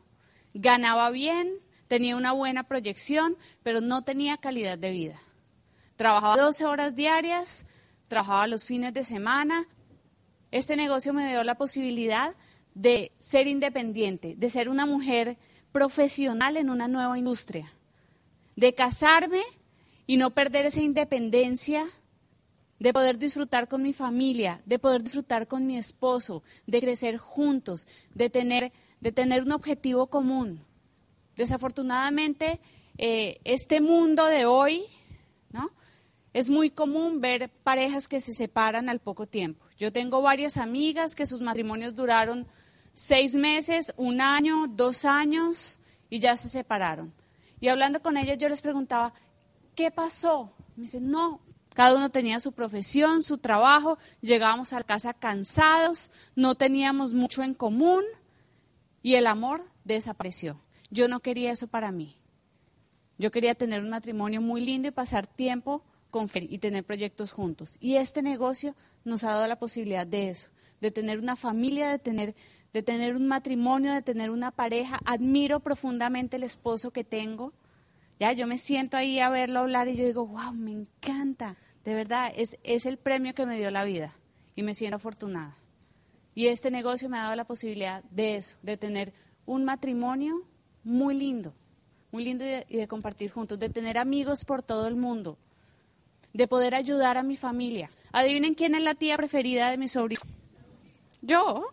ganaba 0.54 1.10
bien, 1.12 1.54
tenía 1.88 2.16
una 2.16 2.32
buena 2.32 2.64
proyección, 2.64 3.38
pero 3.64 3.82
no 3.82 4.04
tenía 4.04 4.38
calidad 4.38 4.78
de 4.78 4.92
vida. 4.92 5.22
Trabajaba 5.96 6.38
12 6.38 6.66
horas 6.66 6.96
diarias, 6.96 7.66
trabajaba 8.08 8.48
los 8.48 8.66
fines 8.66 8.94
de 8.94 9.04
semana. 9.04 9.68
Este 10.52 10.76
negocio 10.76 11.14
me 11.14 11.28
dio 11.28 11.44
la 11.44 11.56
posibilidad 11.56 12.36
de 12.74 13.12
ser 13.20 13.48
independiente, 13.48 14.36
de 14.38 14.50
ser 14.50 14.70
una 14.70 14.86
mujer 14.86 15.38
profesional 15.72 16.58
en 16.58 16.70
una 16.70 16.88
nueva 16.88 17.18
industria, 17.18 17.74
de 18.56 18.74
casarme 18.74 19.42
y 20.08 20.18
no 20.18 20.32
perder 20.32 20.66
esa 20.66 20.82
independencia, 20.82 21.86
de 22.80 22.94
poder 22.94 23.18
disfrutar 23.18 23.68
con 23.68 23.84
mi 23.84 23.94
familia, 23.94 24.62
de 24.66 24.80
poder 24.80 25.04
disfrutar 25.04 25.48
con 25.48 25.68
mi 25.68 25.78
esposo, 25.78 26.44
de 26.66 26.82
crecer 26.82 27.18
juntos, 27.18 27.88
de 28.16 28.30
tener, 28.30 28.74
de 29.02 29.12
tener 29.12 29.44
un 29.44 29.52
objetivo 29.52 30.08
común. 30.08 30.64
Desafortunadamente, 31.36 32.62
eh, 32.98 33.42
este 33.44 33.82
mundo 33.82 34.26
de 34.26 34.46
hoy. 34.46 34.84
Es 36.34 36.50
muy 36.50 36.70
común 36.70 37.20
ver 37.20 37.50
parejas 37.50 38.08
que 38.08 38.22
se 38.22 38.34
separan 38.34 38.88
al 38.88 39.00
poco 39.00 39.28
tiempo. 39.28 39.66
Yo 39.78 39.92
tengo 39.92 40.22
varias 40.22 40.56
amigas 40.56 41.14
que 41.14 41.26
sus 41.26 41.42
matrimonios 41.42 41.94
duraron 41.94 42.48
seis 42.94 43.36
meses, 43.36 43.94
un 43.98 44.22
año, 44.22 44.68
dos 44.70 45.04
años 45.04 45.78
y 46.10 46.20
ya 46.20 46.38
se 46.38 46.48
separaron. 46.48 47.14
Y 47.60 47.68
hablando 47.68 48.02
con 48.02 48.16
ellas 48.16 48.38
yo 48.38 48.48
les 48.48 48.62
preguntaba, 48.62 49.14
¿qué 49.76 49.92
pasó? 49.92 50.54
Me 50.78 50.84
dicen, 50.84 51.10
no, 51.10 51.42
cada 51.74 51.98
uno 51.98 52.12
tenía 52.12 52.40
su 52.40 52.54
profesión, 52.54 53.24
su 53.24 53.38
trabajo, 53.38 53.98
llegábamos 54.22 54.72
a 54.72 54.84
casa 54.84 55.14
cansados, 55.14 56.12
no 56.34 56.56
teníamos 56.56 57.14
mucho 57.14 57.44
en 57.44 57.54
común 57.54 58.04
y 59.02 59.16
el 59.16 59.28
amor 59.28 59.64
desapareció. 59.84 60.60
Yo 60.90 61.08
no 61.08 61.22
quería 61.22 61.52
eso 61.52 61.68
para 61.68 61.92
mí. 61.92 62.18
Yo 63.18 63.32
quería 63.32 63.56
tener 63.56 63.82
un 63.82 63.90
matrimonio 63.90 64.42
muy 64.42 64.62
lindo 64.62 64.88
y 64.88 64.92
pasar 64.92 65.28
tiempo 65.28 65.84
con 66.10 66.30
y 66.34 66.58
tener 66.60 66.84
proyectos 66.84 67.32
juntos. 67.32 67.78
Y 67.80 67.96
este 67.96 68.22
negocio 68.22 68.76
nos 69.06 69.24
ha 69.24 69.32
dado 69.32 69.48
la 69.48 69.60
posibilidad 69.60 70.06
de 70.06 70.30
eso, 70.30 70.50
de 70.82 70.92
tener 70.92 71.20
una 71.20 71.36
familia, 71.36 71.90
de 71.90 72.00
tener, 72.00 72.36
de 72.74 72.84
tener 72.84 73.16
un 73.16 73.28
matrimonio, 73.28 73.94
de 73.94 74.02
tener 74.02 74.30
una 74.30 74.52
pareja. 74.52 75.00
Admiro 75.06 75.62
profundamente 75.62 76.36
el 76.36 76.44
esposo 76.44 76.92
que 76.92 77.04
tengo. 77.04 77.54
Ya, 78.20 78.34
yo 78.34 78.46
me 78.46 78.58
siento 78.58 78.98
ahí 78.98 79.20
a 79.20 79.30
verlo 79.30 79.60
hablar 79.60 79.88
y 79.88 79.96
yo 79.96 80.06
digo, 80.06 80.28
wow, 80.28 80.54
me 80.54 80.72
encanta. 80.72 81.58
De 81.86 81.96
verdad, 81.96 82.32
es, 82.36 82.58
es 82.64 82.86
el 82.86 82.98
premio 82.98 83.34
que 83.34 83.46
me 83.46 83.58
dio 83.58 83.72
la 83.72 83.86
vida 83.86 84.16
y 84.56 84.64
me 84.64 84.76
siento 84.76 84.98
afortunada. 84.98 85.61
Y 86.34 86.48
este 86.48 86.72
negocio 86.72 87.10
me 87.10 87.18
ha 87.18 87.24
dado 87.24 87.36
la 87.36 87.46
posibilidad 87.46 88.04
de 88.06 88.38
eso, 88.38 88.58
de 88.62 88.78
tener 88.78 89.14
un 89.46 89.66
matrimonio 89.66 90.44
muy 90.84 91.16
lindo, 91.16 91.54
muy 92.12 92.24
lindo 92.24 92.46
y 92.46 92.78
de 92.78 92.88
compartir 92.88 93.32
juntos, 93.32 93.60
de 93.60 93.70
tener 93.70 93.98
amigos 93.98 94.46
por 94.46 94.64
todo 94.64 94.88
el 94.88 94.96
mundo 94.96 95.38
de 96.34 96.48
poder 96.48 96.76
ayudar 96.76 97.18
a 97.18 97.24
mi 97.24 97.36
familia. 97.36 97.90
Adivinen 98.12 98.56
quién 98.56 98.76
es 98.76 98.82
la 98.82 98.96
tía 98.96 99.18
preferida 99.18 99.70
de 99.70 99.78
mi 99.78 99.88
sobrino. 99.88 100.22
Yo. 101.22 101.66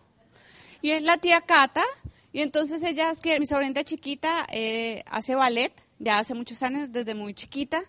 Y 0.82 0.90
es 0.90 1.02
la 1.02 1.18
tía 1.18 1.40
Cata. 1.40 1.84
Y 2.32 2.42
entonces 2.42 2.82
ella, 2.82 3.10
es 3.10 3.20
que 3.20 3.38
mi 3.40 3.46
sobrina 3.46 3.82
chiquita 3.84 4.46
eh, 4.50 5.02
hace 5.10 5.34
ballet, 5.34 5.72
ya 5.98 6.18
hace 6.18 6.34
muchos 6.34 6.62
años, 6.62 6.92
desde 6.92 7.14
muy 7.14 7.34
chiquita. 7.34 7.82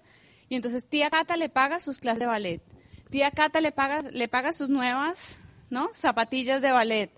Y 0.48 0.56
entonces 0.56 0.86
tía 0.86 1.10
Cata 1.10 1.38
le 1.38 1.50
paga 1.50 1.80
sus 1.80 1.98
clases 1.98 2.20
de 2.20 2.26
ballet. 2.26 2.62
Tía 3.10 3.32
Cata 3.32 3.62
le 3.62 3.72
paga, 3.72 4.04
le 4.04 4.28
paga 4.28 4.54
sus 4.54 4.70
nuevas 4.70 5.39
¿no? 5.70 5.90
zapatillas 5.94 6.62
de 6.62 6.72
ballet, 6.72 7.12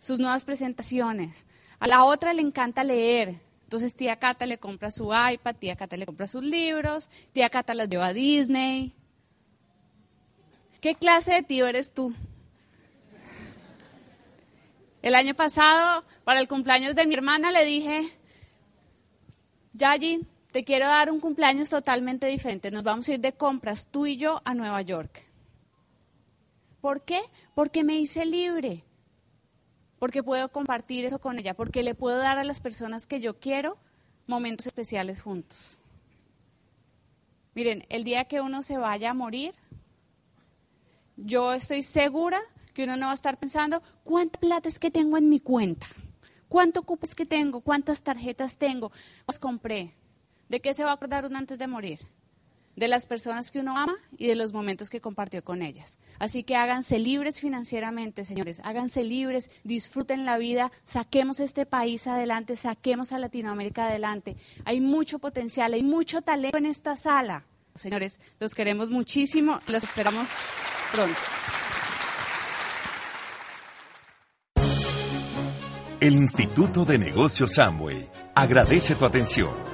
sus 0.00 0.18
nuevas 0.18 0.44
presentaciones. 0.44 1.44
A 1.78 1.86
la 1.86 2.04
otra 2.04 2.32
le 2.32 2.42
encanta 2.42 2.84
leer. 2.84 3.36
Entonces 3.64 3.94
tía 3.94 4.16
Cata 4.16 4.46
le 4.46 4.58
compra 4.58 4.90
su 4.90 5.06
iPad, 5.12 5.56
tía 5.56 5.76
Cata 5.76 5.96
le 5.96 6.06
compra 6.06 6.26
sus 6.26 6.44
libros, 6.44 7.08
tía 7.32 7.50
Cata 7.50 7.74
las 7.74 7.88
lleva 7.88 8.06
a 8.06 8.12
Disney. 8.12 8.94
¿Qué 10.80 10.94
clase 10.94 11.32
de 11.32 11.42
tío 11.42 11.66
eres 11.66 11.92
tú? 11.92 12.14
El 15.02 15.14
año 15.14 15.34
pasado, 15.34 16.04
para 16.24 16.40
el 16.40 16.48
cumpleaños 16.48 16.94
de 16.94 17.06
mi 17.06 17.14
hermana, 17.14 17.50
le 17.50 17.64
dije, 17.64 18.08
Yayi, 19.74 20.26
te 20.52 20.64
quiero 20.64 20.86
dar 20.86 21.10
un 21.10 21.20
cumpleaños 21.20 21.68
totalmente 21.68 22.26
diferente. 22.26 22.70
Nos 22.70 22.84
vamos 22.84 23.08
a 23.08 23.14
ir 23.14 23.20
de 23.20 23.32
compras, 23.32 23.88
tú 23.90 24.06
y 24.06 24.16
yo, 24.16 24.40
a 24.44 24.54
Nueva 24.54 24.80
York. 24.82 25.26
¿Por 26.84 27.00
qué? 27.00 27.22
Porque 27.54 27.82
me 27.82 27.98
hice 27.98 28.26
libre 28.26 28.84
porque 29.98 30.22
puedo 30.22 30.52
compartir 30.52 31.06
eso 31.06 31.18
con 31.18 31.38
ella, 31.38 31.54
porque 31.54 31.82
le 31.82 31.94
puedo 31.94 32.18
dar 32.18 32.36
a 32.36 32.44
las 32.44 32.60
personas 32.60 33.06
que 33.06 33.20
yo 33.20 33.40
quiero 33.40 33.78
momentos 34.26 34.66
especiales 34.66 35.22
juntos. 35.22 35.78
Miren, 37.54 37.86
el 37.88 38.04
día 38.04 38.26
que 38.26 38.42
uno 38.42 38.62
se 38.62 38.76
vaya 38.76 39.12
a 39.12 39.14
morir, 39.14 39.54
yo 41.16 41.54
estoy 41.54 41.82
segura 41.82 42.38
que 42.74 42.84
uno 42.84 42.98
no 42.98 43.06
va 43.06 43.12
a 43.12 43.14
estar 43.14 43.38
pensando, 43.38 43.82
¿cuánta 44.02 44.38
plata 44.38 44.68
es 44.68 44.78
que 44.78 44.90
tengo 44.90 45.16
en 45.16 45.30
mi 45.30 45.40
cuenta? 45.40 45.86
¿Cuánto 46.50 46.82
cupos 46.82 47.14
que 47.14 47.24
tengo? 47.24 47.62
¿Cuántas 47.62 48.02
tarjetas 48.02 48.58
tengo? 48.58 48.92
Las 49.26 49.38
compré. 49.38 49.94
¿De 50.50 50.60
qué 50.60 50.74
se 50.74 50.84
va 50.84 50.90
a 50.90 50.94
acordar 50.96 51.24
uno 51.24 51.38
antes 51.38 51.58
de 51.58 51.66
morir? 51.66 52.00
De 52.76 52.88
las 52.88 53.06
personas 53.06 53.50
que 53.50 53.60
uno 53.60 53.76
ama 53.78 53.94
y 54.16 54.26
de 54.26 54.34
los 54.34 54.52
momentos 54.52 54.90
que 54.90 55.00
compartió 55.00 55.42
con 55.44 55.62
ellas. 55.62 55.98
Así 56.18 56.42
que 56.42 56.56
háganse 56.56 56.98
libres 56.98 57.40
financieramente, 57.40 58.24
señores, 58.24 58.60
háganse 58.64 59.04
libres, 59.04 59.50
disfruten 59.62 60.24
la 60.24 60.38
vida, 60.38 60.72
saquemos 60.84 61.40
este 61.40 61.66
país 61.66 62.06
adelante, 62.06 62.56
saquemos 62.56 63.12
a 63.12 63.18
Latinoamérica 63.18 63.86
adelante. 63.86 64.36
Hay 64.64 64.80
mucho 64.80 65.18
potencial, 65.18 65.72
hay 65.72 65.82
mucho 65.82 66.22
talento 66.22 66.58
en 66.58 66.66
esta 66.66 66.96
sala. 66.96 67.44
Señores, 67.74 68.20
los 68.38 68.54
queremos 68.54 68.90
muchísimo, 68.90 69.60
los 69.66 69.82
esperamos 69.82 70.28
pronto. 70.92 71.18
El 76.00 76.14
Instituto 76.14 76.84
de 76.84 76.98
Negocios 76.98 77.54
Samway 77.54 78.08
agradece 78.34 78.94
tu 78.94 79.06
atención 79.06 79.73